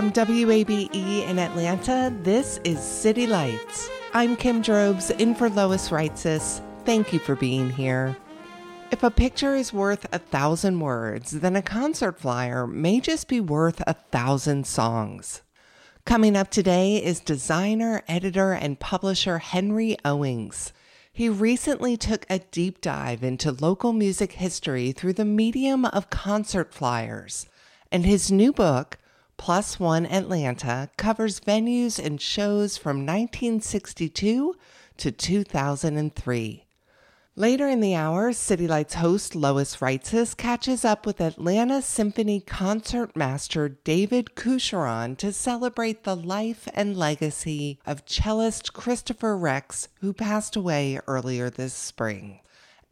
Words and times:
From 0.00 0.12
WABE 0.12 1.28
in 1.28 1.38
Atlanta, 1.38 2.10
this 2.22 2.58
is 2.64 2.80
City 2.80 3.26
Lights. 3.26 3.90
I'm 4.14 4.34
Kim 4.34 4.62
Drobes, 4.62 5.10
in 5.10 5.34
for 5.34 5.50
Lois 5.50 5.90
Reitzes. 5.90 6.62
Thank 6.86 7.12
you 7.12 7.18
for 7.18 7.36
being 7.36 7.68
here. 7.68 8.16
If 8.90 9.02
a 9.02 9.10
picture 9.10 9.54
is 9.54 9.74
worth 9.74 10.06
a 10.10 10.18
thousand 10.18 10.80
words, 10.80 11.32
then 11.32 11.54
a 11.54 11.60
concert 11.60 12.18
flyer 12.18 12.66
may 12.66 13.00
just 13.00 13.28
be 13.28 13.40
worth 13.40 13.82
a 13.86 13.92
thousand 13.92 14.66
songs. 14.66 15.42
Coming 16.06 16.34
up 16.34 16.50
today 16.50 16.96
is 16.96 17.20
designer, 17.20 18.02
editor, 18.08 18.54
and 18.54 18.80
publisher 18.80 19.36
Henry 19.36 19.98
Owings. 20.02 20.72
He 21.12 21.28
recently 21.28 21.98
took 21.98 22.24
a 22.30 22.38
deep 22.38 22.80
dive 22.80 23.22
into 23.22 23.52
local 23.52 23.92
music 23.92 24.32
history 24.32 24.92
through 24.92 25.12
the 25.12 25.26
medium 25.26 25.84
of 25.84 26.08
concert 26.08 26.72
flyers, 26.72 27.44
and 27.92 28.06
his 28.06 28.32
new 28.32 28.50
book, 28.50 28.96
Plus 29.40 29.80
One 29.80 30.04
Atlanta 30.04 30.90
covers 30.98 31.40
venues 31.40 31.98
and 31.98 32.20
shows 32.20 32.76
from 32.76 33.06
1962 33.06 34.54
to 34.98 35.10
2003. 35.10 36.66
Later 37.36 37.66
in 37.66 37.80
the 37.80 37.94
hour, 37.94 38.34
City 38.34 38.68
Lights 38.68 38.96
host 38.96 39.34
Lois 39.34 39.76
Reitzes 39.76 40.36
catches 40.36 40.84
up 40.84 41.06
with 41.06 41.22
Atlanta 41.22 41.80
Symphony 41.80 42.40
concertmaster 42.40 43.70
David 43.70 44.34
Coucheron 44.34 45.16
to 45.16 45.32
celebrate 45.32 46.04
the 46.04 46.16
life 46.16 46.68
and 46.74 46.94
legacy 46.94 47.78
of 47.86 48.04
cellist 48.04 48.74
Christopher 48.74 49.38
Rex, 49.38 49.88
who 50.02 50.12
passed 50.12 50.54
away 50.54 51.00
earlier 51.06 51.48
this 51.48 51.72
spring. 51.72 52.40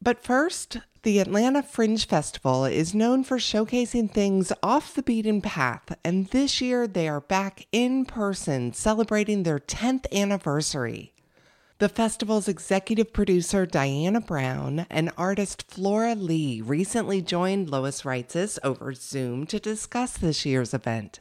But 0.00 0.24
first, 0.24 0.78
the 1.02 1.20
Atlanta 1.20 1.62
Fringe 1.62 2.06
Festival 2.06 2.64
is 2.64 2.94
known 2.94 3.22
for 3.22 3.38
showcasing 3.38 4.12
things 4.12 4.52
off 4.62 4.94
the 4.94 5.02
beaten 5.02 5.40
path, 5.40 5.96
and 6.04 6.26
this 6.28 6.60
year 6.60 6.86
they 6.86 7.08
are 7.08 7.20
back 7.20 7.66
in 7.70 8.04
person 8.04 8.72
celebrating 8.72 9.42
their 9.42 9.58
10th 9.58 10.06
anniversary. 10.12 11.12
The 11.78 11.88
festival's 11.88 12.48
executive 12.48 13.12
producer 13.12 13.64
Diana 13.64 14.20
Brown 14.20 14.86
and 14.90 15.12
artist 15.16 15.70
Flora 15.70 16.16
Lee 16.16 16.60
recently 16.60 17.22
joined 17.22 17.70
Lois 17.70 18.02
Reitzes 18.02 18.58
over 18.64 18.92
Zoom 18.92 19.46
to 19.46 19.60
discuss 19.60 20.14
this 20.16 20.44
year's 20.44 20.74
event. 20.74 21.20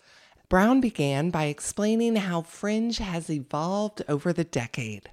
Brown 0.50 0.82
began 0.82 1.30
by 1.30 1.46
explaining 1.46 2.16
how 2.16 2.42
Fringe 2.42 2.98
has 2.98 3.30
evolved 3.30 4.02
over 4.10 4.34
the 4.34 4.44
decade. 4.44 5.12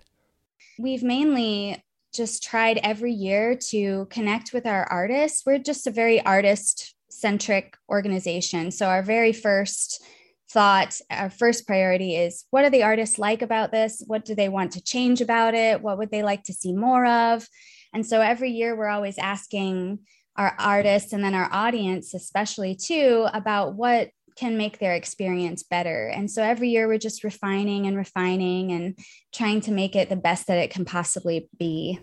We've 0.78 1.02
mainly 1.02 1.83
just 2.14 2.42
tried 2.42 2.78
every 2.82 3.12
year 3.12 3.54
to 3.70 4.06
connect 4.10 4.52
with 4.52 4.66
our 4.66 4.84
artists. 4.84 5.44
We're 5.44 5.58
just 5.58 5.86
a 5.86 5.90
very 5.90 6.20
artist 6.20 6.94
centric 7.10 7.76
organization. 7.88 8.70
So, 8.70 8.86
our 8.86 9.02
very 9.02 9.32
first 9.32 10.02
thought, 10.50 10.98
our 11.10 11.30
first 11.30 11.66
priority 11.66 12.16
is 12.16 12.44
what 12.50 12.62
do 12.62 12.70
the 12.70 12.82
artists 12.82 13.18
like 13.18 13.42
about 13.42 13.72
this? 13.72 14.02
What 14.06 14.24
do 14.24 14.34
they 14.34 14.48
want 14.48 14.72
to 14.72 14.82
change 14.82 15.20
about 15.20 15.54
it? 15.54 15.82
What 15.82 15.98
would 15.98 16.10
they 16.10 16.22
like 16.22 16.44
to 16.44 16.52
see 16.52 16.72
more 16.72 17.06
of? 17.06 17.46
And 17.92 18.06
so, 18.06 18.20
every 18.20 18.50
year 18.50 18.76
we're 18.76 18.88
always 18.88 19.18
asking 19.18 20.00
our 20.36 20.54
artists 20.58 21.12
and 21.12 21.22
then 21.22 21.34
our 21.34 21.48
audience, 21.52 22.14
especially 22.14 22.74
too, 22.74 23.26
about 23.32 23.74
what 23.74 24.10
can 24.36 24.56
make 24.56 24.78
their 24.78 24.94
experience 24.94 25.62
better. 25.62 26.08
And 26.08 26.30
so 26.30 26.42
every 26.42 26.68
year 26.68 26.88
we're 26.88 26.98
just 26.98 27.24
refining 27.24 27.86
and 27.86 27.96
refining 27.96 28.72
and 28.72 28.98
trying 29.32 29.60
to 29.62 29.72
make 29.72 29.94
it 29.94 30.08
the 30.08 30.16
best 30.16 30.46
that 30.48 30.58
it 30.58 30.70
can 30.70 30.84
possibly 30.84 31.48
be. 31.58 32.00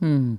Hmm. 0.00 0.36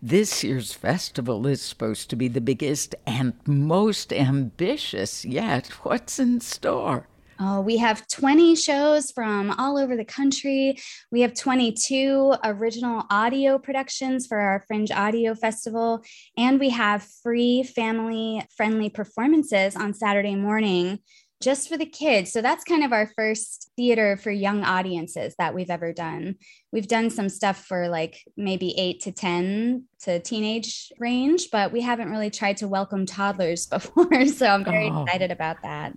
This 0.00 0.44
year's 0.44 0.72
festival 0.72 1.44
is 1.46 1.60
supposed 1.60 2.10
to 2.10 2.16
be 2.16 2.28
the 2.28 2.40
biggest 2.40 2.94
and 3.06 3.34
most 3.44 4.12
ambitious 4.12 5.24
yet. 5.24 5.66
What's 5.82 6.20
in 6.20 6.40
store? 6.40 7.08
Oh, 7.42 7.62
we 7.62 7.78
have 7.78 8.06
20 8.06 8.54
shows 8.54 9.10
from 9.12 9.50
all 9.52 9.78
over 9.78 9.96
the 9.96 10.04
country. 10.04 10.78
We 11.10 11.22
have 11.22 11.32
22 11.32 12.34
original 12.44 13.06
audio 13.08 13.58
productions 13.58 14.26
for 14.26 14.38
our 14.38 14.62
Fringe 14.68 14.90
Audio 14.90 15.34
Festival, 15.34 16.04
and 16.36 16.60
we 16.60 16.68
have 16.68 17.02
free 17.22 17.62
family 17.62 18.46
friendly 18.54 18.90
performances 18.90 19.74
on 19.74 19.94
Saturday 19.94 20.34
morning 20.34 20.98
just 21.40 21.70
for 21.70 21.78
the 21.78 21.86
kids. 21.86 22.30
So 22.30 22.42
that's 22.42 22.62
kind 22.64 22.84
of 22.84 22.92
our 22.92 23.10
first 23.16 23.70
theater 23.74 24.18
for 24.18 24.30
young 24.30 24.62
audiences 24.62 25.34
that 25.38 25.54
we've 25.54 25.70
ever 25.70 25.94
done. 25.94 26.34
We've 26.70 26.86
done 26.86 27.08
some 27.08 27.30
stuff 27.30 27.64
for 27.64 27.88
like 27.88 28.22
maybe 28.36 28.78
eight 28.78 29.00
to 29.02 29.12
10 29.12 29.84
to 30.02 30.20
teenage 30.20 30.92
range, 30.98 31.48
but 31.50 31.72
we 31.72 31.80
haven't 31.80 32.10
really 32.10 32.28
tried 32.28 32.58
to 32.58 32.68
welcome 32.68 33.06
toddlers 33.06 33.66
before. 33.70 34.26
So 34.26 34.46
I'm 34.46 34.64
very 34.64 34.90
oh. 34.90 35.04
excited 35.04 35.30
about 35.30 35.62
that. 35.62 35.94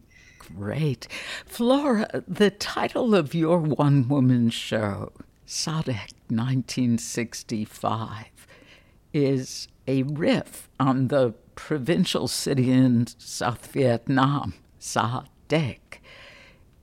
Great. 0.56 1.08
Flora, 1.46 2.24
the 2.28 2.50
title 2.50 3.16
of 3.16 3.34
your 3.34 3.60
one 3.60 4.08
woman 4.08 4.50
show, 4.50 5.12
Sadek 5.48 6.14
1965, 6.30 8.26
is 9.14 9.68
a 9.88 10.04
riff 10.04 10.70
on 10.80 11.08
the 11.08 11.34
provincial 11.56 12.28
city 12.28 12.72
in 12.72 13.08
South 13.18 13.68
Vietnam, 13.68 14.54
Sa 14.80 15.26
Dec. 15.50 15.78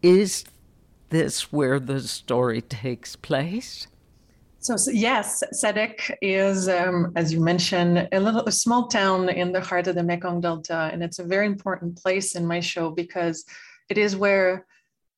Is 0.02 0.44
this 1.10 1.52
where 1.52 1.80
the 1.80 2.00
story 2.00 2.60
takes 2.62 3.16
place? 3.16 3.86
So, 4.62 4.76
so 4.76 4.90
yes, 4.90 5.42
Sa 5.52 5.72
Dec 5.72 6.14
is, 6.20 6.68
um, 6.68 7.12
as 7.16 7.32
you 7.32 7.40
mentioned, 7.40 8.06
a 8.12 8.20
little 8.20 8.44
a 8.46 8.52
small 8.52 8.88
town 8.88 9.30
in 9.30 9.52
the 9.52 9.60
heart 9.60 9.86
of 9.86 9.94
the 9.94 10.02
Mekong 10.02 10.42
Delta, 10.42 10.90
and 10.92 11.02
it's 11.02 11.18
a 11.18 11.24
very 11.24 11.46
important 11.46 11.96
place 11.96 12.36
in 12.36 12.44
my 12.44 12.60
show 12.60 12.90
because 12.90 13.46
it 13.88 13.96
is 13.96 14.16
where 14.16 14.66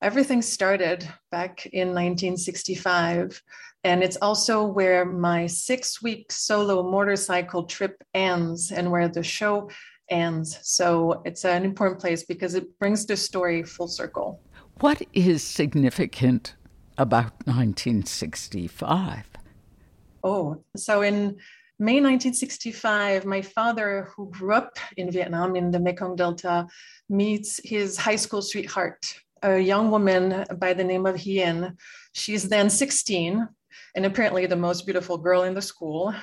everything 0.01 0.43
started 0.43 1.09
back 1.33 1.67
in 1.67 1.89
1965, 1.89 3.43
and 3.83 4.05
it's 4.05 4.17
also 4.23 4.65
where 4.65 5.05
my 5.05 5.49
six-week 5.49 6.31
solo 6.31 6.89
motorcycle 6.89 7.65
trip 7.65 8.01
ends, 8.15 8.71
and 8.71 8.93
where 8.93 9.09
the 9.09 9.25
show 9.25 9.69
ends. 10.09 10.57
So 10.63 11.21
it's 11.25 11.45
an 11.45 11.65
important 11.65 12.01
place 12.01 12.23
because 12.23 12.55
it 12.55 12.79
brings 12.79 13.07
the 13.07 13.17
story 13.17 13.65
full 13.65 13.89
circle. 13.89 14.41
What 14.79 15.03
is 15.13 15.43
significant 15.43 16.55
about 16.97 17.33
1965? 17.47 19.32
Oh, 20.25 20.63
so 20.77 21.03
in 21.03 21.37
May 21.79 22.01
1965, 22.01 23.25
my 23.25 23.43
father, 23.43 24.09
who 24.15 24.31
grew 24.31 24.53
up 24.53 24.79
in 24.97 25.11
Vietnam 25.11 25.57
in 25.57 25.73
the 25.73 25.81
Mekong 25.81 26.15
Delta, 26.15 26.69
meets 27.09 27.61
his 27.65 27.97
high 27.97 28.17
school 28.17 28.41
sweetheart, 28.41 29.05
a 29.43 29.59
young 29.59 29.91
woman 29.91 30.45
by 30.59 30.75
the 30.75 30.85
name 30.85 31.07
of 31.07 31.17
Hien. 31.17 31.77
She's 32.13 32.49
then 32.49 32.71
16 32.71 33.49
and 33.97 34.07
apparently 34.07 34.47
the 34.47 34.55
most 34.55 34.87
beautiful 34.87 35.19
girl 35.19 35.43
in 35.43 35.55
the 35.55 35.63
school. 35.63 36.15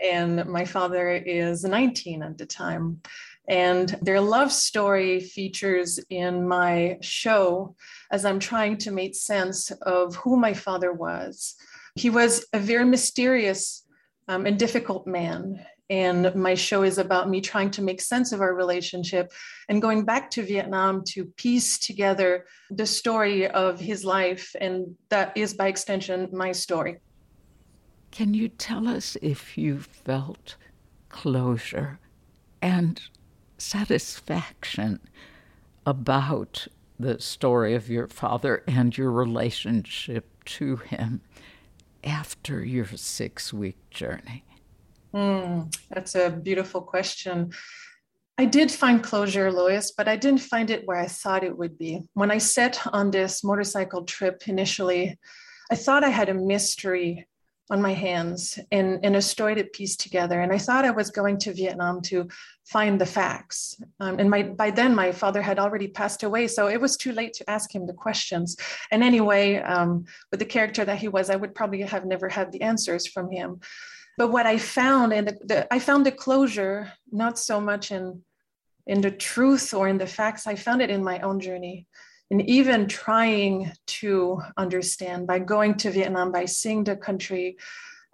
And 0.00 0.46
my 0.46 0.64
father 0.64 1.10
is 1.10 1.64
19 1.64 2.22
at 2.22 2.38
the 2.38 2.46
time. 2.46 3.00
And 3.48 3.88
their 4.02 4.20
love 4.20 4.52
story 4.52 5.18
features 5.18 5.98
in 6.08 6.46
my 6.46 6.98
show 7.00 7.74
as 8.12 8.24
I'm 8.24 8.38
trying 8.38 8.76
to 8.78 8.92
make 8.92 9.16
sense 9.16 9.72
of 9.82 10.14
who 10.14 10.36
my 10.36 10.54
father 10.54 10.92
was 10.92 11.56
he 11.94 12.10
was 12.10 12.46
a 12.52 12.58
very 12.58 12.84
mysterious 12.84 13.84
um, 14.28 14.46
and 14.46 14.58
difficult 14.58 15.06
man. 15.06 15.64
And 15.88 16.32
my 16.36 16.54
show 16.54 16.84
is 16.84 16.98
about 16.98 17.28
me 17.28 17.40
trying 17.40 17.72
to 17.72 17.82
make 17.82 18.00
sense 18.00 18.30
of 18.30 18.40
our 18.40 18.54
relationship 18.54 19.32
and 19.68 19.82
going 19.82 20.04
back 20.04 20.30
to 20.32 20.42
Vietnam 20.44 21.02
to 21.08 21.24
piece 21.24 21.80
together 21.80 22.46
the 22.70 22.86
story 22.86 23.48
of 23.48 23.80
his 23.80 24.04
life. 24.04 24.54
And 24.60 24.94
that 25.08 25.36
is, 25.36 25.54
by 25.54 25.66
extension, 25.66 26.28
my 26.32 26.52
story. 26.52 26.98
Can 28.12 28.34
you 28.34 28.48
tell 28.48 28.86
us 28.86 29.16
if 29.20 29.58
you 29.58 29.80
felt 29.80 30.54
closure 31.08 31.98
and 32.62 33.00
satisfaction 33.58 35.00
about 35.84 36.68
the 36.98 37.18
story 37.20 37.74
of 37.74 37.88
your 37.88 38.06
father 38.06 38.62
and 38.66 38.96
your 38.96 39.10
relationship 39.10 40.44
to 40.44 40.76
him 40.76 41.20
after 42.04 42.64
your 42.64 42.86
six 42.96 43.52
week 43.52 43.78
journey? 43.90 44.44
Mm, 45.14 45.74
that's 45.90 46.14
a 46.14 46.30
beautiful 46.30 46.80
question. 46.80 47.52
I 48.38 48.46
did 48.46 48.70
find 48.70 49.02
closure, 49.02 49.52
Lois, 49.52 49.92
but 49.92 50.08
I 50.08 50.16
didn't 50.16 50.40
find 50.40 50.70
it 50.70 50.86
where 50.86 50.96
I 50.96 51.06
thought 51.06 51.44
it 51.44 51.56
would 51.56 51.76
be. 51.76 52.00
When 52.14 52.30
I 52.30 52.38
set 52.38 52.80
on 52.86 53.10
this 53.10 53.44
motorcycle 53.44 54.04
trip 54.04 54.42
initially, 54.46 55.18
I 55.70 55.74
thought 55.74 56.04
I 56.04 56.08
had 56.08 56.28
a 56.28 56.34
mystery 56.34 57.28
on 57.70 57.80
my 57.80 57.92
hands 57.92 58.58
and, 58.72 58.98
and 59.04 59.16
a 59.16 59.22
story 59.22 59.54
to 59.54 59.64
piece 59.64 59.96
together. 59.96 60.40
And 60.40 60.52
I 60.52 60.58
thought 60.58 60.84
I 60.84 60.90
was 60.90 61.10
going 61.10 61.38
to 61.38 61.52
Vietnam 61.52 62.00
to 62.02 62.28
find 62.66 63.00
the 63.00 63.06
facts. 63.06 63.80
Um, 64.00 64.18
and 64.18 64.28
my, 64.28 64.42
by 64.42 64.70
then, 64.70 64.94
my 64.94 65.12
father 65.12 65.40
had 65.40 65.58
already 65.58 65.88
passed 65.88 66.22
away, 66.22 66.48
so 66.48 66.68
it 66.68 66.80
was 66.80 66.96
too 66.96 67.12
late 67.12 67.32
to 67.34 67.48
ask 67.48 67.74
him 67.74 67.86
the 67.86 67.92
questions. 67.92 68.56
And 68.90 69.02
anyway, 69.02 69.56
um, 69.56 70.04
with 70.30 70.40
the 70.40 70.46
character 70.46 70.84
that 70.84 70.98
he 70.98 71.08
was, 71.08 71.30
I 71.30 71.36
would 71.36 71.54
probably 71.54 71.82
have 71.82 72.04
never 72.04 72.28
had 72.28 72.50
the 72.50 72.62
answers 72.62 73.06
from 73.06 73.30
him. 73.30 73.60
But 74.18 74.32
what 74.32 74.46
I 74.46 74.58
found, 74.58 75.12
and 75.12 75.28
the, 75.28 75.38
the, 75.44 75.74
I 75.74 75.78
found 75.78 76.04
the 76.04 76.12
closure 76.12 76.92
not 77.10 77.38
so 77.38 77.60
much 77.60 77.92
in 77.92 78.22
in 78.86 79.00
the 79.00 79.10
truth 79.10 79.72
or 79.72 79.86
in 79.88 79.98
the 79.98 80.06
facts. 80.06 80.46
I 80.46 80.56
found 80.56 80.82
it 80.82 80.90
in 80.90 81.04
my 81.04 81.20
own 81.20 81.38
journey 81.38 81.86
and 82.30 82.48
even 82.48 82.86
trying 82.86 83.72
to 83.86 84.40
understand 84.56 85.26
by 85.26 85.38
going 85.38 85.74
to 85.74 85.90
Vietnam, 85.90 86.30
by 86.30 86.44
seeing 86.44 86.84
the 86.84 86.96
country, 86.96 87.56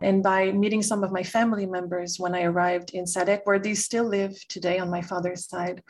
and 0.00 0.22
by 0.22 0.52
meeting 0.52 0.82
some 0.82 1.02
of 1.02 1.12
my 1.12 1.22
family 1.22 1.66
members 1.66 2.18
when 2.18 2.34
I 2.34 2.42
arrived 2.42 2.90
in 2.90 3.06
Sa 3.06 3.24
Dec, 3.24 3.40
where 3.44 3.58
these 3.58 3.84
still 3.84 4.04
live 4.04 4.36
today 4.48 4.78
on 4.78 4.90
my 4.90 5.02
father's 5.02 5.48
side. 5.48 5.82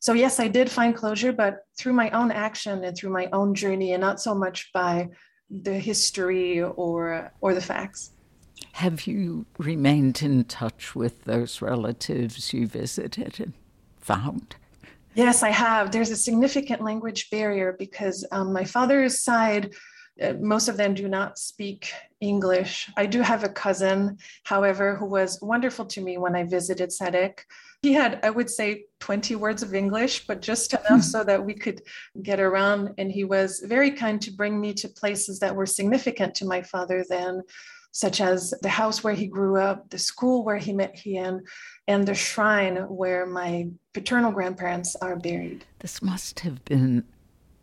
So, 0.00 0.14
yes, 0.14 0.40
I 0.40 0.48
did 0.48 0.70
find 0.70 0.94
closure, 0.94 1.32
but 1.32 1.58
through 1.78 1.92
my 1.92 2.08
own 2.10 2.30
action 2.30 2.84
and 2.84 2.96
through 2.96 3.10
my 3.10 3.28
own 3.32 3.54
journey, 3.54 3.92
and 3.92 4.00
not 4.00 4.20
so 4.20 4.34
much 4.34 4.70
by 4.72 5.10
the 5.50 5.78
history 5.78 6.62
or, 6.62 7.32
or 7.40 7.54
the 7.54 7.60
facts. 7.60 8.12
Have 8.72 9.06
you 9.06 9.46
remained 9.58 10.22
in 10.22 10.44
touch 10.44 10.94
with 10.94 11.24
those 11.24 11.60
relatives 11.60 12.52
you 12.54 12.66
visited 12.66 13.40
and 13.40 13.52
found? 13.98 14.56
Yes, 15.14 15.42
I 15.42 15.50
have. 15.50 15.90
There's 15.90 16.10
a 16.10 16.16
significant 16.16 16.82
language 16.82 17.30
barrier 17.30 17.74
because 17.78 18.24
um, 18.30 18.52
my 18.52 18.64
father's 18.64 19.20
side, 19.20 19.74
uh, 20.22 20.34
most 20.40 20.68
of 20.68 20.76
them 20.76 20.94
do 20.94 21.08
not 21.08 21.38
speak 21.38 21.92
English. 22.20 22.88
I 22.96 23.06
do 23.06 23.20
have 23.20 23.42
a 23.42 23.48
cousin, 23.48 24.18
however, 24.44 24.94
who 24.96 25.06
was 25.06 25.40
wonderful 25.42 25.84
to 25.86 26.00
me 26.00 26.18
when 26.18 26.36
I 26.36 26.44
visited 26.44 26.92
Sa 26.92 27.06
Dec. 27.06 27.40
He 27.82 27.92
had, 27.94 28.20
I 28.22 28.30
would 28.30 28.50
say, 28.50 28.84
20 29.00 29.36
words 29.36 29.62
of 29.62 29.74
English, 29.74 30.26
but 30.26 30.42
just 30.42 30.74
enough 30.74 30.86
hmm. 30.88 31.00
so 31.00 31.24
that 31.24 31.44
we 31.44 31.54
could 31.54 31.82
get 32.22 32.38
around. 32.38 32.90
And 32.98 33.10
he 33.10 33.24
was 33.24 33.60
very 33.66 33.90
kind 33.90 34.20
to 34.22 34.30
bring 34.30 34.60
me 34.60 34.74
to 34.74 34.88
places 34.88 35.40
that 35.40 35.56
were 35.56 35.66
significant 35.66 36.34
to 36.36 36.44
my 36.44 36.62
father 36.62 37.04
then 37.08 37.42
such 37.92 38.20
as 38.20 38.54
the 38.62 38.68
house 38.68 39.02
where 39.02 39.14
he 39.14 39.26
grew 39.26 39.56
up, 39.58 39.90
the 39.90 39.98
school 39.98 40.44
where 40.44 40.58
he 40.58 40.72
met 40.72 40.96
Hien, 40.96 41.42
and 41.88 42.06
the 42.06 42.14
shrine 42.14 42.76
where 42.88 43.26
my 43.26 43.68
paternal 43.92 44.32
grandparents 44.32 44.96
are 44.96 45.16
buried. 45.16 45.64
This 45.80 46.00
must 46.00 46.40
have 46.40 46.64
been 46.64 47.04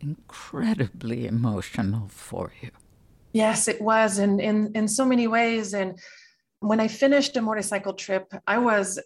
incredibly 0.00 1.26
emotional 1.26 2.08
for 2.08 2.52
you. 2.60 2.70
Yes, 3.32 3.68
it 3.68 3.80
was, 3.80 4.18
and 4.18 4.40
in, 4.40 4.72
in 4.74 4.88
so 4.88 5.04
many 5.04 5.26
ways. 5.26 5.74
And 5.74 5.98
when 6.60 6.80
I 6.80 6.88
finished 6.88 7.34
the 7.34 7.42
motorcycle 7.42 7.94
trip, 7.94 8.32
I 8.46 8.58
was 8.58 8.98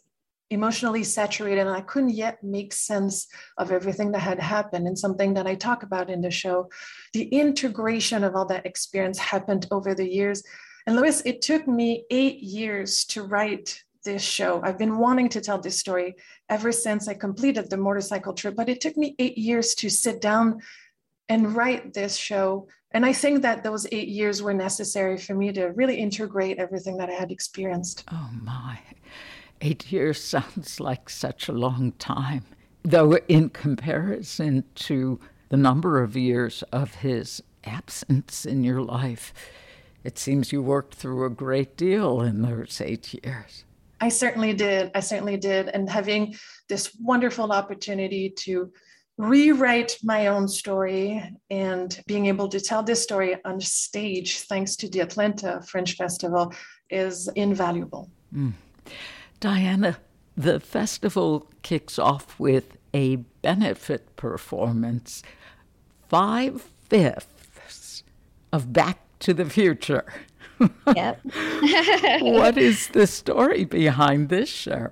emotionally 0.50 1.02
saturated 1.02 1.62
and 1.62 1.70
I 1.70 1.80
couldn't 1.80 2.10
yet 2.10 2.42
make 2.44 2.74
sense 2.74 3.26
of 3.56 3.72
everything 3.72 4.12
that 4.12 4.20
had 4.20 4.38
happened 4.38 4.86
and 4.86 4.98
something 4.98 5.34
that 5.34 5.46
I 5.46 5.54
talk 5.54 5.82
about 5.82 6.10
in 6.10 6.20
the 6.20 6.30
show. 6.30 6.68
The 7.14 7.24
integration 7.28 8.22
of 8.22 8.36
all 8.36 8.44
that 8.46 8.66
experience 8.66 9.18
happened 9.18 9.66
over 9.70 9.94
the 9.94 10.06
years 10.06 10.42
and 10.86 10.96
Lois, 10.96 11.22
it 11.24 11.42
took 11.42 11.66
me 11.66 12.04
eight 12.10 12.40
years 12.40 13.04
to 13.06 13.22
write 13.22 13.82
this 14.04 14.22
show. 14.22 14.60
I've 14.64 14.78
been 14.78 14.98
wanting 14.98 15.28
to 15.30 15.40
tell 15.40 15.60
this 15.60 15.78
story 15.78 16.16
ever 16.48 16.72
since 16.72 17.08
I 17.08 17.14
completed 17.14 17.70
the 17.70 17.76
motorcycle 17.76 18.32
trip, 18.32 18.56
but 18.56 18.68
it 18.68 18.80
took 18.80 18.96
me 18.96 19.14
eight 19.18 19.38
years 19.38 19.74
to 19.76 19.88
sit 19.88 20.20
down 20.20 20.60
and 21.28 21.54
write 21.54 21.94
this 21.94 22.16
show. 22.16 22.66
And 22.90 23.06
I 23.06 23.12
think 23.12 23.42
that 23.42 23.62
those 23.62 23.86
eight 23.92 24.08
years 24.08 24.42
were 24.42 24.52
necessary 24.52 25.16
for 25.16 25.34
me 25.34 25.52
to 25.52 25.66
really 25.66 25.96
integrate 25.96 26.58
everything 26.58 26.96
that 26.98 27.08
I 27.08 27.12
had 27.12 27.30
experienced. 27.30 28.04
Oh, 28.10 28.30
my. 28.42 28.78
Eight 29.60 29.92
years 29.92 30.22
sounds 30.24 30.80
like 30.80 31.08
such 31.08 31.48
a 31.48 31.52
long 31.52 31.92
time, 31.92 32.44
though, 32.82 33.16
in 33.28 33.50
comparison 33.50 34.64
to 34.74 35.20
the 35.48 35.56
number 35.56 36.02
of 36.02 36.16
years 36.16 36.64
of 36.72 36.96
his 36.96 37.42
absence 37.64 38.44
in 38.44 38.64
your 38.64 38.82
life 38.82 39.32
it 40.04 40.18
seems 40.18 40.52
you 40.52 40.62
worked 40.62 40.94
through 40.94 41.24
a 41.24 41.30
great 41.30 41.76
deal 41.76 42.20
in 42.20 42.42
those 42.42 42.80
eight 42.80 43.14
years. 43.14 43.64
I 44.00 44.08
certainly 44.08 44.52
did. 44.52 44.90
I 44.94 45.00
certainly 45.00 45.36
did. 45.36 45.68
And 45.68 45.88
having 45.88 46.34
this 46.68 46.96
wonderful 47.00 47.52
opportunity 47.52 48.30
to 48.30 48.72
rewrite 49.16 49.96
my 50.02 50.26
own 50.26 50.48
story 50.48 51.22
and 51.50 52.00
being 52.06 52.26
able 52.26 52.48
to 52.48 52.58
tell 52.58 52.82
this 52.82 53.02
story 53.02 53.36
on 53.44 53.60
stage, 53.60 54.40
thanks 54.40 54.74
to 54.76 54.88
the 54.88 55.00
Atlanta 55.00 55.62
Fringe 55.62 55.94
Festival, 55.94 56.52
is 56.90 57.28
invaluable. 57.36 58.10
Mm. 58.34 58.54
Diana, 59.38 59.98
the 60.36 60.58
festival 60.58 61.48
kicks 61.62 61.98
off 61.98 62.38
with 62.40 62.76
a 62.92 63.16
benefit 63.42 64.16
performance. 64.16 65.22
Five 66.08 66.62
fifths 66.88 68.02
of 68.52 68.72
Back 68.72 69.01
to 69.22 69.34
the 69.34 69.48
future. 69.48 70.04
Yep. 70.94 71.20
what 72.20 72.56
is 72.58 72.88
the 72.88 73.06
story 73.06 73.64
behind 73.64 74.28
this 74.28 74.48
show? 74.48 74.90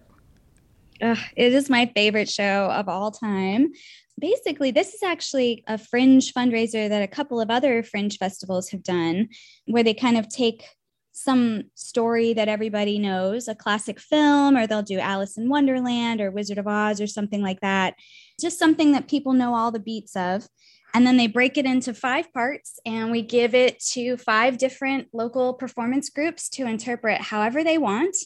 Uh, 1.01 1.17
it 1.37 1.53
is 1.53 1.71
my 1.71 1.91
favorite 1.95 2.29
show 2.29 2.71
of 2.71 2.89
all 2.89 3.11
time. 3.11 3.73
Basically, 4.19 4.71
this 4.71 4.95
is 4.95 5.03
actually 5.03 5.65
a 5.67 5.79
fringe 5.79 6.35
fundraiser 6.35 6.89
that 6.89 7.03
a 7.03 7.09
couple 7.09 7.41
of 7.41 7.51
other 7.51 7.83
fringe 7.83 8.19
festivals 8.19 8.69
have 8.71 8.83
done, 8.83 9.29
where 9.67 9.83
they 9.83 9.95
kind 9.95 10.17
of 10.17 10.29
take 10.29 10.65
some 11.13 11.65
story 11.75 12.33
that 12.33 12.49
everybody 12.49 12.99
knows, 12.99 13.49
a 13.49 13.55
classic 13.55 13.99
film, 13.99 14.57
or 14.57 14.67
they'll 14.67 14.83
do 14.83 14.99
Alice 14.99 15.37
in 15.37 15.49
Wonderland 15.49 16.21
or 16.21 16.31
Wizard 16.31 16.59
of 16.59 16.67
Oz 16.67 17.01
or 17.01 17.07
something 17.07 17.43
like 17.43 17.61
that. 17.61 17.95
Just 18.41 18.59
something 18.59 18.93
that 18.93 19.09
people 19.09 19.33
know 19.33 19.55
all 19.55 19.71
the 19.71 19.81
beats 19.81 20.17
of. 20.17 20.47
And 20.93 21.07
then 21.07 21.17
they 21.17 21.27
break 21.27 21.57
it 21.57 21.67
into 21.67 21.95
five 21.95 22.33
parts, 22.33 22.79
and 22.85 23.11
we 23.11 23.23
give 23.23 23.55
it 23.55 23.79
to 23.93 24.17
five 24.17 24.59
different 24.59 25.09
local 25.13 25.55
performance 25.55 26.11
groups 26.11 26.49
to 26.51 26.67
interpret 26.67 27.21
however 27.21 27.63
they 27.63 27.79
want, 27.79 28.17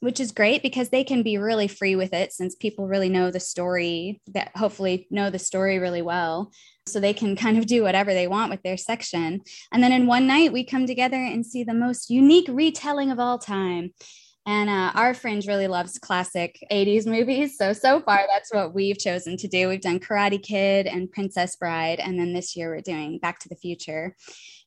which 0.00 0.20
is 0.20 0.32
great 0.32 0.62
because 0.62 0.90
they 0.90 1.04
can 1.04 1.22
be 1.22 1.38
really 1.38 1.68
free 1.68 1.96
with 1.96 2.12
it 2.12 2.32
since 2.32 2.54
people 2.54 2.86
really 2.86 3.08
know 3.08 3.30
the 3.30 3.40
story, 3.40 4.20
that 4.28 4.50
hopefully 4.54 5.06
know 5.10 5.30
the 5.30 5.38
story 5.38 5.78
really 5.78 6.02
well. 6.02 6.52
So 6.86 7.00
they 7.00 7.14
can 7.14 7.34
kind 7.34 7.58
of 7.58 7.66
do 7.66 7.82
whatever 7.82 8.12
they 8.14 8.28
want 8.28 8.50
with 8.50 8.62
their 8.62 8.76
section. 8.76 9.40
And 9.72 9.82
then 9.82 9.92
in 9.92 10.06
one 10.06 10.26
night, 10.26 10.52
we 10.52 10.64
come 10.64 10.86
together 10.86 11.16
and 11.16 11.44
see 11.44 11.64
the 11.64 11.74
most 11.74 12.10
unique 12.10 12.46
retelling 12.48 13.10
of 13.10 13.18
all 13.18 13.38
time. 13.38 13.92
And 14.46 14.70
uh, 14.70 14.92
our 14.94 15.12
fringe 15.12 15.48
really 15.48 15.66
loves 15.66 15.98
classic 15.98 16.64
80s 16.70 17.04
movies. 17.04 17.58
So, 17.58 17.72
so 17.72 18.00
far, 18.00 18.24
that's 18.32 18.54
what 18.54 18.72
we've 18.72 18.98
chosen 18.98 19.36
to 19.38 19.48
do. 19.48 19.68
We've 19.68 19.80
done 19.80 19.98
Karate 19.98 20.40
Kid 20.40 20.86
and 20.86 21.10
Princess 21.10 21.56
Bride. 21.56 21.98
And 21.98 22.16
then 22.16 22.32
this 22.32 22.54
year, 22.54 22.70
we're 22.70 22.80
doing 22.80 23.18
Back 23.18 23.40
to 23.40 23.48
the 23.48 23.56
Future. 23.56 24.14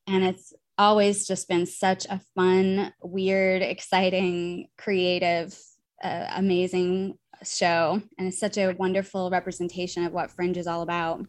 And 0.05 0.25
it's 0.25 0.53
always 0.77 1.25
just 1.25 1.47
been 1.47 1.65
such 1.65 2.05
a 2.07 2.19
fun, 2.35 2.93
weird, 3.01 3.61
exciting, 3.61 4.67
creative, 4.77 5.57
uh, 6.03 6.27
amazing 6.35 7.17
show. 7.43 8.01
And 8.17 8.27
it's 8.27 8.39
such 8.39 8.57
a 8.57 8.73
wonderful 8.73 9.29
representation 9.29 10.03
of 10.03 10.11
what 10.11 10.29
Fringe 10.29 10.57
is 10.57 10.67
all 10.67 10.81
about. 10.81 11.25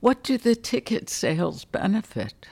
What 0.00 0.22
do 0.22 0.36
the 0.36 0.54
ticket 0.54 1.08
sales 1.08 1.64
benefit? 1.64 2.48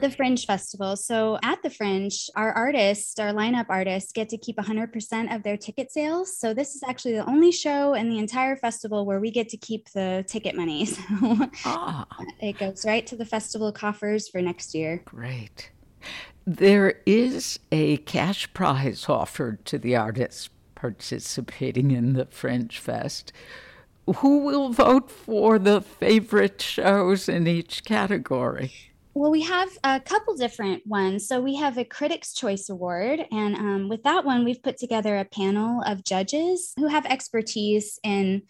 The 0.00 0.10
Fringe 0.10 0.46
Festival. 0.46 0.96
So 0.96 1.38
at 1.42 1.62
the 1.62 1.70
Fringe, 1.70 2.28
our 2.36 2.52
artists, 2.52 3.18
our 3.18 3.32
lineup 3.32 3.66
artists, 3.68 4.12
get 4.12 4.28
to 4.30 4.38
keep 4.38 4.56
100% 4.56 5.34
of 5.34 5.42
their 5.42 5.56
ticket 5.56 5.92
sales. 5.92 6.38
So 6.38 6.54
this 6.54 6.74
is 6.74 6.82
actually 6.82 7.14
the 7.14 7.26
only 7.26 7.52
show 7.52 7.94
in 7.94 8.08
the 8.08 8.18
entire 8.18 8.56
festival 8.56 9.04
where 9.06 9.20
we 9.20 9.30
get 9.30 9.48
to 9.50 9.56
keep 9.56 9.90
the 9.90 10.24
ticket 10.26 10.56
money. 10.56 10.88
So 11.00 11.48
ah. 11.64 12.06
it 12.40 12.58
goes 12.58 12.84
right 12.84 13.06
to 13.06 13.16
the 13.16 13.24
festival 13.24 13.72
coffers 13.72 14.28
for 14.28 14.40
next 14.40 14.74
year. 14.74 15.02
Great. 15.04 15.70
There 16.46 17.00
is 17.06 17.58
a 17.70 17.98
cash 17.98 18.52
prize 18.54 19.06
offered 19.08 19.64
to 19.66 19.78
the 19.78 19.96
artists 19.96 20.48
participating 20.74 21.90
in 21.90 22.14
the 22.14 22.26
Fringe 22.26 22.78
Fest. 22.78 23.32
Who 24.16 24.38
will 24.38 24.70
vote 24.70 25.10
for 25.10 25.58
the 25.58 25.80
favorite 25.80 26.60
shows 26.60 27.28
in 27.28 27.46
each 27.46 27.84
category? 27.84 28.89
Well, 29.20 29.30
we 29.30 29.42
have 29.42 29.68
a 29.84 30.00
couple 30.00 30.34
different 30.34 30.86
ones. 30.86 31.28
So 31.28 31.42
we 31.42 31.56
have 31.56 31.76
a 31.76 31.84
Critics' 31.84 32.32
Choice 32.32 32.70
Award. 32.70 33.20
And 33.30 33.54
um, 33.54 33.88
with 33.90 34.02
that 34.04 34.24
one, 34.24 34.46
we've 34.46 34.62
put 34.62 34.78
together 34.78 35.18
a 35.18 35.26
panel 35.26 35.82
of 35.82 36.04
judges 36.04 36.72
who 36.78 36.86
have 36.86 37.04
expertise 37.04 37.98
in 38.02 38.44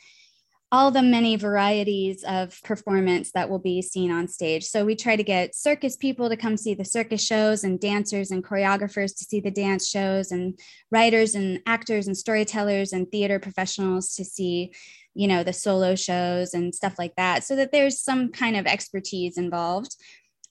all 0.71 0.93
the 0.93 1.03
many 1.03 1.35
varieties 1.35 2.23
of 2.23 2.57
performance 2.63 3.33
that 3.33 3.51
will 3.51 3.59
be 3.59 3.83
seen 3.83 4.13
on 4.13 4.29
stage. 4.29 4.63
So 4.63 4.85
we 4.85 4.95
try 4.95 5.17
to 5.17 5.25
get 5.25 5.57
circus 5.57 5.97
people 5.97 6.29
to 6.29 6.37
come 6.37 6.57
see 6.57 6.75
the 6.75 6.85
circus 6.85 7.27
shows 7.27 7.65
and 7.65 7.81
dancers 7.81 8.31
and 8.31 8.45
choreographers 8.45 9.19
to 9.19 9.25
see 9.25 9.41
the 9.41 9.51
dance 9.51 9.89
shows 9.89 10.31
and 10.31 10.57
writers 10.93 11.35
and 11.35 11.59
actors 11.67 12.07
and 12.07 12.17
storytellers 12.17 12.93
and 12.93 13.11
theater 13.11 13.41
professionals 13.41 14.15
to 14.15 14.25
see 14.25 14.73
you 15.15 15.27
know 15.27 15.43
the 15.43 15.53
solo 15.53 15.97
shows 15.97 16.55
and 16.55 16.73
stuff 16.73 16.95
like 16.97 17.15
that 17.17 17.43
so 17.43 17.57
that 17.57 17.73
there's 17.73 18.01
some 18.01 18.31
kind 18.31 18.57
of 18.57 18.65
expertise 18.67 19.37
involved 19.37 19.97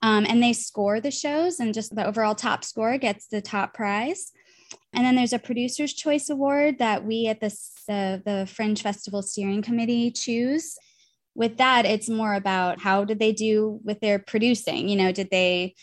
um, 0.02 0.24
and 0.28 0.42
they 0.42 0.52
score 0.52 1.00
the 1.00 1.10
shows 1.10 1.60
and 1.60 1.74
just 1.74 1.94
the 1.94 2.06
overall 2.06 2.34
top 2.34 2.64
score 2.64 2.96
gets 2.98 3.26
the 3.26 3.40
top 3.40 3.74
prize. 3.74 4.32
And 4.92 5.04
then 5.04 5.16
there's 5.16 5.32
a 5.32 5.38
producer's 5.38 5.92
choice 5.92 6.30
award 6.30 6.78
that 6.78 7.04
we 7.04 7.26
at 7.26 7.42
uh, 7.42 8.18
the 8.24 8.48
fringe 8.52 8.82
festival 8.82 9.22
steering 9.22 9.62
committee 9.62 10.10
choose. 10.10 10.76
With 11.34 11.58
that 11.58 11.86
it's 11.86 12.08
more 12.08 12.34
about 12.34 12.80
how 12.80 13.04
did 13.04 13.18
they 13.18 13.32
do 13.32 13.80
with 13.84 14.00
their 14.00 14.18
producing? 14.18 14.88
You 14.88 14.96
know 14.96 15.12
did 15.12 15.28
they 15.30 15.74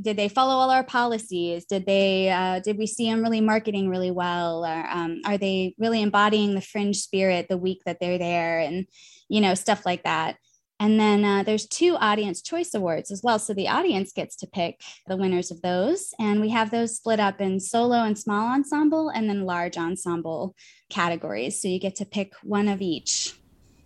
did 0.00 0.16
they 0.16 0.28
follow 0.28 0.54
all 0.54 0.70
our 0.70 0.84
policies? 0.84 1.64
Did 1.64 1.86
they 1.86 2.30
uh, 2.30 2.60
did 2.60 2.78
we 2.78 2.86
see 2.86 3.10
them 3.10 3.22
really 3.22 3.40
marketing 3.40 3.88
really 3.88 4.10
well? 4.10 4.64
Or 4.64 4.86
um, 4.88 5.20
are 5.24 5.38
they 5.38 5.74
really 5.78 6.02
embodying 6.02 6.54
the 6.54 6.60
fringe 6.60 6.96
spirit 6.96 7.46
the 7.48 7.58
week 7.58 7.80
that 7.84 7.98
they're 8.00 8.18
there? 8.18 8.60
And 8.60 8.86
you 9.28 9.40
know 9.40 9.54
stuff 9.54 9.84
like 9.84 10.04
that 10.04 10.36
and 10.82 10.98
then 10.98 11.24
uh, 11.24 11.44
there's 11.44 11.68
two 11.68 11.94
audience 11.94 12.42
choice 12.42 12.74
awards 12.74 13.12
as 13.12 13.22
well. 13.22 13.38
So 13.38 13.54
the 13.54 13.68
audience 13.68 14.12
gets 14.12 14.34
to 14.38 14.48
pick 14.48 14.80
the 15.06 15.16
winners 15.16 15.52
of 15.52 15.62
those. 15.62 16.12
And 16.18 16.40
we 16.40 16.48
have 16.48 16.72
those 16.72 16.96
split 16.96 17.20
up 17.20 17.40
in 17.40 17.60
solo 17.60 18.02
and 18.02 18.18
small 18.18 18.52
ensemble 18.52 19.08
and 19.08 19.30
then 19.30 19.46
large 19.46 19.78
ensemble 19.78 20.56
categories. 20.90 21.62
So 21.62 21.68
you 21.68 21.78
get 21.78 21.94
to 21.96 22.04
pick 22.04 22.32
one 22.42 22.66
of 22.66 22.82
each. 22.82 23.36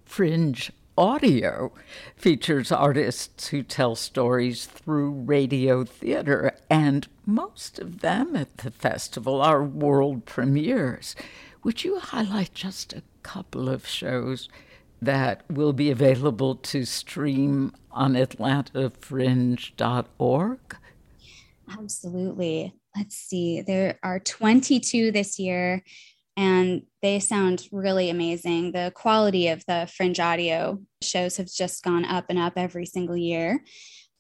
Fringe 0.06 0.72
audio 0.96 1.70
features 2.16 2.72
artists 2.72 3.48
who 3.48 3.62
tell 3.62 3.94
stories 3.94 4.64
through 4.64 5.10
radio 5.10 5.84
theater, 5.84 6.56
and 6.70 7.08
most 7.26 7.78
of 7.78 8.00
them 8.00 8.34
at 8.34 8.56
the 8.56 8.70
festival 8.70 9.42
are 9.42 9.62
world 9.62 10.24
premieres. 10.24 11.14
Would 11.62 11.84
you 11.84 11.98
highlight 11.98 12.54
just 12.54 12.94
a 12.94 13.02
couple 13.22 13.68
of 13.68 13.86
shows 13.86 14.48
that 15.02 15.42
will 15.50 15.72
be 15.72 15.90
available 15.90 16.54
to 16.56 16.84
stream 16.84 17.72
on 17.90 18.14
atlantafringe.org? 18.14 20.58
Absolutely. 21.70 22.74
Let's 22.96 23.16
see. 23.16 23.60
There 23.60 23.98
are 24.02 24.20
22 24.20 25.12
this 25.12 25.38
year, 25.38 25.82
and 26.36 26.82
they 27.02 27.18
sound 27.18 27.68
really 27.72 28.10
amazing. 28.10 28.72
The 28.72 28.92
quality 28.94 29.48
of 29.48 29.64
the 29.66 29.90
Fringe 29.94 30.20
audio 30.20 30.80
shows 31.02 31.36
have 31.36 31.52
just 31.52 31.82
gone 31.82 32.04
up 32.04 32.26
and 32.28 32.38
up 32.38 32.54
every 32.56 32.86
single 32.86 33.16
year. 33.16 33.62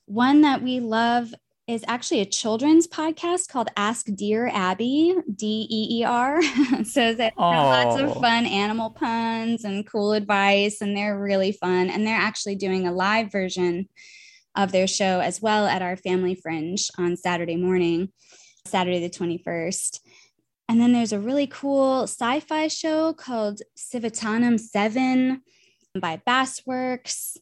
One 0.06 0.42
that 0.42 0.62
we 0.62 0.80
love 0.80 1.32
is 1.66 1.84
actually 1.88 2.20
a 2.20 2.26
children's 2.26 2.86
podcast 2.86 3.48
called 3.48 3.68
Ask 3.76 4.06
Dear 4.14 4.46
Abby, 4.46 5.16
D 5.34 5.66
E 5.68 6.00
E 6.00 6.04
R. 6.04 6.40
so 6.84 7.12
that 7.14 7.34
lots 7.36 8.00
of 8.00 8.14
fun 8.20 8.46
animal 8.46 8.90
puns 8.90 9.64
and 9.64 9.86
cool 9.86 10.12
advice, 10.12 10.80
and 10.80 10.96
they're 10.96 11.18
really 11.18 11.52
fun. 11.52 11.90
And 11.90 12.06
they're 12.06 12.14
actually 12.14 12.54
doing 12.54 12.86
a 12.86 12.92
live 12.92 13.32
version 13.32 13.88
of 14.54 14.70
their 14.70 14.86
show 14.86 15.20
as 15.20 15.42
well 15.42 15.66
at 15.66 15.82
our 15.82 15.96
Family 15.96 16.36
Fringe 16.36 16.88
on 16.98 17.16
Saturday 17.16 17.56
morning, 17.56 18.10
Saturday 18.64 19.00
the 19.00 19.10
21st. 19.10 20.00
And 20.68 20.80
then 20.80 20.92
there's 20.92 21.12
a 21.12 21.20
really 21.20 21.46
cool 21.46 22.04
sci 22.04 22.40
fi 22.40 22.68
show 22.68 23.12
called 23.12 23.60
Civitanum 23.76 24.58
7 24.58 25.42
by 26.00 26.20
Bassworks 26.26 27.36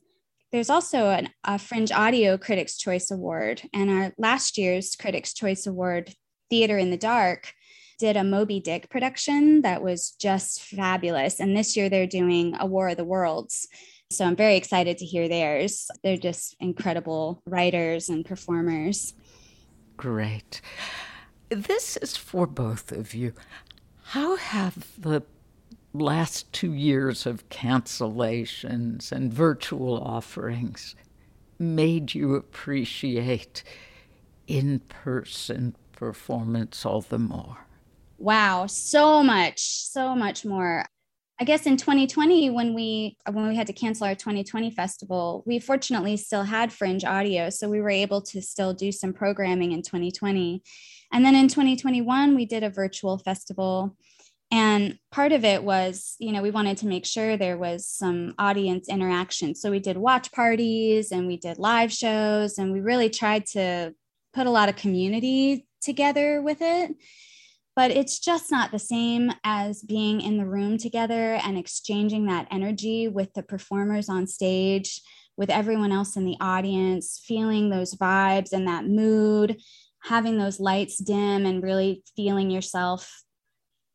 there's 0.55 0.71
also 0.71 1.09
an, 1.09 1.31
a 1.43 1.59
Fringe 1.59 1.91
Audio 1.91 2.39
Critics' 2.39 2.79
Choice 2.79 3.11
Award, 3.11 3.63
and 3.73 3.91
our 3.91 4.13
last 4.19 4.57
year's 4.57 4.95
Critics' 4.95 5.35
Choice 5.35 5.67
Award, 5.67 6.15
Theater 6.49 6.79
in 6.79 6.93
the 6.93 6.97
Dark, 6.97 7.53
did 7.99 8.17
a 8.17 8.23
Moby 8.23 8.61
Dick 8.61 8.89
production 8.89 9.63
that 9.63 9.83
was 9.83 10.13
just 10.13 10.63
fabulous. 10.63 11.41
And 11.41 11.57
this 11.57 11.77
year 11.77 11.89
they're 11.89 12.07
doing 12.07 12.55
A 12.61 12.67
War 12.67 12.91
of 12.91 12.97
the 12.97 13.05
Worlds. 13.05 13.67
So 14.13 14.25
I'm 14.25 14.37
very 14.37 14.55
excited 14.55 14.97
to 14.99 15.05
hear 15.05 15.29
theirs. 15.29 15.91
They're 16.05 16.17
just 16.17 16.55
incredible 16.61 17.43
writers 17.47 18.09
and 18.09 18.25
performers. 18.25 19.13
Great. 19.97 20.61
This 21.49 21.97
is 21.97 22.17
for 22.17 22.47
both 22.47 22.93
of 22.93 23.13
you. 23.13 23.33
How 24.05 24.37
have 24.37 24.87
the 24.97 25.25
last 25.95 26.53
two 26.53 26.73
years 26.73 27.25
of 27.25 27.49
cancellations 27.49 29.13
and 29.13 29.33
virtual 29.33 29.97
offerings 30.03 30.97
made 31.59 32.15
you 32.15 32.35
appreciate 32.35 33.63
in 34.47 34.81
person 34.81 35.75
performance 35.93 36.85
all 36.85 37.01
the 37.01 37.19
more? 37.19 37.59
Wow, 38.19 38.67
so 38.67 39.23
much, 39.23 39.61
so 39.61 40.15
much 40.15 40.45
more. 40.45 40.85
I 41.41 41.45
guess 41.45 41.67
in 41.67 41.77
2020, 41.77 42.51
when 42.51 42.75
we 42.75 43.17
when 43.31 43.49
we 43.49 43.57
had 43.57 43.67
to 43.67 43.73
cancel 43.73 44.07
our 44.07 44.15
2020 44.15 44.71
festival, 44.71 45.43
we 45.47 45.59
fortunately 45.59 46.17
still 46.17 46.45
had 46.45 46.73
Fringe 46.73 47.05
Audio, 47.05 47.51
so 47.51 47.69
we 47.69 47.81
were 47.81 47.91
able 47.91 48.23
to 48.23 48.41
still 48.41 48.73
do 48.73 48.93
some 48.93 49.13
programming 49.13 49.73
in 49.73 49.83
2020. 49.83 50.63
And 51.13 51.25
then 51.25 51.35
in 51.35 51.49
2021, 51.49 52.37
we 52.37 52.47
did 52.47 52.63
a 52.63 52.71
virtual 52.71 53.19
festival 53.19 53.97
and 54.51 54.99
part 55.11 55.33
of 55.33 55.45
it 55.45 55.65
was, 55.65 56.15
you 56.19 56.33
know, 56.33 56.43
we 56.43 56.51
wanted 56.51 56.77
to 56.79 56.87
make 56.87 57.07
sure 57.07 57.37
there 57.37 57.59
was 57.59 57.89
some 57.89 58.35
audience 58.39 58.89
interaction. 58.89 59.55
So 59.55 59.71
we 59.71 59.81
did 59.81 59.97
watch 59.97 60.31
parties 60.33 61.11
and 61.11 61.27
we 61.27 61.37
did 61.37 61.59
live 61.59 61.93
shows, 61.93 62.59
and 62.59 62.73
we 62.73 62.81
really 62.81 63.11
tried 63.11 63.47
to 63.47 63.95
put 64.33 64.47
a 64.47 64.51
lot 64.51 64.69
of 64.69 64.77
community 64.77 65.67
together 65.81 66.41
with 66.43 66.59
it. 66.61 66.93
But 67.77 67.91
it's 67.91 68.21
just 68.21 68.53
not 68.53 68.71
the 68.71 68.79
same 68.79 69.33
as 69.43 69.83
being 69.83 70.21
in 70.21 70.37
the 70.37 70.47
room 70.47 70.79
together 70.79 71.35
and 71.35 71.59
exchanging 71.59 72.27
that 72.27 72.47
energy 72.51 73.09
with 73.09 73.33
the 73.35 73.43
performers 73.43 74.09
on 74.09 74.29
stage, 74.29 75.03
with 75.37 75.51
everyone 75.51 75.91
else 75.91 76.17
in 76.17 76.25
the 76.25 76.37
audience, 76.41 77.21
feeling 77.27 77.71
those 77.71 77.97
vibes 77.97 78.53
and 78.53 78.69
that 78.69 78.87
mood, 78.87 79.61
having 80.05 80.39
those 80.39 80.61
lights 80.61 80.99
dim 80.99 81.45
and 81.45 81.65
really 81.65 82.05
feeling 82.15 82.51
yourself 82.51 83.24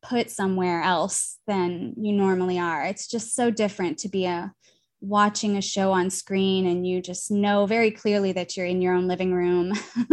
put 0.02 0.30
somewhere 0.30 0.82
else 0.82 1.38
than 1.46 1.94
you 1.96 2.12
normally 2.12 2.58
are. 2.58 2.84
It's 2.84 3.06
just 3.06 3.34
so 3.34 3.50
different 3.50 3.98
to 3.98 4.08
be 4.08 4.26
a 4.26 4.52
watching 5.00 5.56
a 5.56 5.62
show 5.62 5.92
on 5.92 6.10
screen 6.10 6.66
and 6.66 6.86
you 6.86 7.00
just 7.00 7.30
know 7.30 7.66
very 7.66 7.90
clearly 7.90 8.32
that 8.32 8.56
you're 8.56 8.66
in 8.66 8.82
your 8.82 8.94
own 8.94 9.08
living 9.08 9.32
room. 9.32 9.72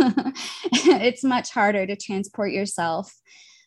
it's 0.71 1.23
much 1.23 1.51
harder 1.51 1.85
to 1.85 1.95
transport 1.95 2.51
yourself. 2.51 3.13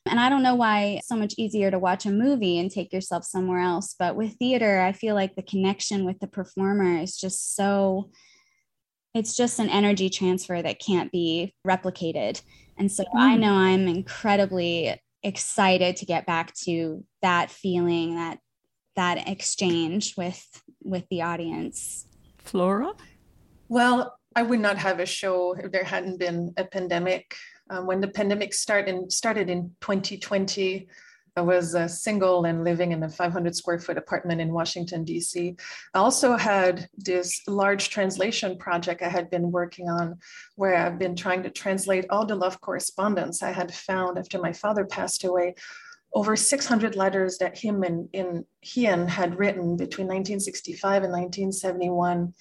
And 0.06 0.18
I 0.18 0.30
don't 0.30 0.42
know 0.42 0.54
why 0.54 0.96
it's 0.98 1.08
so 1.08 1.16
much 1.16 1.34
easier 1.36 1.70
to 1.70 1.78
watch 1.78 2.06
a 2.06 2.10
movie 2.10 2.58
and 2.58 2.70
take 2.70 2.92
yourself 2.92 3.24
somewhere 3.24 3.60
else. 3.60 3.94
But 3.98 4.16
with 4.16 4.32
theater, 4.34 4.80
I 4.80 4.92
feel 4.92 5.14
like 5.14 5.36
the 5.36 5.42
connection 5.42 6.06
with 6.06 6.18
the 6.20 6.26
performer 6.26 6.98
is 6.98 7.18
just 7.18 7.54
so, 7.54 8.10
it's 9.14 9.36
just 9.36 9.58
an 9.58 9.68
energy 9.68 10.08
transfer 10.08 10.62
that 10.62 10.80
can't 10.80 11.12
be 11.12 11.54
replicated. 11.66 12.40
And 12.78 12.90
so 12.90 13.04
mm. 13.04 13.08
I 13.14 13.36
know 13.36 13.52
I'm 13.52 13.88
incredibly 13.88 14.98
excited 15.22 15.96
to 15.96 16.06
get 16.06 16.26
back 16.26 16.54
to 16.54 17.04
that 17.22 17.50
feeling 17.50 18.16
that 18.16 18.38
that 18.96 19.28
exchange 19.28 20.14
with 20.16 20.62
with 20.82 21.04
the 21.10 21.22
audience. 21.22 22.06
Flora? 22.38 22.92
Well 23.68 24.16
i 24.36 24.42
would 24.42 24.60
not 24.60 24.78
have 24.78 25.00
a 25.00 25.06
show 25.06 25.56
if 25.58 25.72
there 25.72 25.84
hadn't 25.84 26.18
been 26.18 26.54
a 26.56 26.64
pandemic. 26.64 27.34
Um, 27.68 27.86
when 27.86 28.00
the 28.00 28.08
pandemic 28.08 28.52
started 28.54 29.12
started 29.12 29.48
in 29.48 29.70
2020 29.80 30.88
I 31.36 31.42
was 31.42 31.74
uh, 31.74 31.88
single 31.88 32.44
and 32.44 32.64
living 32.64 32.92
in 32.92 33.02
a 33.02 33.08
500 33.08 33.54
square 33.54 33.78
foot 33.78 33.96
apartment 33.96 34.40
in 34.40 34.52
Washington, 34.52 35.04
D.C. 35.04 35.56
I 35.94 35.98
also 35.98 36.36
had 36.36 36.88
this 36.96 37.40
large 37.46 37.90
translation 37.90 38.58
project 38.58 39.02
I 39.02 39.08
had 39.08 39.30
been 39.30 39.50
working 39.50 39.88
on 39.88 40.18
where 40.56 40.76
I've 40.76 40.98
been 40.98 41.16
trying 41.16 41.42
to 41.44 41.50
translate 41.50 42.06
all 42.10 42.26
the 42.26 42.34
love 42.34 42.60
correspondence 42.60 43.42
I 43.42 43.52
had 43.52 43.72
found 43.72 44.18
after 44.18 44.40
my 44.40 44.52
father 44.52 44.84
passed 44.84 45.24
away. 45.24 45.54
Over 46.12 46.34
600 46.34 46.96
letters 46.96 47.38
that 47.38 47.56
him 47.56 47.84
and, 47.84 48.08
and 48.12 48.44
Hien 48.62 49.06
had 49.06 49.38
written 49.38 49.76
between 49.76 50.08
1965 50.08 51.04
and 51.04 51.12
1971. 51.12 52.34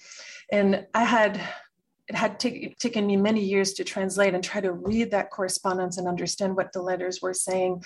And 0.50 0.86
I 0.92 1.04
had 1.04 1.40
it 2.10 2.16
had 2.16 2.40
t- 2.40 2.74
taken 2.80 3.06
me 3.06 3.16
many 3.16 3.40
years 3.40 3.72
to 3.74 3.84
translate 3.84 4.34
and 4.34 4.42
try 4.42 4.60
to 4.60 4.72
read 4.72 5.12
that 5.12 5.30
correspondence 5.30 5.96
and 5.96 6.08
understand 6.08 6.56
what 6.56 6.72
the 6.72 6.82
letters 6.82 7.22
were 7.22 7.32
saying. 7.32 7.84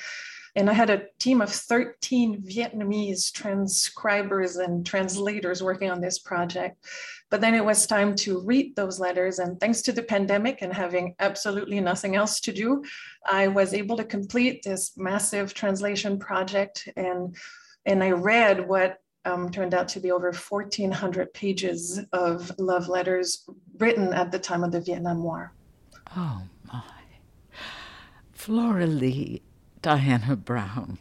And 0.57 0.71
I 0.71 0.73
had 0.73 0.91
a 0.91 1.07
team 1.19 1.41
of 1.41 1.51
13 1.51 2.43
Vietnamese 2.43 3.33
transcribers 3.33 4.57
and 4.57 4.87
translators 4.87 5.63
working 5.63 5.91
on 5.91 6.01
this 6.01 6.19
project. 6.19 6.85
But 7.31 7.41
then 7.41 7.55
it 7.55 7.65
was 7.65 7.87
time 7.87 8.15
to 8.17 8.41
read 8.41 8.77
those 8.77 9.01
letters. 9.01 9.41
And 9.41 9.59
thanks 9.59 9.83
to 9.83 9.93
the 9.93 10.03
pandemic 10.03 10.63
and 10.63 10.73
having 10.73 11.17
absolutely 11.19 11.81
nothing 11.81 12.15
else 12.15 12.39
to 12.41 12.53
do, 12.53 12.85
I 13.29 13.49
was 13.49 13.75
able 13.75 13.97
to 13.97 14.05
complete 14.05 14.63
this 14.63 14.97
massive 14.97 15.55
translation 15.55 16.19
project. 16.19 16.89
And, 16.97 17.35
and 17.85 18.05
I 18.05 18.13
read 18.13 18.69
what 18.69 18.99
um, 19.25 19.51
turned 19.51 19.75
out 19.75 19.89
to 19.89 20.01
be 20.01 20.13
over 20.13 20.33
1,400 20.33 21.33
pages 21.35 22.01
of 22.13 22.53
love 22.59 22.89
letters 22.89 23.49
written 23.79 24.13
at 24.13 24.31
the 24.31 24.39
time 24.39 24.63
of 24.63 24.71
the 24.71 24.81
Vietnam 24.81 25.23
War. 25.23 25.53
Oh, 26.17 26.43
my. 26.73 26.83
Flora 28.33 28.87
Lee, 28.87 29.41
Diana 29.85 30.35
Brown, 30.35 30.97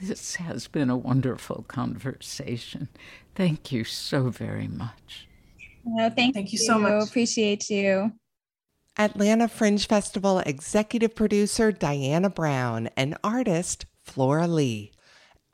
this 0.00 0.34
has 0.34 0.66
been 0.66 0.90
a 0.90 0.96
wonderful 0.96 1.64
conversation. 1.68 2.88
Thank 3.36 3.70
you 3.70 3.84
so 3.84 4.28
very 4.30 4.66
much. 4.66 5.28
No, 5.84 6.10
thank, 6.10 6.34
thank 6.34 6.52
you, 6.52 6.58
you 6.58 6.66
so 6.66 6.80
much. 6.80 7.08
Appreciate 7.08 7.70
you. 7.70 8.10
Atlanta 8.98 9.46
Fringe 9.46 9.86
Festival 9.86 10.40
executive 10.40 11.14
producer 11.14 11.70
Diana 11.70 12.28
Brown 12.28 12.90
and 12.96 13.16
artist 13.22 13.86
Flora 14.02 14.48
Lee. 14.48 14.90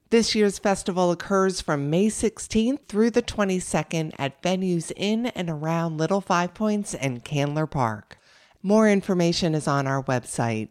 This 0.08 0.34
year's 0.34 0.58
festival 0.58 1.10
occurs 1.10 1.60
from 1.60 1.90
May 1.90 2.06
16th 2.06 2.88
through 2.88 3.10
the 3.10 3.20
22nd 3.20 4.14
at 4.18 4.42
venues 4.42 4.90
in 4.96 5.26
and 5.26 5.50
around 5.50 5.98
Little 5.98 6.22
Five 6.22 6.54
Points 6.54 6.94
and 6.94 7.22
Candler 7.22 7.66
Park. 7.66 8.16
More 8.66 8.88
information 8.88 9.54
is 9.54 9.68
on 9.68 9.86
our 9.86 10.02
website, 10.04 10.70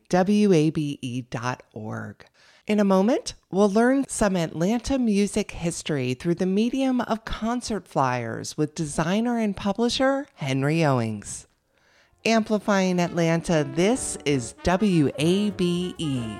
wabe.org. 0.50 2.26
In 2.66 2.80
a 2.80 2.84
moment, 2.84 3.36
we'll 3.52 3.70
learn 3.70 4.08
some 4.08 4.36
Atlanta 4.36 4.98
music 4.98 5.52
history 5.52 6.16
through 6.16 6.34
the 6.36 6.48
medium 6.48 7.02
of 7.02 7.24
concert 7.24 7.88
flyers 7.88 8.58
with 8.58 8.74
designer 8.74 9.38
and 9.38 9.56
publisher 9.56 10.26
Henry 10.34 10.84
Owings. 10.84 11.46
Amplifying 12.26 13.00
Atlanta, 13.00 13.64
this 13.76 14.18
is 14.26 14.56
WABE. 14.64 16.40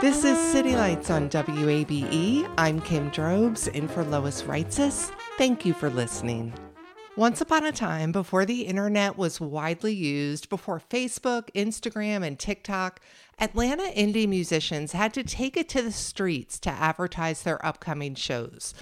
This 0.00 0.24
is 0.24 0.38
City 0.38 0.76
Lights 0.76 1.10
on 1.10 1.28
WABE. 1.28 2.50
I'm 2.56 2.80
Kim 2.80 3.10
Drobes, 3.10 3.68
in 3.68 3.86
for 3.86 4.02
Lois 4.02 4.44
Reitzes. 4.44 5.12
Thank 5.36 5.66
you 5.66 5.74
for 5.74 5.90
listening. 5.90 6.54
Once 7.16 7.42
upon 7.42 7.66
a 7.66 7.72
time, 7.72 8.10
before 8.10 8.46
the 8.46 8.62
internet 8.62 9.18
was 9.18 9.42
widely 9.42 9.92
used, 9.92 10.48
before 10.48 10.80
Facebook, 10.80 11.50
Instagram, 11.54 12.26
and 12.26 12.38
TikTok, 12.38 13.00
Atlanta 13.38 13.92
indie 13.94 14.26
musicians 14.26 14.92
had 14.92 15.12
to 15.12 15.22
take 15.22 15.58
it 15.58 15.68
to 15.68 15.82
the 15.82 15.92
streets 15.92 16.58
to 16.60 16.70
advertise 16.70 17.42
their 17.42 17.64
upcoming 17.64 18.14
shows. 18.14 18.72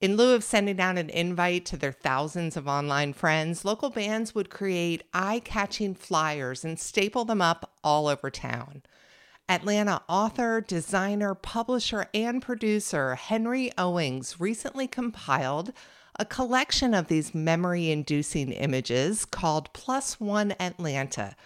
In 0.00 0.16
lieu 0.16 0.32
of 0.32 0.44
sending 0.44 0.78
out 0.78 0.96
an 0.96 1.10
invite 1.10 1.66
to 1.66 1.76
their 1.76 1.90
thousands 1.90 2.56
of 2.56 2.68
online 2.68 3.14
friends, 3.14 3.64
local 3.64 3.90
bands 3.90 4.32
would 4.32 4.50
create 4.50 5.02
eye 5.12 5.40
catching 5.44 5.92
flyers 5.92 6.64
and 6.64 6.78
staple 6.78 7.24
them 7.24 7.42
up 7.42 7.72
all 7.82 8.06
over 8.06 8.30
town. 8.30 8.84
Atlanta 9.48 10.02
author, 10.08 10.60
designer, 10.60 11.32
publisher, 11.32 12.06
and 12.12 12.42
producer 12.42 13.14
Henry 13.14 13.70
Owings 13.78 14.40
recently 14.40 14.88
compiled 14.88 15.72
a 16.18 16.24
collection 16.24 16.94
of 16.94 17.06
these 17.06 17.32
memory 17.32 17.90
inducing 17.90 18.50
images 18.50 19.24
called 19.24 19.72
Plus 19.72 20.18
One 20.18 20.56
Atlanta 20.58 21.36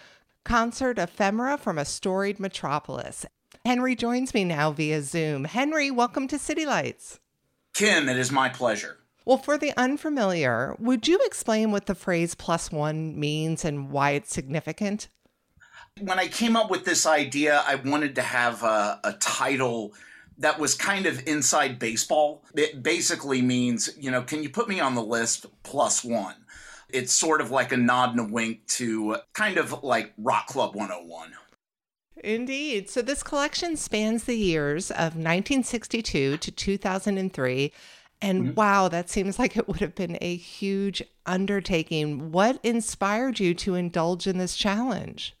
Concert 0.43 0.97
Ephemera 0.97 1.59
from 1.59 1.77
a 1.77 1.85
Storied 1.85 2.39
Metropolis. 2.39 3.27
Henry 3.63 3.95
joins 3.95 4.33
me 4.33 4.45
now 4.45 4.71
via 4.71 5.03
Zoom. 5.03 5.43
Henry, 5.43 5.91
welcome 5.91 6.27
to 6.27 6.39
City 6.39 6.65
Lights. 6.65 7.19
Kim, 7.73 8.09
it 8.09 8.17
is 8.17 8.31
my 8.31 8.49
pleasure. 8.49 8.97
Well, 9.25 9.37
for 9.37 9.59
the 9.59 9.73
unfamiliar, 9.77 10.75
would 10.79 11.07
you 11.07 11.19
explain 11.23 11.69
what 11.71 11.85
the 11.85 11.93
phrase 11.93 12.33
plus 12.33 12.71
one 12.71 13.19
means 13.19 13.63
and 13.63 13.91
why 13.91 14.11
it's 14.11 14.33
significant? 14.33 15.07
When 15.99 16.19
I 16.19 16.27
came 16.27 16.55
up 16.55 16.71
with 16.71 16.85
this 16.85 17.05
idea, 17.05 17.63
I 17.67 17.75
wanted 17.75 18.15
to 18.15 18.21
have 18.21 18.63
a, 18.63 18.99
a 19.03 19.13
title 19.13 19.93
that 20.37 20.59
was 20.59 20.73
kind 20.73 21.05
of 21.05 21.27
inside 21.27 21.79
baseball. 21.79 22.43
It 22.55 22.81
basically 22.81 23.41
means, 23.41 23.89
you 23.99 24.09
know, 24.09 24.23
can 24.23 24.41
you 24.41 24.49
put 24.49 24.67
me 24.67 24.79
on 24.79 24.95
the 24.95 25.03
list 25.03 25.45
plus 25.63 26.03
one? 26.03 26.35
It's 26.89 27.13
sort 27.13 27.41
of 27.41 27.51
like 27.51 27.71
a 27.71 27.77
nod 27.77 28.11
and 28.11 28.19
a 28.19 28.33
wink 28.33 28.65
to 28.67 29.17
kind 29.33 29.57
of 29.57 29.83
like 29.83 30.13
Rock 30.17 30.47
Club 30.47 30.75
101. 30.75 31.33
Indeed. 32.23 32.89
So 32.89 33.01
this 33.01 33.23
collection 33.23 33.77
spans 33.77 34.25
the 34.25 34.37
years 34.37 34.91
of 34.91 35.15
1962 35.15 36.37
to 36.37 36.51
2003. 36.51 37.71
And 38.21 38.43
mm-hmm. 38.43 38.53
wow, 38.53 38.87
that 38.87 39.09
seems 39.09 39.39
like 39.39 39.57
it 39.57 39.67
would 39.67 39.79
have 39.79 39.95
been 39.95 40.17
a 40.21 40.35
huge 40.35 41.01
undertaking. 41.25 42.31
What 42.31 42.59
inspired 42.63 43.39
you 43.39 43.53
to 43.55 43.75
indulge 43.75 44.27
in 44.27 44.37
this 44.37 44.55
challenge? 44.55 45.35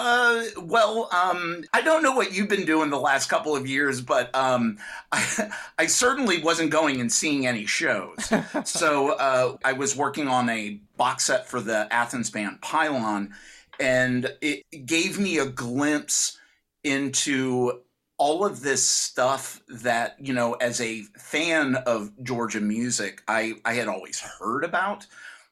Uh, 0.00 0.44
well, 0.62 1.08
um, 1.10 1.64
I 1.74 1.82
don't 1.82 2.04
know 2.04 2.12
what 2.12 2.32
you've 2.32 2.48
been 2.48 2.64
doing 2.64 2.88
the 2.88 3.00
last 3.00 3.28
couple 3.28 3.56
of 3.56 3.66
years, 3.66 4.00
but 4.00 4.32
um, 4.32 4.78
I, 5.12 5.50
I 5.76 5.86
certainly 5.86 6.40
wasn't 6.40 6.70
going 6.70 7.00
and 7.00 7.10
seeing 7.10 7.46
any 7.46 7.66
shows. 7.66 8.32
so 8.64 9.10
uh, 9.14 9.56
I 9.64 9.72
was 9.72 9.96
working 9.96 10.28
on 10.28 10.48
a 10.48 10.80
box 10.96 11.24
set 11.24 11.48
for 11.48 11.60
the 11.60 11.92
Athens 11.92 12.30
band 12.30 12.60
Pylon, 12.62 13.34
and 13.80 14.32
it 14.40 14.64
gave 14.86 15.18
me 15.18 15.38
a 15.38 15.46
glimpse 15.46 16.38
into 16.84 17.80
all 18.18 18.44
of 18.44 18.62
this 18.62 18.84
stuff 18.84 19.60
that 19.68 20.16
you 20.20 20.32
know 20.32 20.54
as 20.54 20.80
a 20.80 21.02
fan 21.16 21.76
of 21.76 22.10
georgia 22.22 22.60
music 22.60 23.22
i 23.28 23.54
i 23.64 23.74
had 23.74 23.86
always 23.86 24.20
heard 24.20 24.64
about 24.64 25.06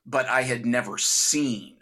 but 0.05 0.27
i 0.27 0.43
had 0.43 0.67
never 0.67 0.99
seen 0.99 1.77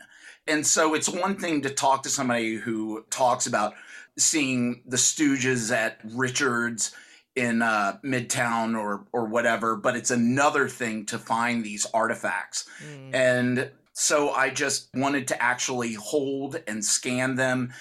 and 0.46 0.66
so 0.66 0.94
it's 0.94 1.08
one 1.08 1.36
thing 1.36 1.62
to 1.62 1.70
talk 1.70 2.02
to 2.02 2.08
somebody 2.08 2.56
who 2.56 3.04
talks 3.10 3.46
about 3.46 3.74
seeing 4.16 4.82
the 4.86 4.96
Stooges 4.96 5.74
at 5.74 5.98
Richards 6.04 6.92
in 7.34 7.62
uh, 7.62 7.98
Midtown 8.04 8.78
or 8.78 9.06
or 9.12 9.24
whatever, 9.24 9.76
but 9.76 9.96
it's 9.96 10.10
another 10.10 10.68
thing 10.68 11.06
to 11.06 11.18
find 11.18 11.64
these 11.64 11.86
artifacts. 11.92 12.68
Mm. 12.86 13.14
And 13.14 13.70
so 13.92 14.30
I 14.30 14.50
just 14.50 14.88
wanted 14.94 15.28
to 15.28 15.42
actually 15.42 15.94
hold 15.94 16.60
and 16.66 16.84
scan 16.84 17.36
them. 17.36 17.72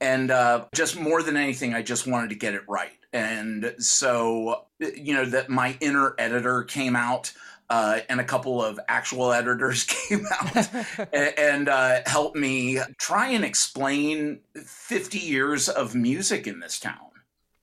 And 0.00 0.30
uh, 0.30 0.66
just 0.74 0.98
more 0.98 1.22
than 1.22 1.36
anything, 1.36 1.74
I 1.74 1.82
just 1.82 2.06
wanted 2.06 2.30
to 2.30 2.36
get 2.36 2.54
it 2.54 2.62
right. 2.68 2.98
And 3.12 3.74
so, 3.78 4.66
you 4.80 5.14
know, 5.14 5.24
that 5.26 5.48
my 5.48 5.76
inner 5.80 6.14
editor 6.18 6.62
came 6.62 6.96
out 6.96 7.32
uh, 7.70 8.00
and 8.08 8.20
a 8.20 8.24
couple 8.24 8.62
of 8.62 8.78
actual 8.88 9.32
editors 9.32 9.84
came 10.08 10.26
out 10.30 10.68
and, 11.12 11.38
and 11.38 11.68
uh, 11.68 12.00
helped 12.06 12.36
me 12.36 12.78
try 12.98 13.28
and 13.28 13.44
explain 13.44 14.40
50 14.56 15.18
years 15.18 15.68
of 15.68 15.94
music 15.94 16.46
in 16.46 16.60
this 16.60 16.78
town. 16.78 16.98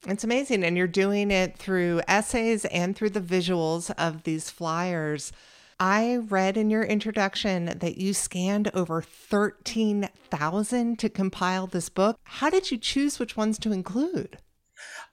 It's 0.07 0.23
amazing. 0.23 0.63
And 0.63 0.77
you're 0.77 0.87
doing 0.87 1.29
it 1.29 1.57
through 1.57 2.01
essays 2.07 2.65
and 2.65 2.95
through 2.95 3.09
the 3.09 3.21
visuals 3.21 3.91
of 3.97 4.23
these 4.23 4.49
flyers. 4.49 5.31
I 5.79 6.17
read 6.17 6.57
in 6.57 6.69
your 6.69 6.83
introduction 6.83 7.77
that 7.79 7.97
you 7.97 8.13
scanned 8.13 8.69
over 8.73 9.01
13,000 9.01 10.99
to 10.99 11.09
compile 11.09 11.67
this 11.67 11.89
book. 11.89 12.17
How 12.23 12.49
did 12.49 12.69
you 12.71 12.77
choose 12.77 13.17
which 13.17 13.37
ones 13.37 13.57
to 13.59 13.71
include? 13.71 14.39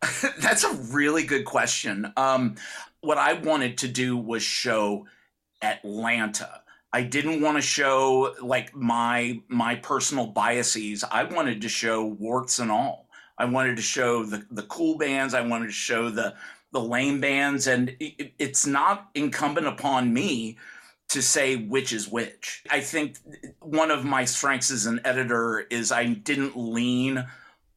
That's 0.40 0.64
a 0.64 0.75
really 0.92 1.25
good 1.25 1.44
question. 1.44 2.12
Um, 2.16 2.57
what 3.01 3.19
I 3.19 3.35
wanted 3.35 3.79
to 3.79 3.89
do 3.89 4.17
was 4.17 4.43
show 4.43 5.07
Atlanta. 5.63 6.63
I 6.93 7.03
didn't 7.03 7.41
want 7.43 7.57
to 7.57 7.63
show 7.63 8.35
like 8.43 8.75
my 8.75 9.41
my 9.49 9.77
personal 9.77 10.27
biases. 10.29 11.05
I 11.05 11.25
wanted 11.25 11.61
to 11.63 11.69
show 11.69 12.05
warts 12.05 12.59
and 12.59 12.71
all. 12.71 13.09
I 13.39 13.45
wanted 13.45 13.77
to 13.77 13.83
show 13.83 14.25
the 14.25 14.47
the 14.51 14.63
cool 14.63 14.97
bands. 14.97 15.35
I 15.35 15.43
wanted 15.43 15.67
to 15.67 15.73
show 15.73 16.11
the 16.11 16.35
the 16.73 16.81
lame 16.81 17.21
bands, 17.21 17.67
and 17.67 17.95
it, 18.01 18.33
it's 18.39 18.67
not 18.67 19.11
incumbent 19.15 19.67
upon 19.67 20.13
me 20.13 20.59
to 21.09 21.23
say 21.23 21.57
which 21.57 21.93
is 21.93 22.09
which. 22.09 22.65
I 22.71 22.81
think 22.81 23.19
one 23.61 23.91
of 23.91 24.05
my 24.05 24.25
strengths 24.25 24.71
as 24.71 24.87
an 24.87 25.01
editor 25.05 25.61
is 25.71 25.93
I 25.93 26.07
didn't 26.07 26.57
lean 26.57 27.25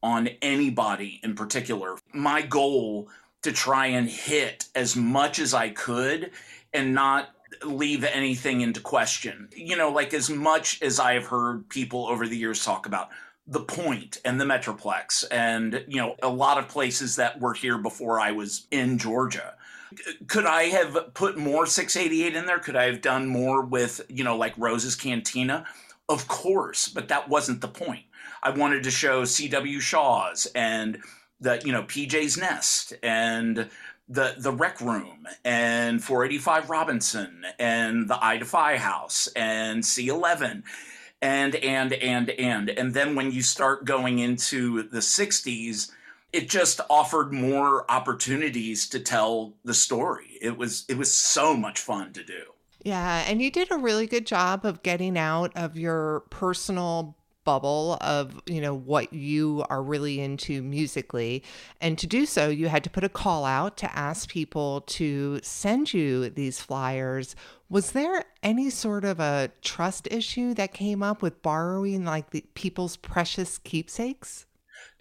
on 0.02 0.28
anybody 0.42 1.20
in 1.22 1.34
particular. 1.34 1.96
My 2.12 2.42
goal 2.42 3.08
to 3.42 3.52
try 3.52 3.86
and 3.86 4.08
hit 4.08 4.66
as 4.74 4.96
much 4.96 5.38
as 5.38 5.54
I 5.54 5.70
could 5.70 6.30
and 6.72 6.94
not 6.94 7.30
leave 7.64 8.04
anything 8.04 8.60
into 8.60 8.80
question. 8.80 9.48
You 9.54 9.76
know, 9.76 9.90
like 9.90 10.14
as 10.14 10.30
much 10.30 10.82
as 10.82 11.00
I 11.00 11.14
have 11.14 11.26
heard 11.26 11.68
people 11.68 12.06
over 12.06 12.26
the 12.26 12.36
years 12.36 12.64
talk 12.64 12.86
about 12.86 13.10
the 13.50 13.60
point 13.60 14.20
and 14.24 14.40
the 14.40 14.44
metroplex 14.44 15.24
and 15.30 15.84
you 15.88 15.96
know 15.96 16.14
a 16.22 16.28
lot 16.28 16.56
of 16.56 16.68
places 16.68 17.16
that 17.16 17.40
were 17.40 17.52
here 17.52 17.78
before 17.78 18.20
i 18.20 18.30
was 18.30 18.66
in 18.70 18.96
georgia. 18.96 19.54
Could 20.28 20.46
i 20.46 20.64
have 20.64 21.14
put 21.14 21.36
more 21.36 21.66
688 21.66 22.36
in 22.36 22.46
there? 22.46 22.60
Could 22.60 22.76
i 22.76 22.84
have 22.84 23.00
done 23.00 23.26
more 23.26 23.62
with 23.62 24.00
you 24.08 24.22
know 24.22 24.36
like 24.36 24.54
rose's 24.56 24.94
cantina? 24.94 25.66
Of 26.08 26.28
course 26.28 26.86
but 26.86 27.08
that 27.08 27.28
wasn't 27.28 27.60
the 27.60 27.68
point. 27.68 28.04
I 28.42 28.50
wanted 28.50 28.84
to 28.84 28.90
show 28.90 29.22
cw 29.22 29.80
shaw's 29.80 30.46
and 30.54 31.02
the 31.40 31.60
you 31.64 31.72
know 31.72 31.82
pj's 31.82 32.36
nest 32.36 32.94
and 33.02 33.68
the 34.08 34.34
the 34.38 34.52
rec 34.52 34.80
room 34.80 35.26
and 35.44 36.02
485 36.02 36.70
robinson 36.70 37.44
and 37.58 38.08
the 38.08 38.24
i 38.24 38.36
defy 38.36 38.76
house 38.76 39.28
and 39.36 39.82
c11 39.82 40.62
and 41.22 41.54
and 41.56 41.92
and 41.92 42.30
and. 42.30 42.70
And 42.70 42.94
then 42.94 43.14
when 43.14 43.30
you 43.32 43.42
start 43.42 43.84
going 43.84 44.18
into 44.18 44.84
the 44.84 44.98
60s 44.98 45.90
it 46.32 46.48
just 46.48 46.80
offered 46.88 47.32
more 47.32 47.90
opportunities 47.90 48.88
to 48.88 49.00
tell 49.00 49.52
the 49.64 49.74
story. 49.74 50.38
It 50.40 50.56
was 50.56 50.84
it 50.88 50.96
was 50.96 51.12
so 51.12 51.56
much 51.56 51.80
fun 51.80 52.12
to 52.12 52.24
do. 52.24 52.42
Yeah 52.84 53.24
and 53.26 53.42
you 53.42 53.50
did 53.50 53.70
a 53.70 53.76
really 53.76 54.06
good 54.06 54.26
job 54.26 54.64
of 54.64 54.82
getting 54.82 55.18
out 55.18 55.52
of 55.56 55.76
your 55.76 56.20
personal 56.30 57.16
bubble 57.50 57.98
of 58.00 58.40
you 58.46 58.60
know 58.60 58.72
what 58.72 59.12
you 59.12 59.64
are 59.68 59.82
really 59.82 60.20
into 60.20 60.62
musically. 60.62 61.42
And 61.80 61.98
to 61.98 62.06
do 62.06 62.24
so 62.24 62.48
you 62.48 62.68
had 62.68 62.84
to 62.84 62.90
put 62.90 63.02
a 63.02 63.08
call 63.08 63.44
out 63.44 63.76
to 63.78 63.98
ask 63.98 64.28
people 64.28 64.82
to 64.82 65.40
send 65.42 65.92
you 65.92 66.30
these 66.30 66.60
flyers. 66.60 67.34
Was 67.68 67.90
there 67.90 68.24
any 68.44 68.70
sort 68.70 69.04
of 69.04 69.18
a 69.18 69.50
trust 69.62 70.06
issue 70.12 70.54
that 70.54 70.72
came 70.72 71.02
up 71.02 71.22
with 71.22 71.42
borrowing 71.42 72.04
like 72.04 72.30
the 72.30 72.44
people's 72.54 72.96
precious 72.96 73.58
keepsakes? 73.58 74.46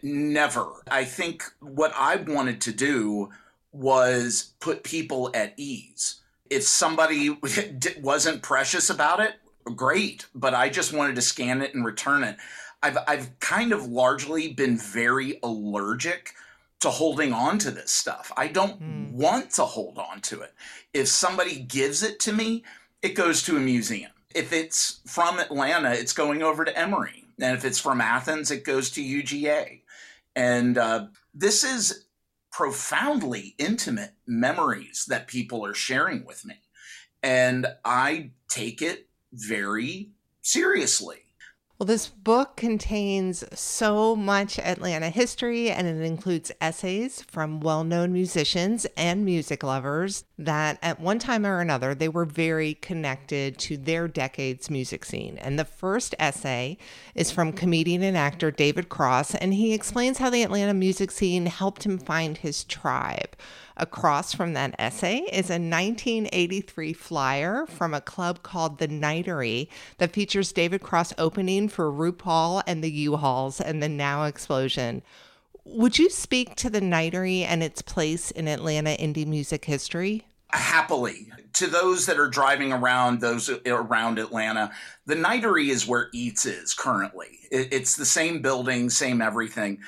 Never. 0.02 0.82
I 0.90 1.06
think 1.06 1.44
what 1.60 1.94
i 1.96 2.16
wanted 2.16 2.62
to 2.62 2.72
do 2.72 3.30
was 3.72 4.54
put 4.60 4.84
people 4.84 5.30
at 5.36 5.54
ease. 5.56 6.22
If 6.50 6.64
somebody 6.64 7.38
wasn't 8.02 8.42
precious 8.42 8.90
about 8.90 9.20
it 9.20 9.36
great, 9.64 10.26
but 10.34 10.54
I 10.54 10.70
just 10.70 10.94
wanted 10.94 11.16
to 11.16 11.22
scan 11.22 11.62
it 11.62 11.74
and 11.74 11.86
return 11.86 12.24
it. 12.24 12.38
I've 12.82 12.98
I've 13.08 13.40
kind 13.40 13.74
of 13.74 13.88
largely 13.88 14.54
been 14.54 14.78
very 14.78 15.40
allergic 15.44 16.34
to 16.82 16.90
holding 16.90 17.34
on 17.34 17.58
to 17.60 17.72
this 17.72 17.92
stuff. 17.92 18.32
I 18.38 18.48
don't 18.48 18.82
mm. 18.82 19.12
want 19.12 19.52
to 19.52 19.66
hold 19.66 19.98
on 19.98 20.22
to 20.22 20.42
it. 20.42 20.54
If 20.94 21.10
somebody 21.10 21.60
gives 21.60 22.04
it 22.04 22.20
to 22.22 22.34
me, 22.34 22.64
it 23.02 23.16
goes 23.16 23.44
to 23.44 23.58
a 23.58 23.60
museum. 23.60 24.12
If 24.34 24.54
it's 24.54 25.02
from 25.06 25.40
Atlanta, 25.40 25.92
it's 25.92 26.14
going 26.14 26.42
over 26.42 26.64
to 26.64 26.78
Emory. 26.78 27.26
And 27.40 27.58
if 27.58 27.66
it's 27.66 27.80
from 27.80 28.00
Athens, 28.00 28.52
it 28.52 28.64
goes 28.64 28.92
to 28.92 29.04
UGA. 29.04 29.82
And 30.36 30.78
uh, 30.78 31.08
this 31.34 31.64
is 31.64 32.06
profoundly 32.52 33.56
intimate 33.58 34.14
memories 34.26 35.06
that 35.10 35.28
people 35.28 35.66
are 35.66 35.74
sharing 35.74 36.26
with 36.26 36.46
me. 36.46 36.56
And 37.22 37.68
I 37.84 38.32
take 38.50 38.82
it 38.82 39.09
very 39.34 40.12
seriously. 40.42 41.20
Well, 41.80 41.88
this 41.88 42.10
book 42.10 42.58
contains 42.58 43.46
so 43.58 44.14
much 44.14 44.60
Atlanta 44.60 45.10
history 45.10 45.72
and 45.72 45.88
it 45.88 46.02
includes 46.02 46.52
essays 46.60 47.22
from 47.22 47.62
well 47.62 47.86
known 47.86 48.12
musicians 48.12 48.86
and 48.98 49.24
music 49.24 49.64
lovers 49.64 50.26
that 50.38 50.78
at 50.82 51.00
one 51.00 51.20
time 51.20 51.46
or 51.46 51.62
another 51.62 51.96
they 51.96 52.10
were 52.10 52.26
very 52.26 52.74
connected 52.74 53.58
to 53.60 53.78
their 53.78 54.10
decade's 54.10 54.70
music 54.70 55.06
scene. 55.06 55.38
And 55.38 55.58
the 55.58 55.64
first 55.64 56.14
essay 56.20 56.78
is 57.16 57.32
from 57.32 57.54
comedian 57.54 58.04
and 58.04 58.18
actor 58.18 58.52
David 58.52 58.90
Cross, 58.90 59.36
and 59.36 59.54
he 59.54 59.72
explains 59.72 60.18
how 60.18 60.30
the 60.30 60.44
Atlanta 60.44 60.74
music 60.74 61.12
scene 61.12 61.46
helped 61.46 61.86
him 61.86 61.98
find 61.98 62.40
his 62.40 62.66
tribe. 62.66 63.38
Across 63.80 64.34
from 64.34 64.54
that 64.56 64.76
essay 64.78 65.20
is 65.32 65.50
a 65.50 65.56
1983 65.56 66.92
flyer 66.92 67.66
from 67.66 67.94
a 67.94 68.02
club 68.02 68.44
called 68.44 68.78
The 68.78 68.90
Nightery 68.90 69.70
that 70.00 70.12
features 70.12 70.52
David 70.52 70.82
Cross 70.82 71.14
opening 71.18 71.70
for 71.70 71.90
RuPaul 71.90 72.62
and 72.68 72.84
the 72.84 72.92
U-Hauls 72.92 73.62
and 73.62 73.82
the 73.82 73.88
Now 73.88 74.26
Explosion. 74.26 75.02
Would 75.64 75.98
you 75.98 76.10
speak 76.10 76.56
to 76.56 76.70
the 76.70 76.82
Nightery 76.82 77.44
and 77.44 77.64
its 77.64 77.82
place 77.82 78.32
in 78.32 78.50
Atlanta 78.50 78.98
indie 78.98 79.26
music 79.26 79.64
history? 79.64 80.26
Happily. 80.50 81.32
To 81.54 81.68
those 81.68 82.06
that 82.08 82.20
are 82.20 82.28
driving 82.28 82.74
around, 82.74 83.22
those 83.22 83.50
around 83.66 84.20
Atlanta, 84.20 84.72
the 85.06 85.16
Nightery 85.16 85.70
is 85.70 85.88
where 85.88 86.10
Eats 86.12 86.46
is 86.46 86.74
currently. 86.74 87.40
It's 87.50 87.96
the 87.96 88.06
same 88.06 88.42
building, 88.42 88.90
same 88.90 89.22
everything. 89.22 89.80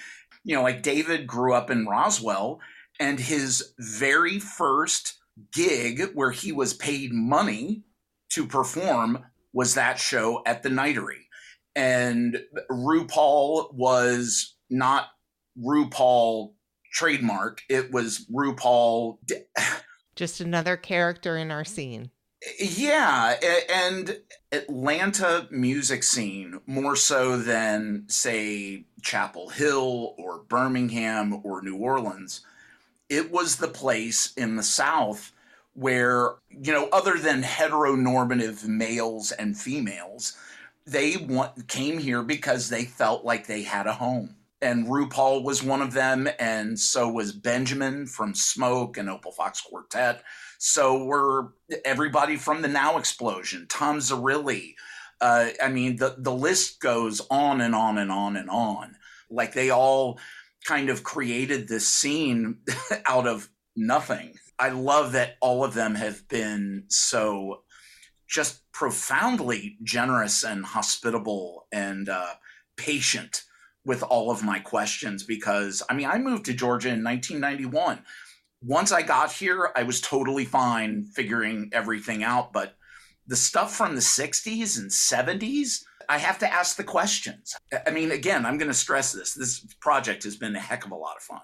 You 0.46 0.56
know, 0.56 0.64
like 0.64 0.82
David 0.82 1.28
grew 1.28 1.54
up 1.54 1.70
in 1.70 1.86
Roswell 1.88 2.62
and 3.02 3.20
his 3.20 3.74
very 3.80 4.38
first 4.38 5.18
gig 5.52 6.12
where 6.14 6.30
he 6.30 6.52
was 6.52 6.76
paid 6.76 7.12
money 7.12 7.82
to 8.30 8.46
perform 8.46 9.26
was 9.54 9.74
that 9.74 9.98
show 9.98 10.44
at 10.46 10.62
the 10.62 10.70
Nightery. 10.70 11.24
And 11.76 12.38
RuPaul 12.70 13.74
was 13.74 14.56
not 14.70 15.08
RuPaul 15.58 16.54
trademark, 16.94 17.64
it 17.70 17.92
was 17.92 18.28
RuPaul. 18.32 19.18
Just 20.16 20.40
another 20.40 20.78
character 20.78 21.38
in 21.38 21.50
our 21.50 21.66
scene. 21.66 22.12
Yeah, 22.60 23.36
and 23.74 24.20
Atlanta 24.52 25.48
music 25.50 26.04
scene 26.04 26.60
more 26.68 26.96
so 26.96 27.38
than 27.38 28.06
say 28.08 28.86
Chapel 29.02 29.50
Hill 29.50 30.16
or 30.20 30.44
Birmingham 30.44 31.42
or 31.44 31.64
New 31.64 31.78
Orleans 31.78 32.42
it 33.12 33.30
was 33.30 33.58
the 33.58 33.68
place 33.68 34.32
in 34.38 34.56
the 34.56 34.64
South 34.64 35.34
where, 35.74 36.36
you 36.50 36.72
know, 36.72 36.88
other 36.94 37.18
than 37.18 37.44
heteronormative 37.44 38.66
males 38.66 39.34
and 39.34 39.58
females, 39.58 40.38
they 40.88 41.18
want, 41.18 41.68
came 41.68 41.98
here 41.98 42.24
because 42.24 42.70
they 42.70 42.86
felt 42.86 43.26
like 43.26 43.46
they 43.46 43.64
had 43.64 43.86
a 43.86 43.94
home. 43.94 44.36
And 44.62 44.88
RuPaul 44.88 45.44
was 45.44 45.62
one 45.62 45.82
of 45.82 45.92
them, 45.92 46.30
and 46.40 46.80
so 46.80 47.10
was 47.10 47.34
Benjamin 47.34 48.06
from 48.06 48.34
Smoke 48.34 48.98
and 48.98 49.10
Opal 49.10 49.34
Foxx 49.34 49.60
Quartet. 49.60 50.24
So 50.58 51.04
were 51.04 51.54
everybody 51.84 52.38
from 52.38 52.62
the 52.62 52.68
Now 52.70 52.98
Explosion, 52.98 53.66
Tom 53.68 53.98
Zerilli. 53.98 54.76
Uh, 55.20 55.50
I 55.62 55.68
mean, 55.68 55.98
the 55.98 56.16
the 56.18 56.34
list 56.34 56.80
goes 56.80 57.22
on 57.30 57.60
and 57.60 57.76
on 57.76 57.98
and 57.98 58.12
on 58.12 58.38
and 58.38 58.50
on. 58.50 58.96
Like 59.32 59.54
they 59.54 59.72
all 59.72 60.20
kind 60.66 60.90
of 60.90 61.04
created 61.04 61.68
this 61.68 61.88
scene 61.88 62.60
out 63.06 63.28
of 63.28 63.50
nothing. 63.76 64.36
I 64.60 64.70
love 64.70 65.14
that 65.14 65.38
all 65.42 65.64
of 65.64 65.74
them 65.74 65.96
have 65.96 66.28
been 66.28 66.86
so 66.88 67.64
just 68.28 68.72
profoundly 68.72 69.78
generous 69.84 70.44
and 70.44 70.66
hospitable 70.66 71.68
and 71.72 72.08
uh, 72.08 72.34
patient 72.78 73.44
with 73.86 74.04
all 74.04 74.32
of 74.32 74.44
my 74.44 74.60
questions 74.60 75.24
because 75.24 75.82
I 75.90 75.96
mean, 75.96 76.08
I 76.08 76.18
moved 76.18 76.46
to 76.46 76.54
Georgia 76.54 76.90
in 76.90 77.04
1991. 77.04 78.04
Once 78.64 78.92
I 78.92 79.02
got 79.02 79.32
here, 79.32 79.72
I 79.76 79.84
was 79.84 80.00
totally 80.00 80.46
fine 80.46 81.04
figuring 81.04 81.72
everything 81.74 82.24
out. 82.24 82.54
But 82.54 82.76
the 83.28 83.36
stuff 83.36 83.76
from 83.76 83.96
the 83.96 84.02
60s 84.02 84.78
and 84.78 84.92
70s, 84.92 85.84
I 86.12 86.18
have 86.18 86.40
to 86.40 86.54
ask 86.54 86.76
the 86.76 86.84
questions. 86.84 87.56
I 87.88 87.90
mean, 87.90 88.12
again, 88.12 88.46
I'm 88.46 88.58
going 88.58 88.70
to 88.70 88.78
stress 88.78 89.14
this. 89.14 89.34
This 89.34 89.66
project 89.80 90.26
has 90.26 90.36
been 90.36 90.54
a 90.58 90.60
heck 90.60 90.86
of 90.86 90.92
a 90.92 90.96
lot 90.96 91.16
of 91.16 91.24
fun. 91.24 91.40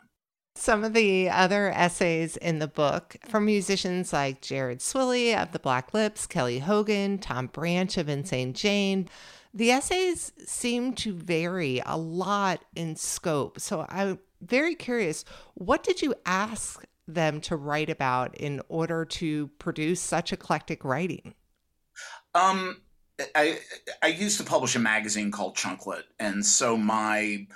Some 0.58 0.84
of 0.84 0.91
the 0.91 1.30
other 1.30 1.71
essays 1.71 2.36
in 2.36 2.60
the 2.60 2.67
book 2.67 3.15
from 3.30 3.45
musicians 3.45 4.12
like 4.12 4.41
Jared 4.41 4.80
Swilley 4.80 5.41
of 5.41 5.53
the 5.53 5.60
Black 5.60 5.93
Lips, 5.93 6.27
Kelly 6.27 6.60
Hogan, 6.60 7.17
Tom 7.17 7.47
Branch 7.47 7.97
of 7.97 8.10
Insane 8.10 8.51
Jane. 8.51 9.08
The 9.53 9.71
essays 9.71 10.34
seem 10.45 10.91
to 10.95 11.13
vary 11.13 11.82
a 11.86 11.95
lot 11.95 12.65
in 12.75 12.97
scope. 12.97 13.62
So 13.62 13.86
I'm 13.88 14.19
very 14.41 14.75
curious 14.75 15.23
what 15.53 15.82
did 15.82 16.01
you 16.01 16.13
ask 16.25 16.84
them 17.08 17.39
to 17.39 17.56
write 17.56 17.89
about 17.89 18.36
in 18.36 18.62
order 18.67 19.06
to 19.06 19.47
produce 19.60 20.01
such 20.01 20.34
eclectic 20.34 20.84
writing? 20.84 21.36
Um, 22.36 22.82
I 23.36 23.60
I 24.01 24.08
used 24.08 24.38
to 24.39 24.43
publish 24.45 24.75
a 24.75 24.80
magazine 24.80 25.32
called 25.32 25.56
Chunklet, 25.56 26.03
and 26.19 26.45
so 26.45 26.77
my 26.77 27.47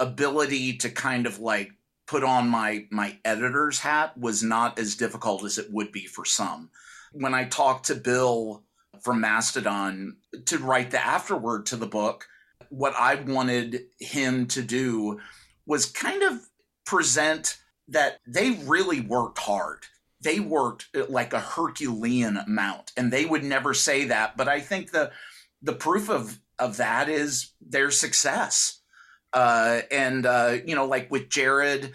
ability 0.00 0.78
to 0.78 0.90
kind 0.90 1.26
of 1.26 1.38
like 1.38 1.72
put 2.06 2.24
on 2.24 2.48
my 2.48 2.86
my 2.90 3.16
editor's 3.24 3.78
hat 3.78 4.16
was 4.18 4.42
not 4.42 4.78
as 4.78 4.96
difficult 4.96 5.44
as 5.44 5.58
it 5.58 5.72
would 5.72 5.92
be 5.92 6.06
for 6.06 6.24
some. 6.24 6.70
When 7.12 7.34
I 7.34 7.44
talked 7.44 7.86
to 7.86 7.94
Bill 7.94 8.64
from 9.00 9.20
Mastodon 9.20 10.16
to 10.46 10.58
write 10.58 10.90
the 10.90 11.04
afterword 11.04 11.66
to 11.66 11.76
the 11.76 11.86
book, 11.86 12.26
what 12.70 12.94
I 12.98 13.16
wanted 13.16 13.86
him 13.98 14.46
to 14.48 14.62
do 14.62 15.20
was 15.66 15.86
kind 15.86 16.22
of 16.22 16.40
present 16.84 17.58
that 17.88 18.18
they 18.26 18.50
really 18.50 19.00
worked 19.00 19.38
hard. 19.38 19.84
They 20.22 20.40
worked 20.40 20.88
uh, 20.94 21.04
like 21.08 21.32
a 21.32 21.40
Herculean 21.40 22.36
amount, 22.36 22.92
and 22.96 23.12
they 23.12 23.24
would 23.24 23.44
never 23.44 23.74
say 23.74 24.04
that. 24.06 24.36
But 24.36 24.48
I 24.48 24.60
think 24.60 24.92
the 24.92 25.10
the 25.60 25.74
proof 25.74 26.08
of 26.08 26.40
of 26.58 26.76
that 26.76 27.08
is 27.08 27.52
their 27.60 27.90
success 27.90 28.82
uh, 29.32 29.80
and 29.90 30.26
uh, 30.26 30.58
you 30.64 30.74
know, 30.74 30.86
like 30.86 31.10
with 31.10 31.28
Jared, 31.28 31.92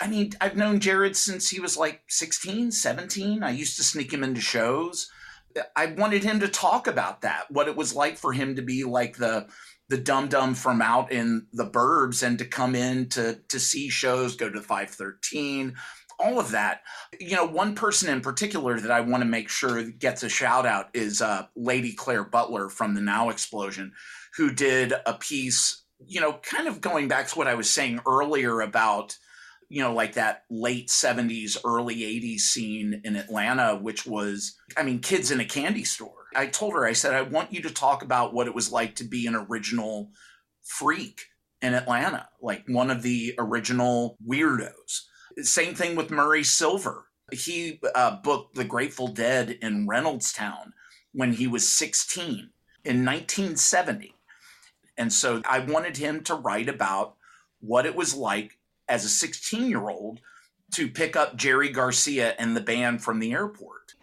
I 0.00 0.06
mean, 0.08 0.32
I've 0.40 0.56
known 0.56 0.78
Jared 0.78 1.16
since 1.16 1.50
he 1.50 1.60
was 1.60 1.76
like 1.76 2.02
16, 2.08 2.70
17. 2.70 3.42
I 3.42 3.50
used 3.50 3.76
to 3.76 3.82
sneak 3.82 4.12
him 4.12 4.22
into 4.22 4.40
shows. 4.40 5.10
I 5.74 5.86
wanted 5.86 6.22
him 6.22 6.38
to 6.40 6.48
talk 6.48 6.86
about 6.86 7.22
that, 7.22 7.50
what 7.50 7.66
it 7.66 7.74
was 7.74 7.94
like 7.94 8.16
for 8.16 8.32
him 8.32 8.54
to 8.56 8.62
be 8.62 8.84
like 8.84 9.16
the 9.16 9.48
the 9.88 9.98
dum 9.98 10.28
dum 10.28 10.54
from 10.54 10.80
out 10.80 11.10
in 11.10 11.48
the 11.52 11.68
burbs 11.68 12.22
and 12.24 12.38
to 12.38 12.44
come 12.44 12.76
in 12.76 13.08
to 13.08 13.40
to 13.48 13.58
see 13.58 13.88
shows, 13.88 14.36
go 14.36 14.48
to 14.48 14.60
513, 14.60 15.74
all 16.20 16.38
of 16.38 16.50
that. 16.50 16.82
You 17.18 17.36
know, 17.36 17.46
one 17.46 17.74
person 17.74 18.08
in 18.08 18.20
particular 18.20 18.78
that 18.78 18.90
I 18.90 19.00
want 19.00 19.22
to 19.22 19.28
make 19.28 19.48
sure 19.48 19.82
gets 19.82 20.22
a 20.22 20.28
shout 20.28 20.66
out 20.66 20.88
is 20.94 21.22
uh, 21.22 21.46
Lady 21.56 21.92
Claire 21.92 22.24
Butler 22.24 22.68
from 22.68 22.94
the 22.94 23.00
Now 23.00 23.30
Explosion, 23.30 23.92
who 24.36 24.52
did 24.52 24.92
a 25.06 25.14
piece 25.14 25.80
you 26.06 26.20
know, 26.20 26.34
kind 26.42 26.66
of 26.66 26.80
going 26.80 27.08
back 27.08 27.28
to 27.28 27.38
what 27.38 27.46
I 27.46 27.54
was 27.54 27.70
saying 27.70 28.00
earlier 28.06 28.60
about, 28.60 29.16
you 29.68 29.82
know, 29.82 29.92
like 29.92 30.14
that 30.14 30.44
late 30.50 30.88
70s, 30.88 31.56
early 31.64 31.96
80s 31.96 32.40
scene 32.40 33.00
in 33.04 33.16
Atlanta, 33.16 33.76
which 33.76 34.06
was, 34.06 34.56
I 34.76 34.82
mean, 34.82 35.00
kids 35.00 35.30
in 35.30 35.40
a 35.40 35.44
candy 35.44 35.84
store. 35.84 36.26
I 36.34 36.46
told 36.46 36.74
her, 36.74 36.86
I 36.86 36.92
said, 36.92 37.14
I 37.14 37.22
want 37.22 37.52
you 37.52 37.62
to 37.62 37.70
talk 37.70 38.02
about 38.02 38.32
what 38.32 38.46
it 38.46 38.54
was 38.54 38.72
like 38.72 38.94
to 38.96 39.04
be 39.04 39.26
an 39.26 39.34
original 39.34 40.10
freak 40.62 41.22
in 41.60 41.74
Atlanta, 41.74 42.28
like 42.40 42.64
one 42.66 42.90
of 42.90 43.02
the 43.02 43.34
original 43.38 44.16
weirdos. 44.26 45.02
Same 45.38 45.74
thing 45.74 45.96
with 45.96 46.10
Murray 46.10 46.44
Silver. 46.44 47.06
He 47.32 47.80
uh, 47.94 48.16
booked 48.22 48.54
The 48.54 48.64
Grateful 48.64 49.08
Dead 49.08 49.50
in 49.62 49.86
Reynoldstown 49.86 50.72
when 51.12 51.32
he 51.32 51.46
was 51.46 51.68
16 51.68 52.50
in 52.84 53.04
1970 53.04 54.14
and 55.00 55.10
so 55.10 55.40
I 55.48 55.60
wanted 55.60 55.96
him 55.96 56.22
to 56.24 56.34
write 56.34 56.68
about 56.68 57.14
what 57.60 57.86
it 57.86 57.96
was 57.96 58.14
like 58.14 58.58
as 58.86 59.02
a 59.02 59.08
16 59.08 59.66
year 59.66 59.88
old 59.88 60.20
to 60.74 60.88
pick 60.88 61.16
up 61.16 61.36
Jerry 61.36 61.70
Garcia 61.70 62.34
and 62.38 62.54
the 62.54 62.60
band 62.60 63.02
from 63.02 63.18
the 63.18 63.32
airport. 63.32 63.94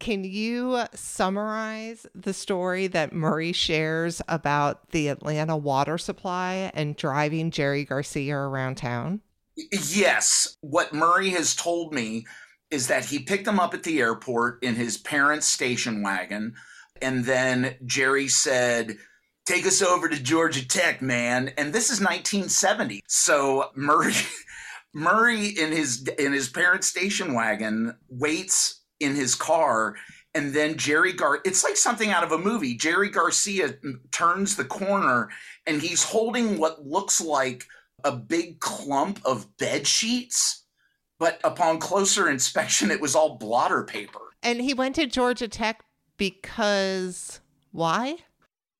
Can 0.00 0.24
you 0.24 0.84
summarize 0.94 2.06
the 2.14 2.32
story 2.32 2.86
that 2.86 3.12
Murray 3.12 3.52
shares 3.52 4.22
about 4.26 4.90
the 4.90 5.08
Atlanta 5.08 5.54
water 5.54 5.98
supply 5.98 6.70
and 6.72 6.96
driving 6.96 7.50
Jerry 7.50 7.84
Garcia 7.84 8.36
around 8.36 8.76
town? 8.76 9.20
Yes. 9.70 10.56
What 10.60 10.92
Murray 10.92 11.30
has 11.30 11.54
told 11.54 11.92
me 11.92 12.26
is 12.70 12.86
that 12.88 13.04
he 13.04 13.18
picked 13.18 13.44
them 13.44 13.58
up 13.58 13.74
at 13.74 13.82
the 13.82 14.00
airport 14.00 14.62
in 14.62 14.74
his 14.74 14.98
parents' 14.98 15.46
station 15.46 16.02
wagon. 16.02 16.54
And 17.00 17.24
then 17.24 17.76
Jerry 17.84 18.28
said, 18.28 18.98
take 19.46 19.66
us 19.66 19.80
over 19.80 20.08
to 20.08 20.22
Georgia 20.22 20.66
Tech, 20.66 21.00
man. 21.00 21.52
And 21.56 21.72
this 21.72 21.90
is 21.90 22.00
1970. 22.00 23.00
So 23.08 23.70
Murray 23.74 24.14
Murray 24.94 25.48
in 25.48 25.70
his 25.70 26.06
in 26.18 26.32
his 26.32 26.48
parents' 26.48 26.86
station 26.86 27.34
wagon 27.34 27.94
waits 28.08 28.82
in 29.00 29.14
his 29.14 29.34
car 29.34 29.94
and 30.34 30.52
then 30.52 30.76
Jerry 30.76 31.12
Gar 31.12 31.40
it's 31.44 31.64
like 31.64 31.76
something 31.76 32.10
out 32.10 32.24
of 32.24 32.32
a 32.32 32.38
movie. 32.38 32.74
Jerry 32.74 33.10
Garcia 33.10 33.74
turns 34.12 34.56
the 34.56 34.64
corner 34.64 35.30
and 35.66 35.80
he's 35.80 36.02
holding 36.02 36.58
what 36.58 36.86
looks 36.86 37.20
like 37.20 37.64
a 38.04 38.12
big 38.12 38.60
clump 38.60 39.20
of 39.24 39.56
bed 39.56 39.86
sheets, 39.86 40.64
but 41.18 41.40
upon 41.44 41.78
closer 41.78 42.28
inspection 42.28 42.90
it 42.90 43.00
was 43.00 43.14
all 43.14 43.36
blotter 43.36 43.84
paper. 43.84 44.20
And 44.42 44.60
he 44.60 44.74
went 44.74 44.94
to 44.96 45.06
Georgia 45.06 45.48
Tech 45.48 45.84
because 46.16 47.40
why? 47.72 48.16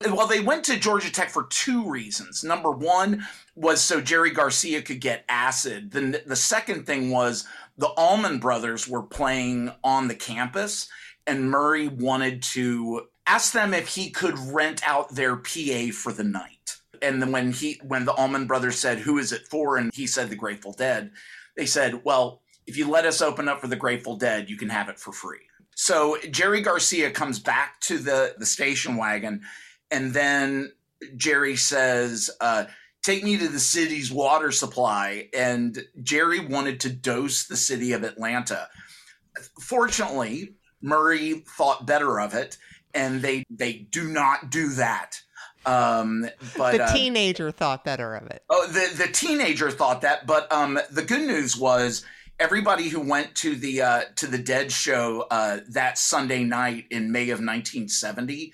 Well, 0.07 0.29
they 0.29 0.41
went 0.41 0.65
to 0.67 0.79
Georgia 0.79 1.11
Tech 1.11 1.29
for 1.29 1.49
two 1.51 1.91
reasons. 1.91 2.45
Number 2.45 2.71
one 2.71 3.27
was 3.57 3.81
so 3.81 4.01
Jerry 4.01 4.31
Garcia 4.31 4.81
could 4.81 5.01
get 5.01 5.25
acid. 5.29 5.91
Then 5.91 6.17
the 6.25 6.37
second 6.37 6.87
thing 6.87 7.11
was 7.11 7.45
the 7.77 7.89
Allman 7.89 8.39
Brothers 8.39 8.87
were 8.87 9.03
playing 9.03 9.73
on 9.83 10.07
the 10.07 10.15
campus, 10.15 10.89
and 11.27 11.51
Murray 11.51 11.89
wanted 11.89 12.43
to 12.43 13.09
ask 13.27 13.53
them 13.53 13.75
if 13.75 13.89
he 13.89 14.11
could 14.11 14.39
rent 14.39 14.87
out 14.87 15.15
their 15.15 15.35
PA 15.35 15.91
for 15.93 16.13
the 16.13 16.25
night. 16.25 16.58
And 17.03 17.21
then 17.23 17.33
when 17.33 17.53
he 17.53 17.81
when 17.83 18.05
the 18.05 18.13
Allman 18.13 18.47
Brothers 18.47 18.79
said, 18.79 18.99
"Who 18.99 19.19
is 19.19 19.33
it 19.33 19.49
for?" 19.49 19.77
and 19.77 19.93
he 19.95 20.07
said, 20.07 20.31
"The 20.31 20.37
Grateful 20.37 20.73
Dead," 20.73 21.11
they 21.57 21.67
said, 21.67 22.05
"Well, 22.05 22.43
if 22.67 22.77
you 22.77 22.89
let 22.89 23.07
us 23.07 23.23
open 23.23 23.49
up 23.49 23.61
for 23.61 23.69
the 23.69 23.77
Grateful 23.77 24.17
Dead, 24.17 24.51
you 24.51 24.57
can 24.57 24.69
have 24.69 24.89
it 24.89 24.99
for 24.99 25.13
free." 25.13 25.41
So 25.75 26.19
Jerry 26.31 26.61
Garcia 26.61 27.11
comes 27.11 27.39
back 27.39 27.81
to 27.83 27.99
the 27.99 28.35
the 28.39 28.47
station 28.47 28.97
wagon 28.97 29.43
and 29.91 30.13
then 30.13 30.73
Jerry 31.17 31.57
says, 31.57 32.31
uh, 32.41 32.67
Take 33.03 33.25
me 33.25 33.39
to 33.39 33.49
the 33.49 33.61
city's 33.61 34.11
water 34.13 34.51
supply. 34.51 35.29
And 35.33 35.83
Jerry 36.03 36.41
wanted 36.41 36.81
to 36.81 36.91
dose 36.91 37.47
the 37.47 37.57
city 37.57 37.93
of 37.93 38.03
Atlanta. 38.03 38.69
Fortunately, 39.61 40.55
Murray 40.83 41.45
thought 41.57 41.87
better 41.87 42.21
of 42.21 42.35
it, 42.35 42.59
and 42.93 43.23
they 43.23 43.45
they 43.49 43.73
do 43.75 44.09
not 44.09 44.51
do 44.51 44.71
that. 44.71 45.23
Um, 45.67 46.29
but 46.57 46.77
the 46.77 46.85
uh, 46.85 46.93
teenager 46.93 47.51
thought 47.51 47.85
better 47.85 48.15
of 48.15 48.27
it. 48.29 48.43
Oh, 48.49 48.67
the 48.67 49.05
the 49.05 49.13
teenager 49.13 49.71
thought 49.71 50.01
that, 50.03 50.27
but 50.27 50.51
um, 50.53 50.79
the 50.91 51.03
good 51.03 51.27
news 51.27 51.57
was 51.57 52.05
everybody 52.39 52.89
who 52.89 53.01
went 53.01 53.35
to 53.37 53.55
the 53.55 53.83
uh, 53.83 54.03
to 54.17 54.27
the 54.27 54.39
Dead 54.39 54.73
show 54.73 55.27
uh, 55.31 55.59
that 55.71 55.99
Sunday 55.99 56.45
night 56.45 56.87
in 56.91 57.13
May 57.13 57.25
of 57.25 57.41
1970 57.41 58.53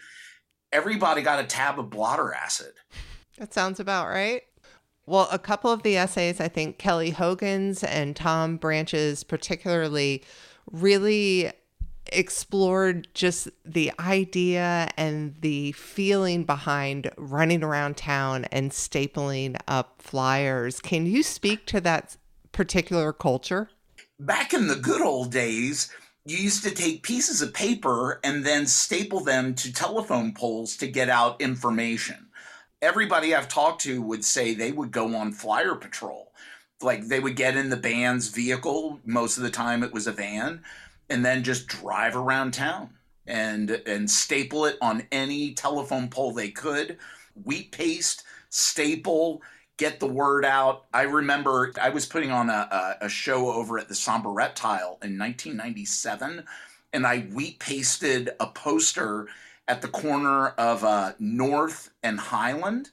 everybody 0.74 1.22
got 1.22 1.42
a 1.42 1.46
tab 1.46 1.78
of 1.78 1.88
blotter 1.88 2.34
acid. 2.34 2.72
That 3.38 3.54
sounds 3.54 3.80
about 3.80 4.08
right. 4.08 4.42
Well, 5.06 5.28
a 5.30 5.38
couple 5.38 5.70
of 5.70 5.82
the 5.82 5.96
essays, 5.96 6.40
I 6.40 6.48
think 6.48 6.78
Kelly 6.78 7.10
Hogan's 7.10 7.84
and 7.84 8.16
Tom 8.16 8.56
Branch's 8.56 9.22
particularly, 9.22 10.24
really 10.70 11.52
explored 12.12 13.08
just 13.14 13.48
the 13.64 13.92
idea 13.98 14.90
and 14.96 15.34
the 15.40 15.72
feeling 15.72 16.44
behind 16.44 17.10
running 17.16 17.62
around 17.62 17.96
town 17.96 18.44
and 18.46 18.70
stapling 18.70 19.56
up 19.66 20.02
flyers. 20.02 20.80
Can 20.80 21.06
you 21.06 21.22
speak 21.22 21.66
to 21.66 21.80
that 21.80 22.16
particular 22.52 23.12
culture? 23.12 23.70
Back 24.20 24.54
in 24.54 24.68
the 24.68 24.76
good 24.76 25.00
old 25.00 25.32
days, 25.32 25.90
you 26.24 26.38
used 26.38 26.62
to 26.64 26.70
take 26.70 27.02
pieces 27.02 27.42
of 27.42 27.52
paper 27.52 28.20
and 28.24 28.44
then 28.44 28.66
staple 28.66 29.20
them 29.20 29.54
to 29.56 29.72
telephone 29.72 30.32
poles 30.32 30.76
to 30.78 30.86
get 30.86 31.10
out 31.10 31.40
information. 31.40 32.28
Everybody 32.80 33.34
I've 33.34 33.48
talked 33.48 33.82
to 33.82 34.00
would 34.02 34.24
say 34.24 34.54
they 34.54 34.72
would 34.72 34.90
go 34.90 35.14
on 35.16 35.32
flyer 35.32 35.74
patrol. 35.74 36.32
Like 36.80 37.08
they 37.08 37.20
would 37.20 37.36
get 37.36 37.56
in 37.56 37.70
the 37.70 37.76
band's 37.76 38.28
vehicle, 38.28 39.00
most 39.04 39.36
of 39.36 39.42
the 39.42 39.50
time 39.50 39.82
it 39.82 39.92
was 39.92 40.06
a 40.06 40.12
van, 40.12 40.62
and 41.08 41.24
then 41.24 41.42
just 41.42 41.66
drive 41.66 42.16
around 42.16 42.54
town 42.54 42.90
and 43.26 43.70
and 43.86 44.10
staple 44.10 44.66
it 44.66 44.76
on 44.80 45.06
any 45.10 45.54
telephone 45.54 46.08
pole 46.08 46.32
they 46.32 46.50
could. 46.50 46.98
Wheat 47.44 47.72
paste, 47.72 48.24
staple, 48.50 49.42
get 49.76 50.00
the 50.00 50.06
word 50.06 50.44
out. 50.44 50.84
I 50.92 51.02
remember 51.02 51.72
I 51.80 51.90
was 51.90 52.06
putting 52.06 52.30
on 52.30 52.50
a, 52.50 52.96
a, 53.00 53.08
show 53.08 53.50
over 53.50 53.78
at 53.78 53.88
the 53.88 53.94
Somber 53.94 54.30
Reptile 54.30 54.98
in 55.02 55.18
1997, 55.18 56.44
and 56.92 57.06
I 57.06 57.20
wheat 57.20 57.58
pasted 57.58 58.30
a 58.38 58.46
poster 58.46 59.26
at 59.66 59.82
the 59.82 59.88
corner 59.88 60.48
of 60.48 60.84
uh, 60.84 61.12
North 61.18 61.90
and 62.02 62.20
Highland. 62.20 62.90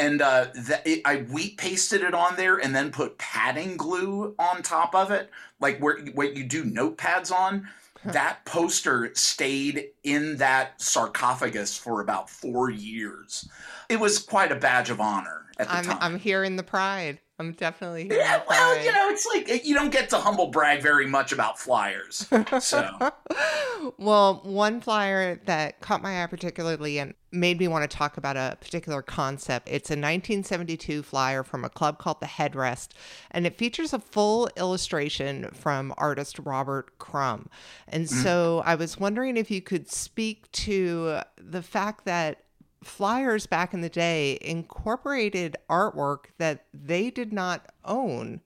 And 0.00 0.22
uh, 0.22 0.46
that 0.54 0.86
it, 0.86 1.02
I 1.04 1.16
wheat 1.16 1.58
pasted 1.58 2.00
it 2.02 2.14
on 2.14 2.36
there 2.36 2.56
and 2.56 2.74
then 2.74 2.90
put 2.90 3.18
padding 3.18 3.76
glue 3.76 4.34
on 4.38 4.62
top 4.62 4.94
of 4.94 5.10
it, 5.10 5.30
like 5.60 5.78
where 5.78 5.98
what 6.14 6.36
you 6.36 6.44
do 6.44 6.64
notepads 6.64 7.30
on. 7.30 7.68
That 8.02 8.46
poster 8.46 9.10
stayed 9.14 9.90
in 10.02 10.38
that 10.38 10.80
sarcophagus 10.80 11.76
for 11.76 12.00
about 12.00 12.30
four 12.30 12.70
years. 12.70 13.46
It 13.90 14.00
was 14.00 14.18
quite 14.18 14.50
a 14.50 14.54
badge 14.54 14.88
of 14.88 15.02
honor 15.02 15.44
at 15.58 15.68
the 15.68 15.74
I'm 15.74 15.84
time. 15.84 15.98
I'm 16.00 16.18
hearing 16.18 16.56
the 16.56 16.62
pride. 16.62 17.20
I'm 17.40 17.52
definitely 17.52 18.08
yeah, 18.10 18.42
well, 18.46 18.78
you 18.84 18.92
know, 18.92 19.08
it's 19.08 19.26
like 19.26 19.64
you 19.64 19.74
don't 19.74 19.90
get 19.90 20.10
to 20.10 20.18
humble 20.18 20.48
brag 20.48 20.82
very 20.82 21.06
much 21.06 21.32
about 21.32 21.58
flyers. 21.58 22.28
So 22.60 23.12
well, 23.98 24.42
one 24.44 24.82
flyer 24.82 25.40
that 25.46 25.80
caught 25.80 26.02
my 26.02 26.22
eye 26.22 26.26
particularly 26.26 26.98
and 26.98 27.14
made 27.32 27.58
me 27.58 27.66
want 27.66 27.90
to 27.90 27.96
talk 27.96 28.18
about 28.18 28.36
a 28.36 28.58
particular 28.60 29.00
concept. 29.00 29.68
It's 29.68 29.88
a 29.88 29.94
1972 29.94 31.02
flyer 31.02 31.42
from 31.42 31.64
a 31.64 31.70
club 31.70 31.96
called 31.98 32.20
the 32.20 32.26
Headrest, 32.26 32.88
and 33.30 33.46
it 33.46 33.56
features 33.56 33.94
a 33.94 33.98
full 33.98 34.50
illustration 34.56 35.48
from 35.54 35.94
artist 35.96 36.38
Robert 36.40 36.98
Crumb. 36.98 37.48
And 37.88 38.04
mm. 38.04 38.22
so 38.22 38.62
I 38.66 38.74
was 38.74 38.98
wondering 38.98 39.38
if 39.38 39.50
you 39.50 39.62
could 39.62 39.90
speak 39.90 40.52
to 40.52 41.20
the 41.38 41.62
fact 41.62 42.04
that 42.04 42.42
flyers 42.82 43.46
back 43.46 43.74
in 43.74 43.80
the 43.80 43.90
day 43.90 44.38
incorporated 44.40 45.56
artwork 45.68 46.26
that 46.38 46.64
they 46.72 47.10
did 47.10 47.32
not 47.32 47.66
own 47.84 48.40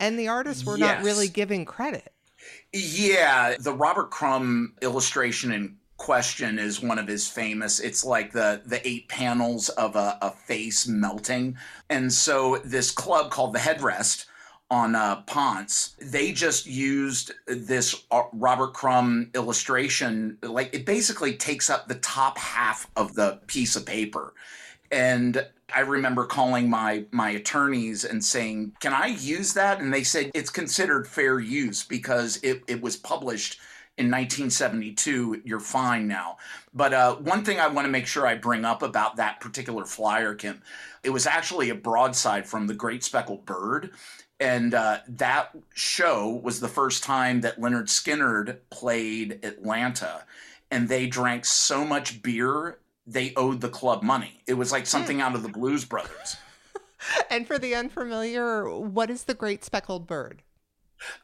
and 0.00 0.18
the 0.18 0.28
artists 0.28 0.64
were 0.64 0.78
not 0.78 1.04
really 1.04 1.28
given 1.28 1.64
credit. 1.64 2.12
Yeah, 2.72 3.54
the 3.60 3.74
Robert 3.74 4.10
Crumb 4.10 4.74
illustration 4.80 5.52
in 5.52 5.76
question 5.98 6.58
is 6.58 6.82
one 6.82 6.98
of 6.98 7.06
his 7.06 7.28
famous. 7.28 7.78
It's 7.78 8.04
like 8.04 8.32
the 8.32 8.62
the 8.64 8.86
eight 8.88 9.08
panels 9.08 9.68
of 9.68 9.94
a, 9.94 10.18
a 10.22 10.30
face 10.30 10.88
melting, 10.88 11.56
and 11.90 12.10
so 12.10 12.56
this 12.64 12.90
club 12.90 13.30
called 13.30 13.52
the 13.52 13.58
Headrest 13.58 14.24
on 14.70 14.94
uh, 14.94 15.22
Ponce, 15.22 15.96
they 16.00 16.32
just 16.32 16.66
used 16.66 17.32
this 17.46 18.04
uh, 18.10 18.22
Robert 18.32 18.72
Crumb 18.72 19.30
illustration. 19.34 20.38
Like 20.42 20.74
it 20.74 20.86
basically 20.86 21.34
takes 21.36 21.68
up 21.68 21.88
the 21.88 21.96
top 21.96 22.38
half 22.38 22.88
of 22.96 23.14
the 23.14 23.40
piece 23.46 23.76
of 23.76 23.84
paper, 23.84 24.34
and 24.90 25.46
I 25.74 25.80
remember 25.80 26.24
calling 26.24 26.70
my 26.70 27.04
my 27.10 27.30
attorneys 27.30 28.04
and 28.04 28.24
saying, 28.24 28.72
"Can 28.80 28.92
I 28.92 29.06
use 29.06 29.54
that?" 29.54 29.80
And 29.80 29.92
they 29.92 30.04
said 30.04 30.30
it's 30.34 30.50
considered 30.50 31.06
fair 31.06 31.40
use 31.40 31.84
because 31.84 32.38
it 32.42 32.62
it 32.68 32.80
was 32.80 32.96
published 32.96 33.60
in 33.98 34.06
1972. 34.06 35.42
You're 35.44 35.60
fine 35.60 36.08
now. 36.08 36.38
But 36.72 36.94
uh, 36.94 37.16
one 37.16 37.44
thing 37.44 37.60
I 37.60 37.68
want 37.68 37.86
to 37.86 37.90
make 37.90 38.06
sure 38.06 38.26
I 38.26 38.34
bring 38.34 38.64
up 38.64 38.82
about 38.82 39.16
that 39.16 39.40
particular 39.40 39.84
flyer, 39.84 40.34
Kim, 40.34 40.62
it 41.02 41.10
was 41.10 41.26
actually 41.26 41.70
a 41.70 41.74
broadside 41.74 42.46
from 42.46 42.66
the 42.66 42.74
Great 42.74 43.04
Speckled 43.04 43.44
Bird. 43.44 43.90
And 44.40 44.72
uh, 44.74 44.98
that 45.06 45.50
show 45.74 46.40
was 46.42 46.60
the 46.60 46.68
first 46.68 47.04
time 47.04 47.42
that 47.42 47.60
Lynyrd 47.60 47.88
Skynyrd 47.88 48.56
played 48.70 49.44
Atlanta, 49.44 50.24
and 50.70 50.88
they 50.88 51.06
drank 51.06 51.44
so 51.44 51.84
much 51.84 52.22
beer 52.22 52.78
they 53.06 53.34
owed 53.36 53.60
the 53.60 53.68
club 53.68 54.02
money. 54.02 54.40
It 54.46 54.54
was 54.54 54.72
like 54.72 54.86
something 54.86 55.20
out 55.20 55.34
of 55.34 55.42
the 55.42 55.48
Blues 55.48 55.84
Brothers. 55.84 56.36
And 57.30 57.46
for 57.46 57.58
the 57.58 57.74
unfamiliar, 57.74 58.68
what 58.78 59.08
is 59.08 59.24
the 59.24 59.32
great 59.32 59.64
speckled 59.64 60.06
bird? 60.06 60.42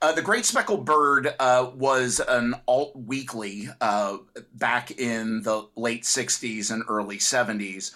Uh, 0.01 0.13
the 0.13 0.23
Great 0.23 0.47
Speckled 0.47 0.85
Bird 0.85 1.35
uh, 1.39 1.71
was 1.75 2.21
an 2.29 2.55
alt 2.67 2.97
weekly 2.97 3.69
uh, 3.81 4.19
back 4.55 4.91
in 4.93 5.43
the 5.43 5.69
late 5.77 6.05
60s 6.05 6.71
and 6.71 6.83
early 6.89 7.19
70s 7.19 7.93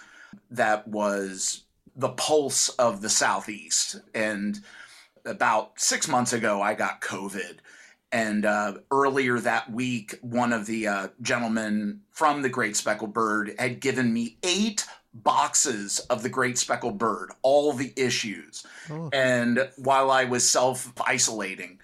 that 0.51 0.87
was 0.87 1.63
the 1.95 2.09
pulse 2.09 2.69
of 2.69 3.01
the 3.01 3.09
Southeast. 3.09 3.99
And 4.13 4.59
about 5.25 5.79
six 5.79 6.07
months 6.07 6.33
ago, 6.33 6.61
I 6.61 6.73
got 6.73 7.01
COVID. 7.01 7.57
And 8.11 8.45
uh, 8.45 8.73
earlier 8.91 9.39
that 9.39 9.71
week, 9.71 10.17
one 10.21 10.51
of 10.51 10.65
the 10.65 10.87
uh, 10.87 11.07
gentlemen 11.21 12.01
from 12.11 12.41
the 12.41 12.49
Great 12.49 12.75
Speckled 12.75 13.13
Bird 13.13 13.55
had 13.57 13.79
given 13.79 14.11
me 14.13 14.37
eight 14.43 14.85
boxes 15.13 15.99
of 16.09 16.23
the 16.23 16.29
Great 16.29 16.57
Speckled 16.57 16.97
Bird, 16.97 17.31
all 17.41 17.71
the 17.73 17.93
issues. 17.95 18.65
And 19.13 19.69
while 19.77 20.11
I 20.11 20.25
was 20.25 20.49
self 20.49 20.91
isolating, 21.05 21.79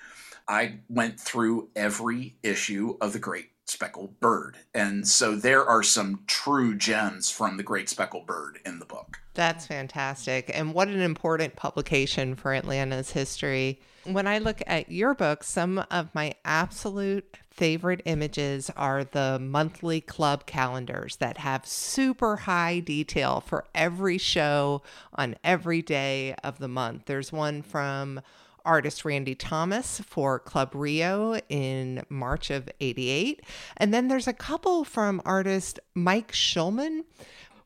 I 0.47 0.79
went 0.89 1.19
through 1.19 1.69
every 1.75 2.35
issue 2.43 2.97
of 3.01 3.13
the 3.13 3.19
Great 3.19 3.51
Speckled 3.69 4.19
Bird. 4.19 4.57
And 4.73 5.07
so 5.07 5.35
there 5.35 5.65
are 5.65 5.83
some 5.83 6.23
true 6.27 6.75
gems 6.75 7.29
from 7.29 7.57
the 7.57 7.63
Great 7.63 7.89
Speckled 7.89 8.25
Bird 8.25 8.59
in 8.65 8.79
the 8.79 8.85
book. 8.85 9.19
That's 9.33 9.67
fantastic. 9.67 10.49
And 10.53 10.73
what 10.73 10.87
an 10.87 11.01
important 11.01 11.55
publication 11.55 12.35
for 12.35 12.53
Atlanta's 12.53 13.11
history. 13.11 13.79
When 14.03 14.25
I 14.25 14.39
look 14.39 14.63
at 14.65 14.91
your 14.91 15.13
book, 15.13 15.43
some 15.43 15.83
of 15.91 16.15
my 16.15 16.33
absolute 16.45 17.37
favorite 17.51 18.01
images 18.05 18.71
are 18.77 19.03
the 19.03 19.37
monthly 19.39 19.99
club 19.99 20.45
calendars 20.45 21.17
that 21.17 21.39
have 21.39 21.65
super 21.65 22.37
high 22.37 22.79
detail 22.79 23.41
for 23.41 23.65
every 23.75 24.17
show 24.17 24.81
on 25.13 25.35
every 25.43 25.81
day 25.81 26.35
of 26.43 26.59
the 26.59 26.67
month. 26.67 27.05
There's 27.05 27.31
one 27.31 27.61
from 27.63 28.21
artist 28.67 29.03
Randy 29.05 29.33
Thomas 29.33 29.99
for 30.01 30.37
Club 30.37 30.71
Rio 30.75 31.39
in 31.49 32.03
March 32.09 32.51
of 32.51 32.69
88. 32.79 33.41
And 33.77 33.93
then 33.93 34.07
there's 34.09 34.27
a 34.27 34.33
couple 34.33 34.83
from 34.83 35.21
artist 35.25 35.79
Mike 35.95 36.31
Schulman. 36.33 37.05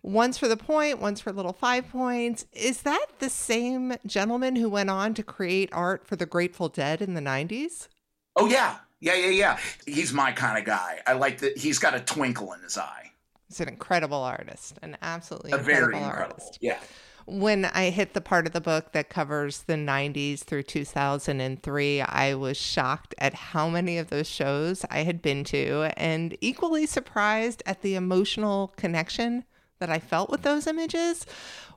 One's 0.03 0.37
for 0.37 0.47
the 0.47 0.57
point, 0.57 0.99
one's 0.99 1.19
for 1.21 1.31
little 1.31 1.53
five 1.53 1.89
points. 1.89 2.45
Is 2.53 2.83
that 2.83 3.05
the 3.19 3.29
same 3.29 3.93
gentleman 4.05 4.55
who 4.55 4.69
went 4.69 4.89
on 4.89 5.13
to 5.15 5.23
create 5.23 5.69
art 5.73 6.07
for 6.07 6.15
the 6.15 6.25
Grateful 6.25 6.69
Dead 6.69 7.01
in 7.01 7.13
the 7.13 7.21
90s? 7.21 7.87
Oh, 8.35 8.47
yeah. 8.47 8.77
Yeah, 8.99 9.15
yeah, 9.15 9.29
yeah. 9.29 9.59
He's 9.85 10.13
my 10.13 10.31
kind 10.31 10.57
of 10.57 10.65
guy. 10.65 11.01
I 11.05 11.13
like 11.13 11.39
that 11.39 11.57
he's 11.57 11.79
got 11.79 11.93
a 11.95 11.99
twinkle 11.99 12.53
in 12.53 12.61
his 12.61 12.77
eye. 12.77 13.11
He's 13.47 13.59
an 13.59 13.67
incredible 13.67 14.23
artist, 14.23 14.79
an 14.81 14.95
absolutely 15.01 15.51
A 15.51 15.57
incredible, 15.57 15.89
very 15.91 16.03
incredible. 16.05 16.33
artist. 16.39 16.57
Yeah. 16.61 16.79
When 17.25 17.65
I 17.65 17.89
hit 17.89 18.13
the 18.13 18.21
part 18.21 18.47
of 18.47 18.53
the 18.53 18.61
book 18.61 18.93
that 18.93 19.09
covers 19.09 19.63
the 19.63 19.73
90s 19.73 20.39
through 20.39 20.63
2003, 20.63 22.01
I 22.01 22.33
was 22.33 22.57
shocked 22.57 23.13
at 23.17 23.33
how 23.33 23.69
many 23.69 23.97
of 23.97 24.09
those 24.09 24.27
shows 24.27 24.85
I 24.89 24.99
had 24.99 25.21
been 25.21 25.43
to 25.45 25.91
and 25.97 26.35
equally 26.41 26.85
surprised 26.85 27.61
at 27.65 27.81
the 27.81 27.95
emotional 27.95 28.73
connection 28.75 29.45
that 29.79 29.89
I 29.89 29.99
felt 29.99 30.29
with 30.29 30.41
those 30.41 30.67
images. 30.67 31.25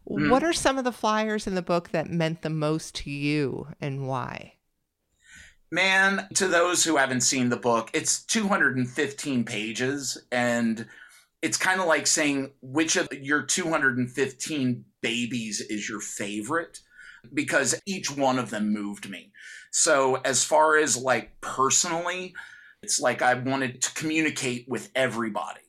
Mm. 0.08 0.30
What 0.30 0.42
are 0.42 0.52
some 0.52 0.78
of 0.78 0.84
the 0.84 0.92
flyers 0.92 1.46
in 1.46 1.54
the 1.54 1.62
book 1.62 1.90
that 1.90 2.10
meant 2.10 2.42
the 2.42 2.50
most 2.50 2.94
to 2.96 3.10
you 3.10 3.68
and 3.80 4.06
why? 4.06 4.54
Man, 5.70 6.28
to 6.34 6.46
those 6.46 6.84
who 6.84 6.96
haven't 6.96 7.22
seen 7.22 7.48
the 7.48 7.56
book, 7.56 7.90
it's 7.92 8.22
215 8.24 9.44
pages 9.44 10.18
and 10.30 10.86
it's 11.42 11.56
kind 11.58 11.80
of 11.80 11.86
like 11.86 12.06
saying 12.06 12.52
which 12.62 12.96
of 12.96 13.08
your 13.12 13.42
215 13.42 14.84
babies 15.04 15.60
is 15.60 15.88
your 15.88 16.00
favorite 16.00 16.80
because 17.32 17.80
each 17.86 18.10
one 18.10 18.38
of 18.38 18.50
them 18.50 18.72
moved 18.72 19.08
me. 19.08 19.30
So, 19.70 20.16
as 20.24 20.42
far 20.42 20.76
as 20.76 20.96
like 20.96 21.40
personally, 21.40 22.34
it's 22.82 23.00
like 23.00 23.22
I 23.22 23.34
wanted 23.34 23.82
to 23.82 23.94
communicate 23.94 24.66
with 24.68 24.90
everybody. 24.94 25.60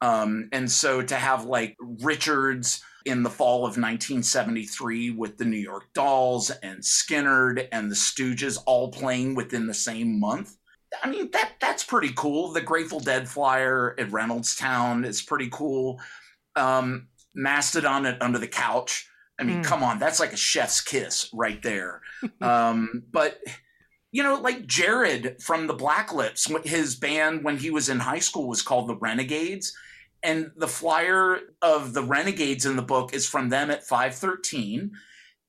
Um, 0.00 0.48
and 0.52 0.70
so 0.70 1.02
to 1.02 1.14
have 1.14 1.44
like 1.44 1.76
Richards 2.02 2.82
in 3.06 3.22
the 3.22 3.30
fall 3.30 3.58
of 3.58 3.78
1973 3.78 5.10
with 5.10 5.38
the 5.38 5.44
New 5.44 5.56
York 5.56 5.84
Dolls 5.94 6.50
and 6.50 6.80
Skynyrd 6.80 7.68
and 7.72 7.90
the 7.90 7.94
Stooges 7.94 8.58
all 8.66 8.90
playing 8.90 9.34
within 9.34 9.66
the 9.66 9.74
same 9.74 10.20
month. 10.20 10.56
I 11.02 11.10
mean 11.10 11.30
that 11.30 11.52
that's 11.60 11.84
pretty 11.84 12.12
cool. 12.14 12.52
The 12.52 12.60
Grateful 12.60 13.00
Dead 13.00 13.28
flyer 13.28 13.94
at 13.98 14.10
Reynoldstown 14.10 15.06
is 15.06 15.22
pretty 15.22 15.48
cool. 15.50 16.00
Um, 16.56 17.08
Mastodon 17.36 18.06
Under 18.20 18.38
the 18.38 18.48
Couch. 18.48 19.08
I 19.38 19.44
mean, 19.44 19.62
Mm. 19.62 19.64
come 19.64 19.82
on, 19.82 19.98
that's 19.98 20.18
like 20.18 20.32
a 20.32 20.36
chef's 20.36 20.80
kiss 20.80 21.28
right 21.32 21.62
there. 21.62 22.00
um, 22.40 23.04
but 23.12 23.38
you 24.10 24.22
know, 24.22 24.36
like 24.36 24.66
Jared 24.66 25.42
from 25.42 25.66
the 25.66 25.74
Black 25.74 26.12
Lips, 26.12 26.50
his 26.64 26.96
band 26.96 27.44
when 27.44 27.58
he 27.58 27.70
was 27.70 27.90
in 27.90 27.98
high 27.98 28.18
school 28.18 28.48
was 28.48 28.62
called 28.62 28.88
the 28.88 28.96
Renegades. 28.96 29.76
And 30.22 30.50
the 30.56 30.68
flyer 30.68 31.40
of 31.60 31.92
the 31.92 32.02
Renegades 32.02 32.64
in 32.64 32.76
the 32.76 32.82
book 32.82 33.12
is 33.12 33.28
from 33.28 33.50
them 33.50 33.70
at 33.70 33.86
513. 33.86 34.92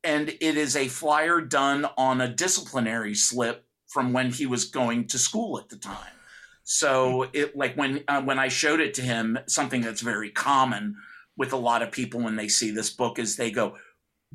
And 0.04 0.30
it 0.30 0.58
is 0.58 0.76
a 0.76 0.90
flyer 0.90 1.40
done 1.40 1.88
on 1.98 2.20
a 2.20 2.28
disciplinary 2.28 3.16
slip 3.16 3.66
from 3.88 4.12
when 4.12 4.32
he 4.32 4.46
was 4.46 4.66
going 4.66 5.08
to 5.08 5.18
school 5.18 5.58
at 5.58 5.70
the 5.70 5.78
time. 5.78 6.14
So 6.64 7.28
it 7.32 7.56
like 7.56 7.76
when 7.76 8.04
uh, 8.10 8.22
when 8.22 8.38
I 8.38 8.50
showed 8.50 8.82
it 8.82 8.94
to 8.96 9.02
him, 9.02 9.40
something 9.48 9.80
that's 9.80 10.02
very 10.02 10.30
common 10.30 10.98
with 11.38 11.54
a 11.54 11.58
lot 11.58 11.82
of 11.84 11.92
people 11.92 12.20
when 12.22 12.36
they 12.36 12.48
see 12.48 12.72
this 12.72 12.90
book 12.90 13.20
is 13.20 13.36
they 13.38 13.52
go, 13.52 13.78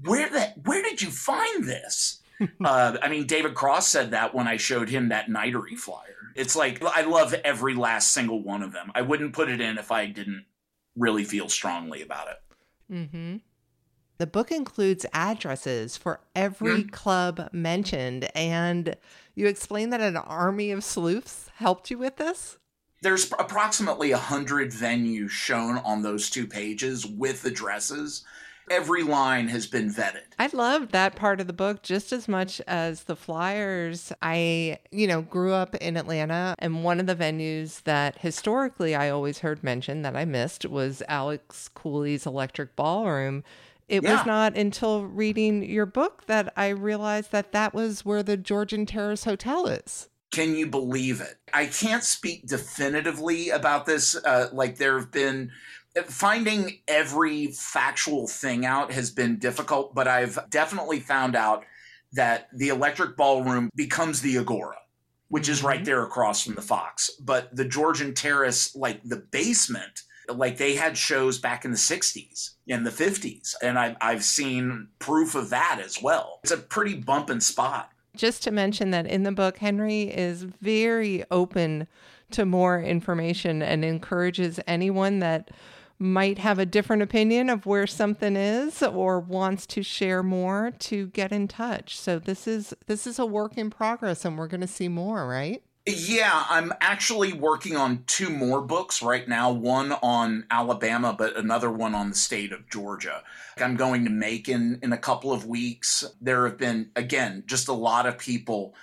"Where 0.03 0.29
that? 0.31 0.65
Where 0.65 0.83
did 0.83 1.03
you 1.03 1.11
find 1.11 1.65
this?" 1.65 2.21
uh, 2.65 2.97
I 3.03 3.09
mean, 3.09 3.27
David 3.27 3.55
Cross 3.55 3.89
said 3.89 4.11
that 4.13 4.35
when 4.35 4.49
I 4.49 4.57
showed 4.57 4.89
him 4.89 5.09
that 5.11 5.27
Nightery 5.29 5.77
flyer. 5.77 6.33
It's 6.35 6.57
like 6.57 6.83
I 6.83 7.03
love 7.03 7.35
every 7.45 7.75
last 7.75 8.13
single 8.13 8.43
one 8.43 8.63
of 8.63 8.73
them. 8.73 8.91
I 8.95 9.03
wouldn't 9.03 9.35
put 9.35 9.49
it 9.51 9.61
in 9.61 9.77
if 9.79 9.91
I 9.93 10.07
didn't 10.07 10.45
really 10.97 11.25
feel 11.25 11.49
strongly 11.49 12.01
about 12.03 12.29
it. 12.29 12.39
Mm-hmm. 12.93 13.37
The 14.19 14.27
book 14.27 14.51
includes 14.53 15.05
addresses 15.13 15.97
for 15.97 16.21
every 16.37 16.85
Mhm. 16.85 16.93
club 16.93 17.49
mentioned, 17.53 18.31
and 18.37 18.97
you 19.35 19.47
explain 19.47 19.91
that 19.91 20.01
an 20.01 20.17
army 20.17 20.71
of 20.71 20.85
sleuths 20.85 21.51
helped 21.57 21.91
you 21.91 21.99
with 21.99 22.17
this? 22.17 22.59
There's 23.03 23.31
approximately 23.33 24.13
a 24.13 24.17
hundred 24.19 24.71
venues 24.71 25.31
shown 25.31 25.79
on 25.79 26.03
those 26.03 26.31
two 26.31 26.47
pages 26.47 27.05
with 27.05 27.45
addresses. 27.45 28.25
Every 28.71 29.03
line 29.03 29.49
has 29.49 29.67
been 29.67 29.91
vetted. 29.93 30.23
I 30.39 30.49
love 30.53 30.93
that 30.93 31.17
part 31.17 31.41
of 31.41 31.49
the 31.49 31.53
book 31.53 31.83
just 31.83 32.13
as 32.13 32.29
much 32.29 32.61
as 32.69 33.03
the 33.05 33.17
flyers. 33.17 34.13
I, 34.23 34.79
you 34.93 35.09
know, 35.09 35.21
grew 35.21 35.53
up 35.53 35.75
in 35.75 35.97
Atlanta, 35.97 36.55
and 36.61 36.85
one 36.85 37.01
of 37.01 37.07
the 37.07 37.17
venues 37.17 37.83
that 37.83 38.19
historically 38.21 38.95
I 38.95 39.11
always 39.11 39.41
heard 39.41 39.65
mentioned 39.65 40.05
that 40.05 40.15
I 40.15 40.25
missed 40.25 40.65
was 40.65 41.03
Alex 41.09 41.69
Cooley's 41.75 42.25
Electric 42.25 42.77
Ballroom. 42.77 43.43
It 43.89 44.05
Yeah. 44.05 44.17
was 44.17 44.25
not 44.27 44.57
until 44.57 45.07
reading 45.07 45.65
your 45.65 45.85
book 45.87 46.27
that 46.27 46.53
I 46.57 46.69
realized 46.69 47.33
that 47.33 47.51
that 47.51 47.75
was 47.75 48.05
where 48.05 48.23
the 48.23 48.37
Georgian 48.37 48.87
Terrace 48.87 49.25
Hotel 49.25 49.67
is. 49.67 50.09
Can 50.33 50.57
you 50.57 50.67
believe 50.67 51.21
it? 51.21 51.37
I 51.53 51.67
can't 51.67 52.03
speak 52.03 52.47
definitively 52.47 53.51
about 53.51 53.85
this. 53.87 54.17
Uh, 54.17 54.49
like 54.53 54.79
there 54.79 54.99
have 54.99 55.13
been 55.13 55.53
finding 56.07 56.79
every 56.89 57.49
factual 57.49 58.27
thing 58.27 58.65
out 58.65 58.93
has 58.93 59.11
been 59.11 59.39
difficult, 59.39 59.95
but 59.95 60.09
I've 60.09 60.39
definitely 60.51 61.01
found 61.01 61.37
out 61.37 61.65
that 62.13 62.49
the 62.55 62.69
Electric 62.69 63.17
Ballroom 63.17 63.71
becomes 63.75 64.23
the 64.23 64.39
Agora, 64.39 64.79
which 65.29 65.51
is 65.51 65.63
right 65.63 65.85
there 65.85 66.03
across 66.03 66.43
from 66.43 66.55
the 66.55 66.63
Fox. 66.63 67.11
But 67.21 67.55
the 67.55 67.67
Georgian 67.67 68.15
Terrace, 68.15 68.75
like 68.75 69.03
the 69.05 69.17
basement, 69.17 70.03
like 70.29 70.57
they 70.57 70.75
had 70.75 70.97
shows 70.97 71.39
back 71.39 71.67
in 71.67 71.71
the 71.73 71.77
60s 71.77 72.55
and 72.69 72.87
the 72.87 72.91
50s, 72.91 73.55
and 73.63 73.79
I, 73.79 73.97
I've 74.01 74.25
seen 74.25 74.89
proof 74.99 75.35
of 75.35 75.51
that 75.51 75.81
as 75.85 76.03
well. 76.03 76.41
It's 76.43 76.53
a 76.53 76.57
pretty 76.57 76.95
bumping 76.95 77.41
spot. 77.41 77.91
Just 78.17 78.43
to 78.43 78.51
mention 78.51 78.91
that 78.91 79.07
in 79.07 79.23
the 79.23 79.33
book, 79.33 79.59
Henry 79.59 80.03
is 80.03 80.43
very 80.43 81.25
open 81.31 81.87
to 82.33 82.45
more 82.45 82.81
information 82.81 83.63
and 83.63 83.85
encourages 83.85 84.61
anyone 84.67 85.21
that 85.21 85.51
might 85.99 86.39
have 86.39 86.59
a 86.59 86.67
different 86.67 87.03
opinion 87.03 87.49
of 87.49 87.65
where 87.65 87.87
something 87.87 88.35
is 88.35 88.83
or 88.83 89.21
wants 89.21 89.67
to 89.67 89.83
share 89.83 90.23
more 90.23 90.73
to 90.79 91.07
get 91.09 91.31
in 91.33 91.47
touch. 91.47 91.97
So 91.97 92.19
this 92.19 92.47
is 92.47 92.75
this 92.87 93.07
is 93.07 93.19
a 93.19 93.27
work 93.27 93.57
in 93.57 93.71
progress 93.71 94.25
and 94.25 94.37
we're 94.37 94.49
going 94.49 94.63
to 94.63 94.67
see 94.67 94.89
more, 94.89 95.29
right? 95.29 95.63
Yeah, 95.85 96.45
I'm 96.49 96.73
actually 96.81 97.33
working 97.33 97.77
on 97.77 98.05
two 98.07 98.31
more 98.31 98.61
books 98.61 99.03
right 99.03 99.27
now 99.27 99.51
one 99.51 99.91
on 99.93 100.47
Alabama, 100.49 101.13
but 101.17 101.37
another 101.37 101.73
one 101.73 101.93
on 101.93 102.11
the 102.11 102.15
state 102.15 102.53
of 102.53 102.71
Georgia. 102.71 103.25
I'm 103.59 103.75
going 103.75 104.05
to 104.05 104.11
Macon 104.11 104.79
in 104.83 104.93
a 104.93 104.99
couple 104.99 105.33
of 105.33 105.45
weeks. 105.45 106.05
There 106.21 106.47
have 106.47 106.57
been, 106.57 106.91
again, 106.95 107.43
just 107.47 107.67
a 107.67 107.73
lot 107.73 108.07
of 108.07 108.17
people 108.17 108.75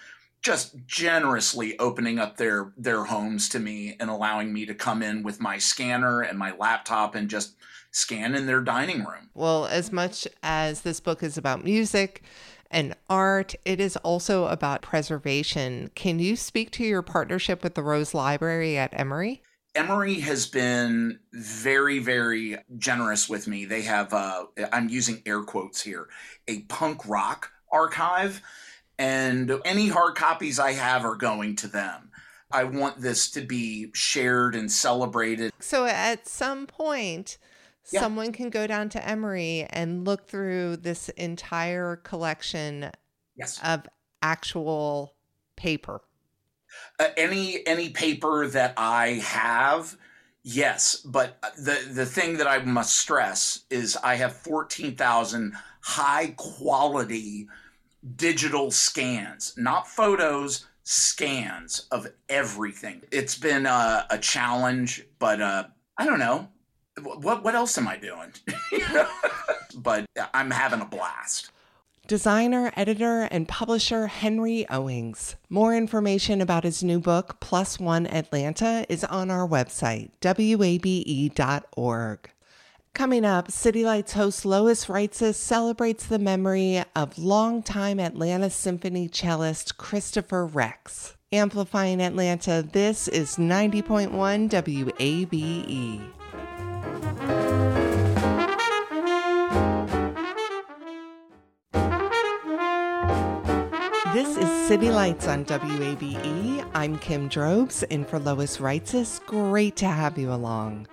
just 0.41 0.76
generously 0.88 1.80
opening 1.80 2.20
up 2.20 2.38
their 2.38 2.72
their 2.78 3.06
homes 3.06 3.50
to 3.50 3.60
me 3.60 3.95
and 4.00 4.10
allowing 4.10 4.52
me 4.52 4.66
to 4.66 4.74
come 4.74 5.02
in 5.02 5.24
with 5.24 5.39
my 5.39 5.58
scanner 5.58 6.22
and 6.22 6.38
my 6.38 6.56
laptop 6.58 7.16
and 7.16 7.30
just 7.30 7.56
scan 7.91 8.36
in 8.36 8.45
their 8.45 8.62
dining 8.62 9.00
room. 9.00 9.30
Well, 9.34 9.66
as 9.66 9.91
much 9.91 10.28
as 10.43 10.82
this 10.82 11.00
book 11.00 11.24
is 11.24 11.38
about 11.38 11.64
music 11.64 12.24
and 12.72 12.95
art, 13.09 13.55
it 13.65 13.80
is 13.80 13.97
also 13.97 14.45
about 14.45 14.82
preservation. 14.82 15.89
Can 15.95 16.20
you 16.20 16.36
speak 16.36 16.72
to 16.72 16.84
your 16.84 17.01
partnership 17.01 17.63
with 17.63 17.76
the 17.76 17.84
Rose 17.84 18.13
Library 18.13 18.78
at 18.78 18.93
Emory? 18.93 19.41
Emory 19.76 20.15
has 20.15 20.45
been 20.45 21.20
very, 21.32 21.99
very 21.99 22.57
generous 22.78 23.30
with 23.30 23.47
me. 23.47 23.65
They 23.65 23.84
have, 23.84 24.13
uh, 24.13 24.45
I'm 24.74 24.89
using 24.89 25.22
air 25.26 25.43
quotes 25.43 25.82
here, 25.82 26.07
a 26.47 26.61
punk 26.61 27.07
rock 27.07 27.51
archive, 27.72 28.41
and 28.97 29.51
any 29.65 29.88
hard 29.88 30.15
copies 30.15 30.59
I 30.59 30.74
have 30.74 31.05
are 31.05 31.15
going 31.15 31.55
to 31.57 31.67
them. 31.67 32.09
I 32.51 32.63
want 32.63 32.99
this 32.99 33.30
to 33.32 33.41
be 33.41 33.91
shared 33.93 34.55
and 34.55 34.72
celebrated. 34.72 35.53
So 35.59 35.86
at 35.86 36.28
some 36.28 36.65
point, 36.65 37.38
Yeah. 37.92 38.02
someone 38.02 38.32
can 38.32 38.50
go 38.50 38.68
down 38.68 38.90
to 38.90 39.08
Emory 39.08 39.66
and 39.70 40.06
look 40.06 40.28
through 40.28 40.78
this 40.78 41.10
entire 41.10 41.96
collection 41.98 42.92
Yes. 43.36 43.60
of 43.64 43.88
actual 44.22 45.16
paper. 45.56 46.02
Uh, 47.00 47.08
any 47.18 47.66
any 47.66 47.90
paper 47.90 48.48
that 48.48 48.74
I 48.78 49.14
have, 49.24 49.98
yes. 50.44 50.96
But 50.98 51.42
the 51.58 51.90
the 51.92 52.06
thing 52.06 52.38
that 52.38 52.48
I 52.48 52.60
must 52.60 52.98
stress 52.98 53.64
is 53.70 53.98
I 53.98 54.16
have 54.16 54.36
fourteen 54.36 54.96
thousand 54.96 55.54
high 55.82 56.34
quality 56.38 57.48
digital 58.16 58.72
scans, 58.72 59.54
not 59.58 59.88
photos, 59.88 60.66
scans 60.84 61.88
of 61.92 62.08
everything. 62.30 63.02
It's 63.12 63.36
been 63.36 63.66
a, 63.66 64.06
a 64.10 64.18
challenge, 64.18 65.06
but 65.18 65.42
uh, 65.42 65.64
I 65.98 66.06
don't 66.06 66.20
know. 66.20 66.50
What 67.02 67.44
what 67.44 67.56
else 67.56 67.78
am 67.78 67.88
I 67.88 67.98
doing? 67.98 68.34
But 69.76 70.06
I'm 70.34 70.52
having 70.52 70.82
a 70.82 70.86
blast. 70.86 71.52
Designer, 72.08 72.74
editor, 72.76 73.28
and 73.30 73.48
publisher 73.48 74.08
Henry 74.08 74.66
Owings. 74.68 75.36
More 75.48 75.76
information 75.76 76.42
about 76.42 76.64
his 76.64 76.84
new 76.84 77.00
book, 77.00 77.40
Plus 77.40 77.80
One 77.80 78.08
Atlanta, 78.08 78.84
is 78.90 79.04
on 79.04 79.30
our 79.30 79.48
website, 79.48 80.10
wabe.org. 80.58 82.32
Coming 82.96 83.26
up, 83.26 83.52
City 83.52 83.86
Lights 83.86 84.14
host 84.14 84.44
Lois 84.44 84.88
Reitzes 84.88 85.36
celebrates 85.36 86.08
the 86.08 86.18
memory 86.18 86.84
of 86.96 87.20
longtime 87.20 88.00
Atlanta 88.00 88.50
Symphony 88.50 89.08
cellist 89.08 89.78
Christopher 89.78 90.48
Rex. 90.48 91.16
Amplifying 91.32 92.02
Atlanta, 92.02 92.68
this 92.74 93.08
is 93.08 93.36
90.1 93.36 94.50
WABE. 94.50 96.18
This 104.20 104.36
is 104.36 104.67
City 104.67 104.91
Lights 104.91 105.30
on 105.30 105.45
WABE. 105.45 106.70
I'm 106.74 106.99
Kim 106.99 107.30
Drobes, 107.30 107.84
in 107.84 108.03
for 108.03 108.20
Lois 108.20 108.57
Reitzes. 108.57 109.26
Great 109.26 109.78
to 109.78 109.88
have 109.88 110.17
you 110.17 110.34
along. 110.34 110.88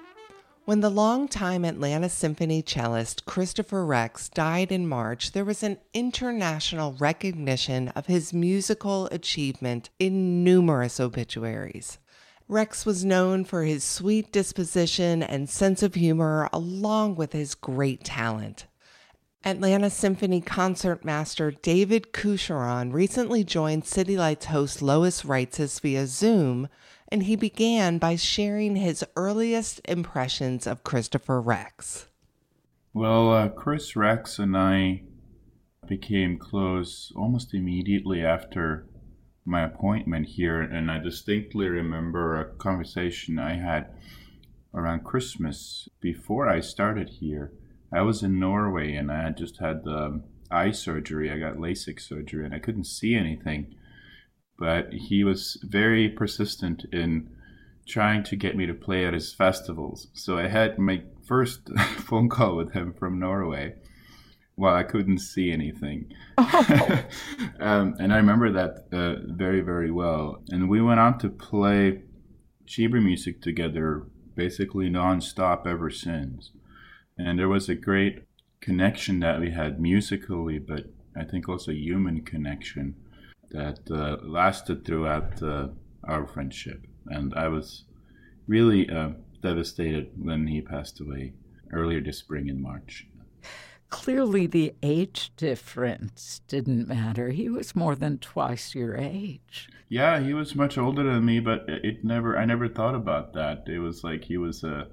When 0.64 0.80
the 0.80 0.90
longtime 0.90 1.64
Atlanta 1.64 2.08
Symphony 2.08 2.62
cellist 2.62 3.24
Christopher 3.24 3.84
Rex 3.84 4.28
died 4.28 4.70
in 4.70 4.86
March, 4.86 5.32
there 5.32 5.44
was 5.44 5.64
an 5.64 5.78
international 5.92 6.92
recognition 7.00 7.88
of 7.96 8.06
his 8.06 8.32
musical 8.32 9.06
achievement 9.06 9.90
in 9.98 10.44
numerous 10.44 11.00
obituaries. 11.00 11.98
Rex 12.46 12.86
was 12.86 13.04
known 13.04 13.44
for 13.44 13.64
his 13.64 13.82
sweet 13.82 14.30
disposition 14.30 15.24
and 15.24 15.50
sense 15.50 15.82
of 15.82 15.94
humor, 15.94 16.48
along 16.52 17.16
with 17.16 17.32
his 17.32 17.56
great 17.56 18.04
talent. 18.04 18.66
Atlanta 19.46 19.90
Symphony 19.90 20.40
concertmaster 20.40 21.52
David 21.52 22.12
Coucheron 22.12 22.92
recently 22.92 23.44
joined 23.44 23.84
City 23.84 24.16
Lights 24.16 24.46
host 24.46 24.82
Lois 24.82 25.22
Reitzes 25.22 25.80
via 25.80 26.08
Zoom, 26.08 26.66
and 27.12 27.22
he 27.22 27.36
began 27.36 27.98
by 27.98 28.16
sharing 28.16 28.74
his 28.74 29.04
earliest 29.14 29.80
impressions 29.84 30.66
of 30.66 30.82
Christopher 30.82 31.40
Rex. 31.40 32.08
Well, 32.92 33.32
uh, 33.32 33.48
Chris 33.50 33.94
Rex 33.94 34.40
and 34.40 34.56
I 34.56 35.04
became 35.86 36.38
close 36.38 37.12
almost 37.14 37.54
immediately 37.54 38.24
after 38.24 38.88
my 39.44 39.62
appointment 39.62 40.26
here, 40.26 40.60
and 40.60 40.90
I 40.90 40.98
distinctly 40.98 41.68
remember 41.68 42.34
a 42.34 42.52
conversation 42.56 43.38
I 43.38 43.54
had 43.54 43.94
around 44.74 45.04
Christmas 45.04 45.88
before 46.00 46.48
I 46.48 46.58
started 46.58 47.10
here. 47.20 47.52
I 47.96 48.02
was 48.02 48.22
in 48.22 48.38
Norway 48.38 48.94
and 48.94 49.10
I 49.10 49.22
had 49.22 49.38
just 49.38 49.56
had 49.56 49.82
the 49.82 50.20
eye 50.50 50.72
surgery. 50.72 51.30
I 51.30 51.38
got 51.38 51.56
LASIK 51.56 51.98
surgery 51.98 52.44
and 52.44 52.54
I 52.54 52.58
couldn't 52.58 52.84
see 52.84 53.14
anything. 53.14 53.74
But 54.58 54.92
he 54.92 55.24
was 55.24 55.58
very 55.62 56.10
persistent 56.10 56.84
in 56.92 57.30
trying 57.88 58.22
to 58.24 58.36
get 58.36 58.54
me 58.54 58.66
to 58.66 58.74
play 58.74 59.06
at 59.06 59.14
his 59.14 59.32
festivals. 59.32 60.08
So 60.12 60.36
I 60.36 60.48
had 60.48 60.78
my 60.78 61.04
first 61.26 61.70
phone 61.96 62.28
call 62.28 62.54
with 62.54 62.72
him 62.72 62.92
from 62.92 63.18
Norway 63.18 63.76
while 64.56 64.74
I 64.74 64.82
couldn't 64.82 65.20
see 65.20 65.50
anything. 65.50 66.12
um, 66.38 67.94
and 67.98 68.12
I 68.12 68.16
remember 68.16 68.52
that 68.52 68.88
uh, 68.92 69.32
very, 69.34 69.62
very 69.62 69.90
well. 69.90 70.42
And 70.50 70.68
we 70.68 70.82
went 70.82 71.00
on 71.00 71.18
to 71.20 71.30
play 71.30 72.02
chamber 72.66 73.00
music 73.00 73.40
together 73.40 74.04
basically 74.34 74.90
nonstop 74.90 75.66
ever 75.66 75.88
since. 75.88 76.50
And 77.18 77.38
there 77.38 77.48
was 77.48 77.68
a 77.68 77.74
great 77.74 78.24
connection 78.60 79.20
that 79.20 79.40
we 79.40 79.50
had 79.50 79.80
musically, 79.80 80.58
but 80.58 80.84
I 81.16 81.24
think 81.24 81.48
also 81.48 81.72
human 81.72 82.22
connection 82.22 82.94
that 83.50 83.80
uh, 83.90 84.18
lasted 84.22 84.84
throughout 84.84 85.42
uh, 85.42 85.68
our 86.04 86.26
friendship. 86.26 86.86
And 87.06 87.32
I 87.34 87.48
was 87.48 87.84
really 88.46 88.90
uh, 88.90 89.10
devastated 89.42 90.10
when 90.16 90.46
he 90.46 90.60
passed 90.60 91.00
away 91.00 91.32
earlier 91.72 92.00
this 92.00 92.18
spring 92.18 92.48
in 92.48 92.60
March. 92.60 93.06
clearly 93.88 94.46
the 94.46 94.74
age 94.82 95.30
difference 95.36 96.40
didn't 96.48 96.88
matter. 96.88 97.30
He 97.30 97.48
was 97.48 97.76
more 97.76 97.94
than 97.94 98.18
twice 98.18 98.74
your 98.74 98.96
age. 98.96 99.68
Yeah, 99.88 100.18
he 100.20 100.34
was 100.34 100.56
much 100.56 100.76
older 100.76 101.04
than 101.04 101.24
me, 101.24 101.40
but 101.40 101.64
it 101.68 102.04
never 102.04 102.36
I 102.36 102.44
never 102.44 102.68
thought 102.68 102.94
about 102.94 103.32
that. 103.34 103.64
It 103.68 103.78
was 103.78 104.02
like 104.02 104.24
he 104.24 104.36
was 104.36 104.64
a 104.64 104.88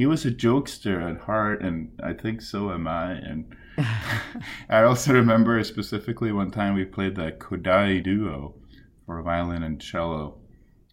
he 0.00 0.06
was 0.06 0.24
a 0.24 0.30
jokester 0.30 1.10
at 1.10 1.20
heart 1.20 1.60
and 1.60 1.90
I 2.02 2.14
think 2.14 2.40
so 2.40 2.72
am 2.72 2.88
I 2.88 3.12
and 3.12 3.54
I 4.70 4.82
also 4.82 5.12
remember 5.12 5.62
specifically 5.62 6.32
one 6.32 6.50
time 6.50 6.72
we 6.72 6.86
played 6.86 7.16
the 7.16 7.32
Kodály 7.32 8.02
duo 8.02 8.54
for 9.04 9.20
violin 9.20 9.62
and 9.62 9.78
cello, 9.78 10.38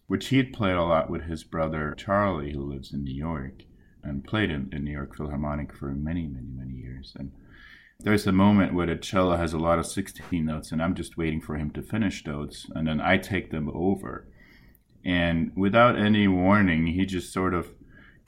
which 0.08 0.26
he'd 0.26 0.52
played 0.52 0.76
a 0.76 0.84
lot 0.84 1.08
with 1.08 1.22
his 1.22 1.42
brother 1.42 1.94
Charlie, 1.96 2.52
who 2.52 2.60
lives 2.60 2.92
in 2.92 3.02
New 3.02 3.14
York 3.14 3.62
and 4.04 4.24
played 4.24 4.50
in, 4.50 4.68
in 4.74 4.84
New 4.84 4.92
York 4.92 5.16
Philharmonic 5.16 5.74
for 5.74 5.86
many, 5.92 6.26
many, 6.26 6.50
many 6.54 6.74
years. 6.74 7.14
And 7.18 7.32
there's 7.98 8.26
a 8.26 8.32
moment 8.32 8.74
where 8.74 8.88
the 8.88 8.96
cello 8.96 9.36
has 9.36 9.54
a 9.54 9.58
lot 9.58 9.78
of 9.78 9.86
16 9.86 10.44
notes, 10.44 10.70
and 10.70 10.82
I'm 10.82 10.94
just 10.94 11.16
waiting 11.16 11.40
for 11.40 11.56
him 11.56 11.70
to 11.70 11.80
finish 11.80 12.24
those, 12.24 12.66
and 12.74 12.86
then 12.86 13.00
I 13.00 13.16
take 13.16 13.50
them 13.52 13.70
over. 13.74 14.28
And 15.02 15.52
without 15.56 15.98
any 15.98 16.28
warning, 16.28 16.88
he 16.88 17.06
just 17.06 17.32
sort 17.32 17.54
of 17.54 17.70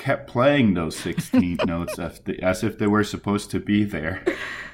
kept 0.00 0.26
playing 0.26 0.72
those 0.74 0.96
16 0.96 1.58
notes 1.66 1.98
as 1.98 2.64
if 2.64 2.78
they 2.78 2.86
were 2.86 3.04
supposed 3.04 3.50
to 3.50 3.60
be 3.60 3.84
there. 3.84 4.24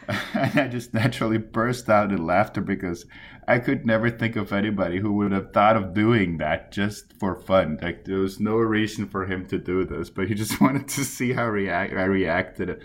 and 0.35 0.61
I 0.61 0.69
just 0.69 0.95
naturally 0.95 1.37
burst 1.37 1.91
out 1.91 2.13
in 2.13 2.25
laughter 2.25 2.61
because 2.61 3.05
I 3.49 3.59
could 3.59 3.85
never 3.85 4.09
think 4.09 4.37
of 4.37 4.53
anybody 4.53 5.01
who 5.01 5.13
would 5.15 5.33
have 5.33 5.53
thought 5.53 5.77
of 5.77 5.95
doing 5.95 6.39
that 6.39 6.71
just 6.71 7.13
for 7.19 7.35
fun. 7.35 7.79
Like 7.83 8.05
there 8.05 8.19
was 8.19 8.39
no 8.39 8.55
reason 8.55 9.09
for 9.09 9.27
him 9.27 9.47
to 9.47 9.59
do 9.59 9.85
this, 9.85 10.11
but 10.11 10.29
he 10.29 10.35
just 10.35 10.61
wanted 10.61 10.87
to 10.89 11.05
see 11.05 11.33
how 11.33 11.49
react 11.49 11.93
I 11.93 12.05
reacted, 12.05 12.81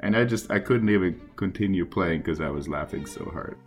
and 0.00 0.14
I 0.14 0.24
just 0.24 0.50
I 0.50 0.58
couldn't 0.58 0.90
even 0.90 1.20
continue 1.36 1.86
playing 1.86 2.20
because 2.20 2.42
I 2.42 2.50
was 2.50 2.68
laughing 2.68 3.06
so 3.06 3.24
hard. 3.32 3.58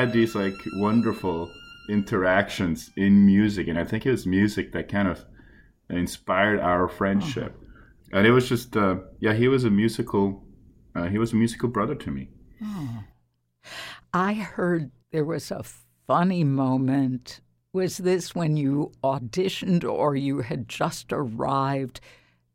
Had 0.00 0.12
these 0.12 0.34
like 0.34 0.56
wonderful 0.74 1.50
interactions 1.88 2.90
in 2.96 3.24
music, 3.26 3.68
and 3.68 3.78
I 3.78 3.84
think 3.84 4.06
it 4.06 4.10
was 4.10 4.26
music 4.26 4.72
that 4.72 4.88
kind 4.88 5.08
of 5.08 5.24
inspired 5.90 6.60
our 6.60 6.88
friendship. 6.88 7.54
Oh. 7.56 8.18
And 8.18 8.26
it 8.26 8.30
was 8.30 8.48
just, 8.48 8.76
uh, 8.76 8.96
yeah, 9.20 9.34
he 9.34 9.48
was 9.48 9.64
a 9.64 9.70
musical, 9.70 10.44
uh, 10.94 11.08
he 11.08 11.18
was 11.18 11.32
a 11.32 11.36
musical 11.36 11.68
brother 11.68 11.94
to 11.94 12.10
me. 12.10 12.28
Oh. 12.62 13.04
I 14.12 14.34
heard 14.34 14.90
there 15.12 15.24
was 15.24 15.50
a 15.50 15.62
funny 16.06 16.44
moment. 16.44 17.40
Was 17.72 17.98
this 17.98 18.34
when 18.34 18.56
you 18.56 18.92
auditioned 19.04 19.84
or 19.84 20.16
you 20.16 20.40
had 20.40 20.68
just 20.68 21.12
arrived 21.12 22.00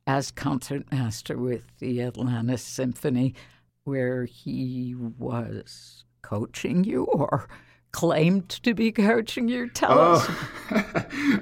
as 0.07 0.31
concertmaster 0.31 1.37
with 1.37 1.63
the 1.79 2.01
Atlanta 2.01 2.57
Symphony, 2.57 3.35
where 3.83 4.25
he 4.25 4.95
was 4.97 6.03
coaching 6.23 6.83
you 6.83 7.03
or 7.03 7.47
claimed 7.91 8.49
to 8.49 8.73
be 8.73 8.91
coaching 8.91 9.47
you? 9.47 9.69
Tell 9.69 9.91
oh, 9.91 10.13
us. 10.13 10.29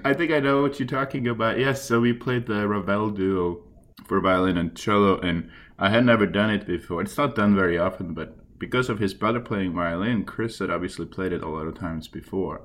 I 0.04 0.14
think 0.14 0.32
I 0.32 0.40
know 0.40 0.62
what 0.62 0.80
you're 0.80 0.88
talking 0.88 1.28
about. 1.28 1.58
Yes, 1.58 1.84
so 1.84 2.02
we 2.02 2.14
played 2.14 2.46
the 2.46 2.68
Ravel 2.68 3.10
duo 3.10 3.64
for 4.06 4.20
violin 4.20 4.58
and 4.58 4.76
cello, 4.76 5.20
and 5.20 5.50
I 5.80 5.90
had 5.90 6.06
never 6.06 6.26
done 6.26 6.50
it 6.50 6.68
before. 6.68 7.02
It's 7.02 7.18
not 7.18 7.36
done 7.36 7.56
very 7.56 7.78
often, 7.78 8.14
but 8.14 8.38
because 8.60 8.90
of 8.90 9.00
his 9.00 9.14
brother 9.16 9.40
playing 9.40 9.74
violin, 9.74 10.24
Chris 10.26 10.60
had 10.60 10.70
obviously 10.70 11.06
played 11.06 11.34
it 11.34 11.42
a 11.42 11.50
lot 11.50 11.66
of 11.66 11.80
times 11.80 12.08
before. 12.08 12.62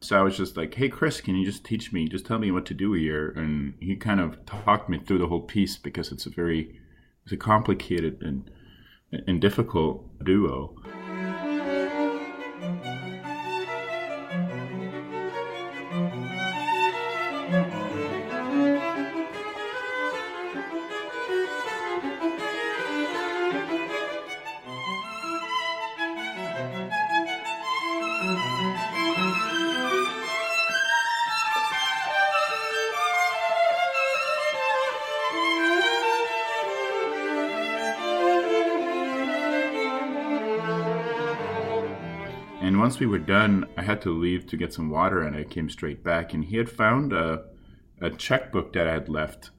So 0.00 0.18
I 0.18 0.22
was 0.22 0.36
just 0.36 0.56
like, 0.56 0.74
"Hey, 0.74 0.88
Chris, 0.88 1.20
can 1.20 1.36
you 1.36 1.44
just 1.44 1.64
teach 1.64 1.92
me? 1.92 2.08
Just 2.08 2.26
tell 2.26 2.38
me 2.38 2.50
what 2.50 2.66
to 2.66 2.74
do 2.74 2.92
here." 2.92 3.30
And 3.30 3.74
he 3.80 3.96
kind 3.96 4.20
of 4.20 4.44
talked 4.46 4.88
me 4.88 4.98
through 4.98 5.18
the 5.18 5.28
whole 5.28 5.42
piece 5.42 5.76
because 5.76 6.12
it's 6.12 6.26
a 6.26 6.30
very, 6.30 6.80
it's 7.24 7.32
a 7.32 7.36
complicated 7.36 8.22
and 8.22 8.50
and 9.26 9.40
difficult 9.40 10.24
duo. 10.24 10.74
Once 42.96 43.00
we 43.02 43.06
were 43.06 43.18
done, 43.18 43.66
I 43.76 43.82
had 43.82 44.00
to 44.02 44.10
leave 44.10 44.46
to 44.46 44.56
get 44.56 44.72
some 44.72 44.88
water, 44.88 45.20
and 45.20 45.36
I 45.36 45.44
came 45.44 45.68
straight 45.68 46.02
back. 46.02 46.32
And 46.32 46.42
he 46.42 46.56
had 46.56 46.70
found 46.70 47.12
a, 47.12 47.44
a 48.00 48.08
checkbook 48.08 48.72
that 48.72 48.88
I 48.88 48.94
had 48.94 49.10
left, 49.10 49.50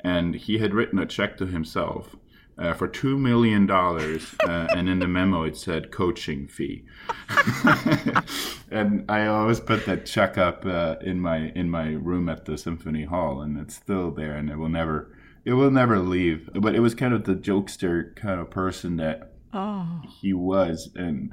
and 0.00 0.34
he 0.34 0.58
had 0.58 0.74
written 0.74 0.98
a 0.98 1.06
check 1.06 1.38
to 1.38 1.46
himself 1.46 2.16
uh, 2.58 2.74
for 2.74 2.86
two 2.86 3.16
million 3.16 3.64
dollars, 3.64 4.34
uh, 4.46 4.66
and 4.76 4.90
in 4.90 4.98
the 4.98 5.08
memo 5.08 5.44
it 5.44 5.56
said 5.56 5.90
coaching 5.90 6.48
fee. 6.48 6.84
and 8.70 9.10
I 9.10 9.24
always 9.24 9.60
put 9.60 9.86
that 9.86 10.04
check 10.04 10.36
up 10.36 10.66
uh, 10.66 10.96
in 11.00 11.18
my 11.18 11.52
in 11.54 11.70
my 11.70 11.92
room 11.92 12.28
at 12.28 12.44
the 12.44 12.58
symphony 12.58 13.04
hall, 13.04 13.40
and 13.40 13.56
it's 13.58 13.74
still 13.74 14.10
there, 14.10 14.32
and 14.32 14.50
it 14.50 14.56
will 14.56 14.68
never 14.68 15.16
it 15.46 15.54
will 15.54 15.70
never 15.70 15.98
leave. 15.98 16.50
But 16.52 16.74
it 16.74 16.80
was 16.80 16.94
kind 16.94 17.14
of 17.14 17.24
the 17.24 17.36
jokester 17.36 18.14
kind 18.16 18.38
of 18.38 18.50
person 18.50 18.98
that 18.98 19.32
oh. 19.54 20.02
he 20.20 20.34
was, 20.34 20.90
and 20.94 21.32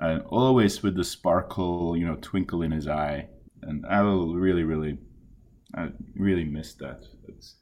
and 0.00 0.22
always 0.28 0.82
with 0.82 0.96
the 0.96 1.04
sparkle, 1.04 1.96
you 1.96 2.06
know, 2.06 2.16
twinkle 2.20 2.62
in 2.62 2.72
his 2.72 2.88
eye. 2.88 3.28
And 3.62 3.84
I 3.86 4.02
will 4.02 4.34
really, 4.34 4.64
really, 4.64 4.98
I 5.74 5.90
really 6.16 6.44
miss 6.44 6.74
that. 6.74 7.04
It's, 7.28 7.56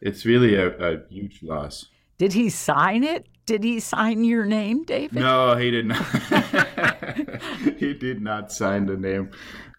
it's 0.00 0.26
really 0.26 0.54
a, 0.54 0.68
a 0.78 1.08
huge 1.08 1.42
loss. 1.42 1.86
Did 2.18 2.34
he 2.34 2.50
sign 2.50 3.04
it? 3.04 3.26
Did 3.46 3.64
he 3.64 3.80
sign 3.80 4.24
your 4.24 4.44
name, 4.44 4.84
David? 4.84 5.14
No, 5.18 5.56
he 5.56 5.70
did 5.70 5.86
not. 5.86 6.04
he 7.78 7.94
did 7.94 8.20
not 8.20 8.52
sign 8.52 8.84
the 8.84 8.96
name. 8.96 9.30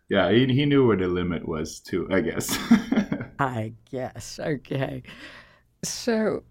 Yeah, 0.10 0.32
he, 0.32 0.48
he 0.48 0.66
knew 0.66 0.88
where 0.88 0.98
the 0.98 1.08
limit 1.08 1.48
was, 1.48 1.80
too, 1.80 2.08
I 2.12 2.22
guess. 2.22 2.58
I 3.40 3.74
guess. 3.92 4.40
Okay. 4.40 5.04
So 5.84 6.44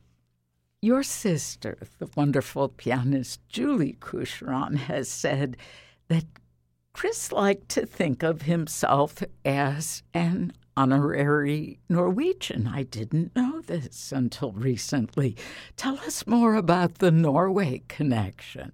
your 0.81 1.03
sister, 1.03 1.79
the 1.99 2.09
wonderful 2.17 2.69
pianist 2.69 3.41
Julie 3.49 3.97
Coucheron, 4.01 4.77
has 4.77 5.09
said 5.09 5.57
that 6.09 6.25
Chris 6.93 7.33
liked 7.33 7.69
to 7.71 7.87
think 7.87 8.23
of 8.23 8.43
himself 8.43 9.23
as 9.45 10.03
an 10.15 10.53
honorary 10.77 11.81
Norwegian. 11.89 12.69
I 12.69 12.85
didn't 12.85 13.35
know 13.35 13.61
this 13.61 14.13
until 14.13 14.53
recently. 14.53 15.37
Tell 15.77 15.99
us 15.99 16.27
more 16.27 16.55
about 16.55 16.97
the 16.97 17.11
Norway 17.11 17.83
connection. 17.89 18.73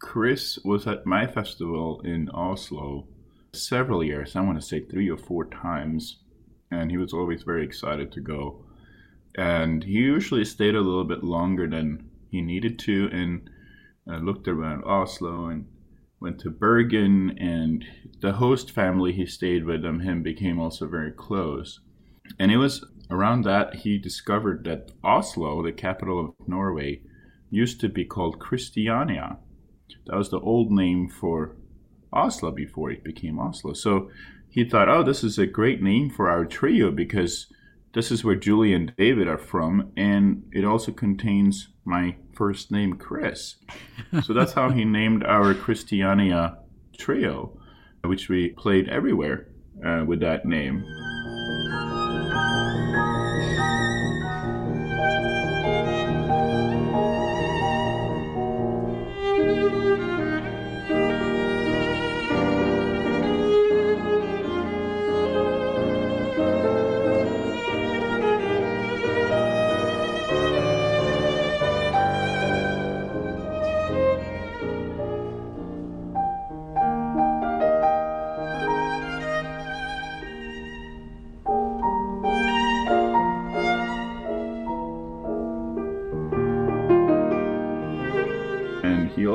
Chris 0.00 0.58
was 0.64 0.86
at 0.86 1.06
my 1.06 1.26
festival 1.26 2.00
in 2.00 2.28
Oslo 2.30 3.06
several 3.52 4.02
years, 4.02 4.34
I 4.34 4.40
want 4.40 4.60
to 4.60 4.66
say 4.66 4.80
three 4.80 5.10
or 5.10 5.16
four 5.16 5.44
times, 5.44 6.18
and 6.70 6.90
he 6.90 6.96
was 6.96 7.12
always 7.12 7.42
very 7.42 7.64
excited 7.64 8.10
to 8.12 8.20
go 8.20 8.64
and 9.36 9.84
he 9.84 9.92
usually 9.92 10.44
stayed 10.44 10.74
a 10.74 10.80
little 10.80 11.04
bit 11.04 11.22
longer 11.22 11.68
than 11.68 12.10
he 12.30 12.40
needed 12.40 12.78
to 12.80 13.08
and 13.12 13.48
uh, 14.10 14.18
looked 14.18 14.48
around 14.48 14.84
Oslo 14.84 15.46
and 15.46 15.66
went 16.20 16.38
to 16.40 16.50
Bergen 16.50 17.36
and 17.38 17.84
the 18.20 18.32
host 18.32 18.70
family 18.70 19.12
he 19.12 19.26
stayed 19.26 19.64
with 19.64 19.82
them 19.82 20.00
him 20.00 20.22
became 20.22 20.58
also 20.58 20.86
very 20.86 21.12
close. 21.12 21.80
And 22.38 22.52
it 22.52 22.58
was 22.58 22.84
around 23.10 23.44
that 23.44 23.76
he 23.76 23.98
discovered 23.98 24.64
that 24.64 24.90
Oslo 25.02 25.62
the 25.62 25.72
capital 25.72 26.20
of 26.20 26.48
Norway 26.48 27.02
used 27.50 27.80
to 27.80 27.88
be 27.88 28.04
called 28.04 28.38
Christiania. 28.38 29.38
That 30.06 30.16
was 30.16 30.30
the 30.30 30.40
old 30.40 30.70
name 30.70 31.08
for 31.08 31.56
Oslo 32.12 32.50
before 32.52 32.90
it 32.90 33.02
became 33.02 33.38
Oslo. 33.38 33.72
So 33.72 34.10
he 34.48 34.64
thought 34.64 34.88
oh 34.88 35.02
this 35.02 35.24
is 35.24 35.38
a 35.38 35.46
great 35.46 35.82
name 35.82 36.10
for 36.10 36.28
our 36.30 36.44
trio 36.44 36.90
because 36.90 37.46
this 37.92 38.10
is 38.10 38.24
where 38.24 38.36
Julie 38.36 38.72
and 38.72 38.94
David 38.96 39.26
are 39.26 39.38
from, 39.38 39.92
and 39.96 40.44
it 40.52 40.64
also 40.64 40.92
contains 40.92 41.68
my 41.84 42.16
first 42.32 42.70
name, 42.70 42.94
Chris. 42.94 43.56
so 44.22 44.32
that's 44.32 44.52
how 44.52 44.70
he 44.70 44.84
named 44.84 45.24
our 45.24 45.54
Christiania 45.54 46.58
trio, 46.96 47.58
which 48.04 48.28
we 48.28 48.50
played 48.50 48.88
everywhere 48.88 49.48
uh, 49.84 50.04
with 50.06 50.20
that 50.20 50.44
name. 50.44 50.84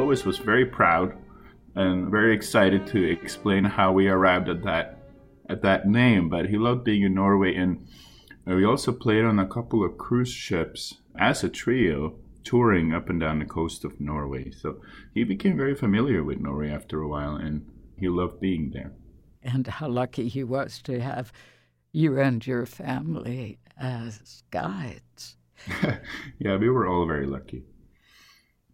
Always 0.06 0.24
was 0.24 0.38
very 0.38 0.68
proud 0.68 1.18
and 1.74 2.12
very 2.12 2.36
excited 2.36 2.86
to 2.86 3.04
explain 3.04 3.64
how 3.64 3.92
we 3.92 4.08
arrived 4.08 4.48
at 4.48 4.62
that 4.62 5.00
at 5.50 5.64
that 5.64 5.88
name. 5.88 6.30
But 6.30 6.48
he 6.48 6.60
loved 6.60 6.84
being 6.84 7.02
in 7.02 7.16
Norway, 7.16 7.56
and 7.56 7.88
we 8.46 8.64
also 8.64 8.92
played 8.92 9.26
on 9.26 9.40
a 9.40 9.48
couple 9.48 9.84
of 9.84 9.98
cruise 9.98 10.30
ships 10.30 10.94
as 11.18 11.44
a 11.44 11.50
trio, 11.50 12.20
touring 12.44 12.94
up 12.94 13.10
and 13.10 13.20
down 13.20 13.40
the 13.40 13.46
coast 13.46 13.84
of 13.84 14.00
Norway. 14.00 14.52
So 14.52 14.80
he 15.16 15.24
became 15.24 15.58
very 15.58 15.74
familiar 15.74 16.24
with 16.24 16.40
Norway 16.40 16.70
after 16.70 17.02
a 17.02 17.08
while, 17.08 17.38
and 17.38 17.66
he 17.98 18.08
loved 18.08 18.40
being 18.40 18.70
there. 18.76 18.92
And 19.42 19.66
how 19.66 19.88
lucky 19.88 20.28
he 20.28 20.44
was 20.44 20.84
to 20.84 21.00
have 21.00 21.34
you 21.94 22.20
and 22.20 22.46
your 22.46 22.68
family 22.68 23.58
as 23.76 24.44
guides. 24.52 25.36
yeah, 26.38 26.58
we 26.58 26.70
were 26.70 26.88
all 26.88 27.08
very 27.08 27.26
lucky. 27.26 27.64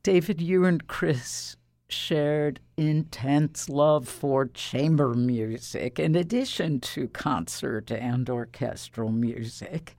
David, 0.04 0.42
you 0.42 0.66
and 0.66 0.88
Chris 0.88 1.58
shared 1.88 2.60
intense 2.78 3.70
love 3.70 4.08
for 4.08 4.48
chamber 4.48 5.14
music 5.14 6.00
in 6.00 6.16
addition 6.16 6.80
to 6.80 7.08
concert 7.10 7.92
and 7.92 8.30
orchestral 8.30 9.12
music. 9.12 9.98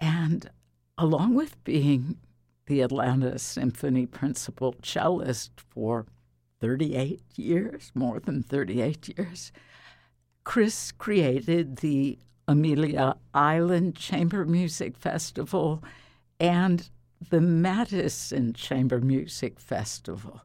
And 0.00 0.50
along 0.98 1.34
with 1.34 1.62
being 1.64 2.18
the 2.66 2.82
Atlanta 2.82 3.38
Symphony 3.38 4.06
principal 4.06 4.74
cellist 4.82 5.52
for 5.70 6.06
38 6.60 7.22
years, 7.36 7.92
more 7.94 8.20
than 8.20 8.42
38 8.42 9.16
years, 9.16 9.52
Chris 10.42 10.92
created 10.92 11.76
the 11.76 12.18
Amelia 12.46 13.16
Island 13.32 13.96
Chamber 13.96 14.44
Music 14.44 14.96
Festival 14.96 15.82
and 16.38 16.90
the 17.30 17.40
Madison 17.40 18.52
Chamber 18.52 19.00
Music 19.00 19.58
Festival. 19.58 20.42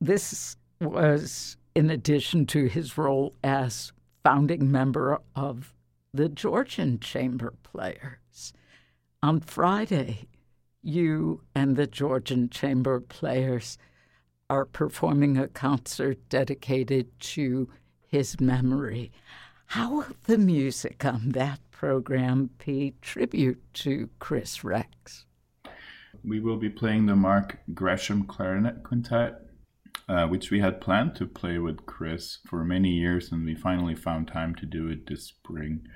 This 0.00 0.56
was 0.80 1.56
in 1.74 1.90
addition 1.90 2.46
to 2.46 2.66
his 2.66 2.96
role 2.96 3.34
as 3.44 3.92
founding 4.24 4.70
member 4.70 5.20
of 5.36 5.74
the 6.12 6.28
Georgian 6.28 6.98
Chamber 6.98 7.54
Players. 7.62 8.52
On 9.22 9.40
Friday, 9.40 10.26
you 10.82 11.42
and 11.54 11.76
the 11.76 11.86
Georgian 11.86 12.48
Chamber 12.48 13.00
Players 13.00 13.78
are 14.48 14.64
performing 14.64 15.36
a 15.36 15.46
concert 15.46 16.18
dedicated 16.28 17.08
to 17.20 17.68
his 18.06 18.40
memory. 18.40 19.12
How 19.66 19.94
will 19.94 20.06
the 20.24 20.38
music 20.38 21.04
on 21.04 21.30
that 21.30 21.60
program 21.70 22.50
pay 22.58 22.94
tribute 23.00 23.62
to 23.74 24.08
Chris 24.18 24.64
Rex? 24.64 25.26
We 26.24 26.40
will 26.40 26.56
be 26.56 26.70
playing 26.70 27.06
the 27.06 27.16
Mark 27.16 27.60
Gresham 27.72 28.24
Clarinet 28.24 28.82
Quintet, 28.82 29.40
uh, 30.08 30.26
which 30.26 30.50
we 30.50 30.60
had 30.60 30.80
planned 30.80 31.14
to 31.16 31.26
play 31.26 31.58
with 31.58 31.86
Chris 31.86 32.38
for 32.46 32.64
many 32.64 32.90
years, 32.90 33.30
and 33.30 33.44
we 33.44 33.54
finally 33.54 33.94
found 33.94 34.28
time 34.28 34.54
to 34.56 34.66
do 34.66 34.88
it 34.88 35.06
this 35.06 35.24
spring. 35.24 35.86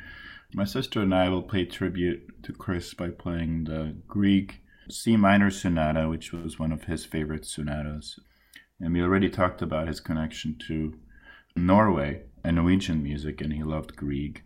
My 0.54 0.64
sister 0.64 1.00
and 1.02 1.14
I 1.14 1.28
will 1.28 1.42
pay 1.42 1.64
tribute 1.64 2.42
to 2.44 2.52
Chris 2.52 2.94
by 2.94 3.10
playing 3.10 3.64
the 3.64 3.96
Grieg 4.06 4.60
C 4.88 5.16
minor 5.16 5.50
sonata, 5.50 6.08
which 6.08 6.32
was 6.32 6.58
one 6.58 6.70
of 6.70 6.84
his 6.84 7.04
favorite 7.04 7.44
sonatas. 7.44 8.20
And 8.80 8.92
we 8.92 9.02
already 9.02 9.28
talked 9.28 9.62
about 9.62 9.88
his 9.88 10.00
connection 10.00 10.56
to 10.68 10.98
Norway 11.56 12.22
and 12.44 12.56
Norwegian 12.56 13.02
music, 13.02 13.40
and 13.40 13.52
he 13.52 13.62
loved 13.62 13.96
Grieg. 13.96 14.42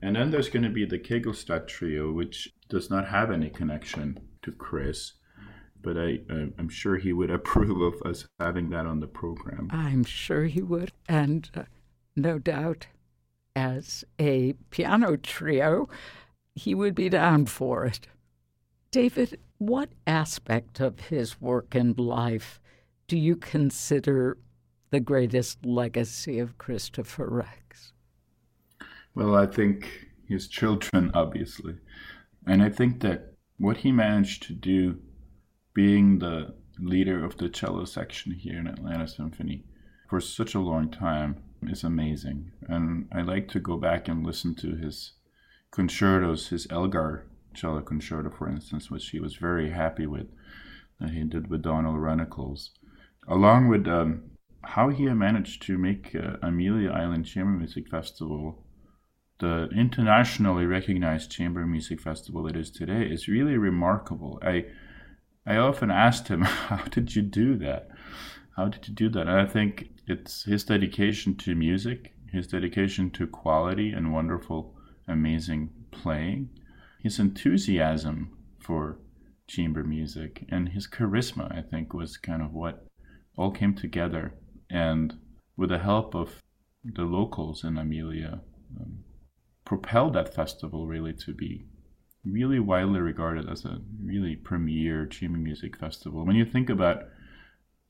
And 0.00 0.16
then 0.16 0.30
there's 0.30 0.48
going 0.48 0.62
to 0.62 0.70
be 0.70 0.84
the 0.84 0.98
Kegelstatt 0.98 1.68
Trio, 1.68 2.12
which 2.12 2.48
does 2.68 2.90
not 2.90 3.08
have 3.08 3.30
any 3.30 3.50
connection 3.50 4.27
Chris, 4.52 5.14
but 5.80 5.96
I, 5.96 6.20
I'm 6.30 6.68
sure 6.68 6.96
he 6.96 7.12
would 7.12 7.30
approve 7.38 7.80
of 7.80 8.02
us 8.08 8.26
having 8.38 8.70
that 8.70 8.86
on 8.86 9.00
the 9.00 9.06
program. 9.06 9.68
I'm 9.72 10.04
sure 10.04 10.44
he 10.44 10.62
would, 10.62 10.92
and 11.08 11.48
uh, 11.54 11.62
no 12.16 12.38
doubt, 12.38 12.86
as 13.54 14.04
a 14.18 14.54
piano 14.70 15.16
trio, 15.16 15.88
he 16.54 16.74
would 16.74 16.94
be 16.94 17.08
down 17.08 17.46
for 17.46 17.84
it. 17.84 18.06
David, 18.90 19.38
what 19.58 19.90
aspect 20.06 20.80
of 20.80 21.00
his 21.00 21.40
work 21.40 21.74
and 21.74 21.98
life 21.98 22.60
do 23.06 23.18
you 23.18 23.36
consider 23.36 24.38
the 24.90 25.00
greatest 25.00 25.64
legacy 25.64 26.38
of 26.38 26.58
Christopher 26.58 27.28
Rex? 27.28 27.92
Well, 29.14 29.34
I 29.34 29.46
think 29.46 30.08
his 30.28 30.46
children, 30.46 31.10
obviously. 31.14 31.74
And 32.46 32.62
I 32.62 32.70
think 32.70 33.00
that 33.00 33.34
what 33.58 33.78
he 33.78 33.92
managed 33.92 34.42
to 34.44 34.52
do, 34.52 34.98
being 35.74 36.18
the 36.18 36.54
leader 36.78 37.24
of 37.24 37.36
the 37.36 37.48
cello 37.48 37.84
section 37.84 38.32
here 38.32 38.58
in 38.58 38.66
Atlanta 38.66 39.06
Symphony 39.06 39.64
for 40.08 40.20
such 40.20 40.54
a 40.54 40.60
long 40.60 40.90
time, 40.90 41.42
is 41.62 41.82
amazing. 41.82 42.52
And 42.68 43.08
I 43.12 43.22
like 43.22 43.48
to 43.48 43.60
go 43.60 43.76
back 43.76 44.08
and 44.08 44.24
listen 44.24 44.54
to 44.56 44.76
his 44.76 45.12
concertos, 45.70 46.48
his 46.48 46.66
Elgar 46.70 47.26
cello 47.54 47.80
concerto, 47.80 48.30
for 48.30 48.48
instance, 48.48 48.90
which 48.90 49.10
he 49.10 49.20
was 49.20 49.36
very 49.36 49.70
happy 49.70 50.06
with, 50.06 50.28
that 51.00 51.10
he 51.10 51.24
did 51.24 51.48
with 51.48 51.62
Donald 51.62 51.96
Runnicles, 51.98 52.70
along 53.26 53.68
with 53.68 53.86
um, 53.88 54.30
how 54.62 54.88
he 54.88 55.06
managed 55.06 55.62
to 55.62 55.76
make 55.76 56.14
uh, 56.14 56.36
Amelia 56.42 56.90
Island 56.90 57.26
Chamber 57.26 57.50
Music 57.50 57.88
Festival 57.88 58.64
the 59.38 59.68
internationally 59.74 60.66
recognized 60.66 61.30
chamber 61.30 61.64
music 61.64 62.00
festival 62.00 62.46
it 62.48 62.56
is 62.56 62.70
today 62.70 63.02
is 63.02 63.28
really 63.28 63.56
remarkable. 63.56 64.40
I 64.42 64.66
I 65.46 65.56
often 65.56 65.90
asked 65.90 66.28
him, 66.28 66.42
"How 66.68 66.84
did 66.84 67.14
you 67.14 67.22
do 67.22 67.56
that? 67.58 67.88
How 68.56 68.68
did 68.68 68.88
you 68.88 68.94
do 68.94 69.08
that?" 69.10 69.28
And 69.28 69.40
I 69.40 69.46
think 69.46 69.90
it's 70.06 70.44
his 70.44 70.64
dedication 70.64 71.36
to 71.36 71.54
music, 71.54 72.14
his 72.32 72.48
dedication 72.48 73.10
to 73.12 73.26
quality 73.26 73.92
and 73.92 74.12
wonderful, 74.12 74.74
amazing 75.06 75.70
playing, 75.90 76.50
his 77.00 77.18
enthusiasm 77.18 78.36
for 78.58 78.98
chamber 79.46 79.84
music, 79.84 80.44
and 80.48 80.70
his 80.70 80.88
charisma. 80.88 81.56
I 81.56 81.62
think 81.62 81.94
was 81.94 82.16
kind 82.16 82.42
of 82.42 82.52
what 82.52 82.86
all 83.36 83.52
came 83.52 83.74
together, 83.74 84.34
and 84.68 85.16
with 85.56 85.70
the 85.70 85.78
help 85.78 86.14
of 86.16 86.42
the 86.84 87.04
locals 87.04 87.62
in 87.62 87.78
Amelia. 87.78 88.40
Um, 88.78 89.04
propelled 89.68 90.14
that 90.14 90.34
festival 90.34 90.86
really 90.86 91.12
to 91.12 91.34
be 91.34 91.66
really 92.24 92.58
widely 92.58 93.00
regarded 93.00 93.46
as 93.50 93.66
a 93.66 93.76
really 94.02 94.34
premier 94.34 95.04
chamber 95.04 95.36
music 95.36 95.76
festival. 95.76 96.24
When 96.24 96.36
you 96.36 96.46
think 96.46 96.70
about 96.70 97.02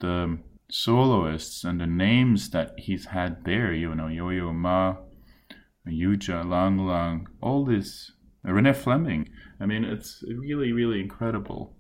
the 0.00 0.38
soloists 0.68 1.62
and 1.62 1.80
the 1.80 1.86
names 1.86 2.50
that 2.50 2.72
he's 2.78 3.06
had 3.06 3.44
there, 3.44 3.72
you 3.72 3.94
know, 3.94 4.08
Yo-Yo 4.08 4.52
Ma, 4.52 4.96
Yuja, 5.86 6.44
Lang 6.44 6.78
Lang, 6.84 7.28
all 7.40 7.64
this, 7.64 8.10
Renée 8.44 8.74
Fleming. 8.74 9.28
I 9.60 9.66
mean, 9.66 9.84
it's 9.84 10.24
really, 10.26 10.72
really 10.72 11.00
incredible. 11.00 11.76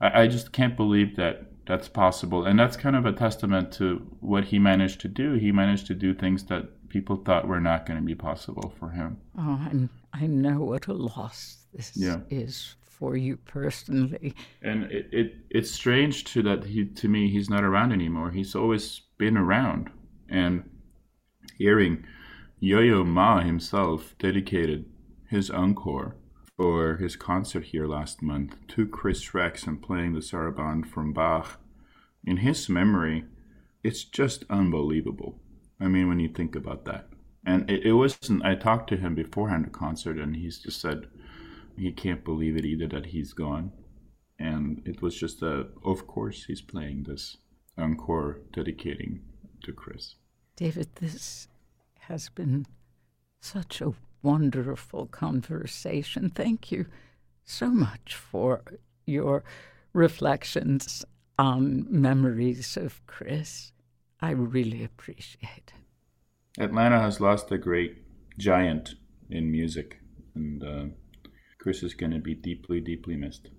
I, 0.00 0.22
I 0.22 0.26
just 0.26 0.52
can't 0.52 0.76
believe 0.76 1.14
that 1.14 1.52
that's 1.64 1.88
possible. 1.88 2.44
And 2.44 2.58
that's 2.58 2.76
kind 2.76 2.96
of 2.96 3.06
a 3.06 3.12
testament 3.12 3.70
to 3.74 3.98
what 4.18 4.46
he 4.46 4.58
managed 4.58 5.00
to 5.02 5.08
do. 5.08 5.34
He 5.34 5.52
managed 5.52 5.86
to 5.86 5.94
do 5.94 6.12
things 6.12 6.44
that 6.46 6.64
people 6.88 7.16
thought 7.16 7.48
were 7.48 7.60
not 7.60 7.86
going 7.86 7.98
to 7.98 8.04
be 8.04 8.14
possible 8.14 8.72
for 8.78 8.90
him. 8.90 9.18
Oh, 9.38 9.60
and 9.70 9.88
I 10.12 10.26
know 10.26 10.60
what 10.60 10.86
a 10.86 10.92
loss 10.92 11.58
this 11.72 11.92
yeah. 11.94 12.20
is 12.30 12.76
for 12.82 13.16
you 13.16 13.36
personally. 13.36 14.34
And 14.62 14.84
it, 14.84 15.08
it 15.12 15.34
it's 15.50 15.70
strange 15.70 16.24
to 16.32 16.42
that 16.42 16.64
he 16.64 16.86
to 16.86 17.08
me 17.08 17.30
he's 17.30 17.50
not 17.50 17.64
around 17.64 17.92
anymore. 17.92 18.30
He's 18.30 18.54
always 18.54 19.02
been 19.18 19.36
around, 19.36 19.90
and 20.28 20.68
hearing 21.56 22.04
Yo-Yo 22.60 23.04
Ma 23.04 23.40
himself 23.40 24.14
dedicated 24.18 24.86
his 25.28 25.50
encore 25.50 26.16
for 26.56 26.96
his 26.96 27.14
concert 27.14 27.64
here 27.66 27.86
last 27.86 28.20
month 28.22 28.56
to 28.68 28.86
Chris 28.86 29.32
Rex 29.32 29.64
and 29.66 29.80
playing 29.80 30.14
the 30.14 30.20
sarabande 30.20 30.86
from 30.86 31.12
Bach 31.12 31.60
in 32.24 32.38
his 32.38 32.68
memory 32.68 33.24
it's 33.84 34.04
just 34.04 34.44
unbelievable. 34.50 35.38
I 35.80 35.88
mean, 35.88 36.08
when 36.08 36.20
you 36.20 36.28
think 36.28 36.56
about 36.56 36.84
that. 36.86 37.08
And 37.46 37.68
it, 37.70 37.84
it 37.84 37.92
wasn't, 37.92 38.44
I 38.44 38.54
talked 38.54 38.88
to 38.90 38.96
him 38.96 39.14
beforehand 39.14 39.64
the 39.64 39.70
concert, 39.70 40.18
and 40.18 40.36
he's 40.36 40.58
just 40.58 40.80
said 40.80 41.06
he 41.76 41.92
can't 41.92 42.24
believe 42.24 42.56
it 42.56 42.64
either 42.64 42.88
that 42.88 43.06
he's 43.06 43.32
gone. 43.32 43.72
And 44.38 44.82
it 44.84 45.02
was 45.02 45.18
just 45.18 45.42
a, 45.42 45.68
of 45.84 46.06
course, 46.06 46.44
he's 46.44 46.60
playing 46.60 47.04
this 47.04 47.36
encore 47.76 48.40
dedicating 48.52 49.20
to 49.64 49.72
Chris. 49.72 50.16
David, 50.56 50.88
this 50.96 51.48
has 52.00 52.28
been 52.28 52.66
such 53.40 53.80
a 53.80 53.94
wonderful 54.22 55.06
conversation. 55.06 56.30
Thank 56.30 56.72
you 56.72 56.86
so 57.44 57.68
much 57.70 58.14
for 58.14 58.62
your 59.06 59.44
reflections 59.92 61.04
on 61.38 61.86
memories 61.88 62.76
of 62.76 63.00
Chris. 63.06 63.72
I 64.20 64.30
really 64.30 64.82
appreciate 64.84 65.72
it. 65.74 66.62
Atlanta 66.62 67.00
has 67.00 67.20
lost 67.20 67.52
a 67.52 67.58
great 67.58 68.02
giant 68.36 68.94
in 69.30 69.50
music, 69.50 69.98
and 70.34 70.62
uh, 70.62 70.84
Chris 71.60 71.82
is 71.82 71.94
going 71.94 72.12
to 72.12 72.18
be 72.18 72.34
deeply, 72.34 72.80
deeply 72.80 73.16
missed. 73.16 73.50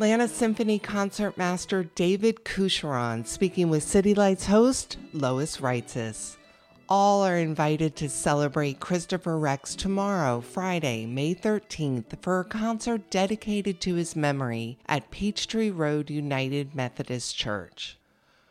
Atlanta 0.00 0.28
Symphony 0.28 0.78
concertmaster 0.78 1.84
David 1.84 2.42
Coucheron 2.42 3.26
speaking 3.26 3.68
with 3.68 3.82
City 3.82 4.14
Lights 4.14 4.46
host 4.46 4.96
Lois 5.12 5.58
Reitzes. 5.58 6.38
All 6.88 7.22
are 7.22 7.36
invited 7.36 7.96
to 7.96 8.08
celebrate 8.08 8.80
Christopher 8.80 9.38
Rex 9.38 9.74
tomorrow, 9.74 10.40
Friday, 10.40 11.04
May 11.04 11.34
13th, 11.34 12.18
for 12.22 12.40
a 12.40 12.46
concert 12.46 13.10
dedicated 13.10 13.78
to 13.82 13.96
his 13.96 14.16
memory 14.16 14.78
at 14.86 15.10
Peachtree 15.10 15.68
Road 15.68 16.08
United 16.08 16.74
Methodist 16.74 17.36
Church. 17.36 17.98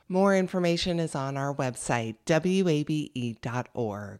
More 0.07 0.35
information 0.35 0.99
is 0.99 1.15
on 1.15 1.35
our 1.35 1.55
website, 1.55 2.17
wabe.org. 2.63 4.19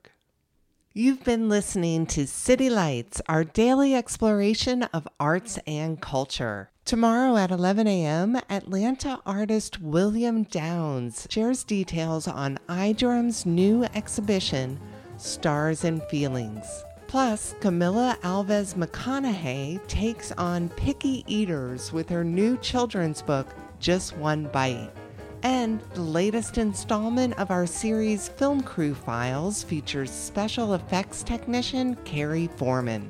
You've 0.94 1.24
been 1.24 1.48
listening 1.48 2.08
to 2.08 2.26
City 2.26 2.72
Lights, 2.72 3.22
our 3.30 3.44
daily 3.44 3.94
exploration 3.94 4.82
of 4.82 5.08
arts 5.20 5.60
and 5.68 6.02
culture. 6.02 6.72
Tomorrow 6.90 7.38
at 7.38 7.52
11 7.52 7.86
a.m., 7.86 8.36
Atlanta 8.50 9.20
artist 9.24 9.80
William 9.80 10.42
Downs 10.42 11.28
shares 11.30 11.64
details 11.64 12.28
on 12.28 12.58
iDrum's 12.68 13.46
new 13.46 13.84
exhibition, 13.94 14.80
Stars 15.16 15.84
and 15.84 16.02
Feelings. 16.06 16.66
Plus, 17.06 17.54
Camilla 17.60 18.18
Alves 18.24 18.74
McConaughey 18.74 19.86
takes 19.86 20.32
on 20.32 20.68
picky 20.70 21.24
eaters 21.28 21.94
with 21.94 22.10
her 22.10 22.24
new 22.24 22.58
children's 22.58 23.22
book, 23.22 23.54
Just 23.80 24.18
One 24.18 24.46
Bite. 24.46 24.90
And 25.44 25.82
the 25.94 26.02
latest 26.02 26.58
installment 26.58 27.38
of 27.38 27.52
our 27.52 27.68
series 27.68 28.30
Film 28.30 28.64
Crew 28.64 28.96
Files 28.96 29.62
features 29.62 30.10
special 30.10 30.74
effects 30.74 31.22
technician 31.22 31.98
Carrie 31.98 32.50
Foreman. 32.58 33.08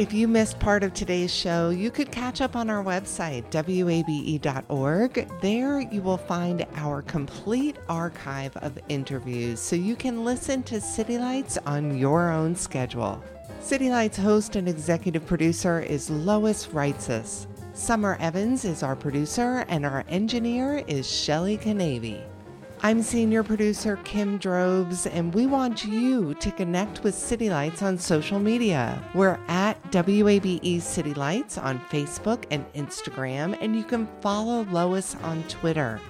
If 0.00 0.14
you 0.14 0.28
missed 0.28 0.58
part 0.58 0.82
of 0.82 0.94
today's 0.94 1.30
show, 1.30 1.68
you 1.68 1.90
could 1.90 2.10
catch 2.10 2.40
up 2.40 2.56
on 2.56 2.70
our 2.70 2.82
website, 2.82 3.44
wabe.org. 3.52 5.30
There 5.42 5.80
you 5.80 6.00
will 6.00 6.16
find 6.16 6.66
our 6.74 7.02
complete 7.02 7.76
archive 7.86 8.56
of 8.56 8.78
interviews 8.88 9.60
so 9.60 9.76
you 9.76 9.96
can 9.96 10.24
listen 10.24 10.62
to 10.62 10.80
City 10.80 11.18
Lights 11.18 11.58
on 11.66 11.98
your 11.98 12.30
own 12.30 12.56
schedule. 12.56 13.22
City 13.60 13.90
Lights 13.90 14.16
host 14.16 14.56
and 14.56 14.70
executive 14.70 15.26
producer 15.26 15.80
is 15.80 16.08
Lois 16.08 16.68
Reitzes. 16.68 17.46
Summer 17.74 18.16
Evans 18.20 18.64
is 18.64 18.82
our 18.82 18.96
producer, 18.96 19.66
and 19.68 19.84
our 19.84 20.02
engineer 20.08 20.82
is 20.88 21.06
Shelly 21.06 21.58
Canavy. 21.58 22.22
I'm 22.82 23.02
senior 23.02 23.42
producer 23.42 23.98
Kim 24.04 24.38
Drobes, 24.38 25.06
and 25.06 25.34
we 25.34 25.46
want 25.46 25.84
you 25.84 26.32
to 26.32 26.50
connect 26.50 27.02
with 27.04 27.14
City 27.14 27.50
Lights 27.50 27.82
on 27.82 27.98
social 27.98 28.38
media. 28.38 29.04
We're 29.14 29.38
at 29.48 29.78
WABE 29.92 30.80
City 30.80 31.12
Lights 31.12 31.58
on 31.58 31.78
Facebook 31.90 32.44
and 32.50 32.64
Instagram, 32.72 33.58
and 33.60 33.76
you 33.76 33.84
can 33.84 34.08
follow 34.22 34.64
Lois 34.70 35.14
on 35.16 35.42
Twitter 35.42 36.00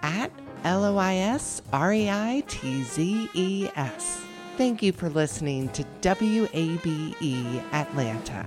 at 0.00 0.30
L 0.64 0.84
O 0.84 0.96
I 0.96 1.16
S 1.16 1.60
R 1.74 1.92
E 1.92 2.08
I 2.08 2.42
T 2.48 2.82
Z 2.84 3.28
E 3.34 3.68
S. 3.76 4.22
Thank 4.56 4.82
you 4.82 4.92
for 4.92 5.10
listening 5.10 5.68
to 5.70 5.84
WABE 6.00 7.62
Atlanta. 7.72 8.46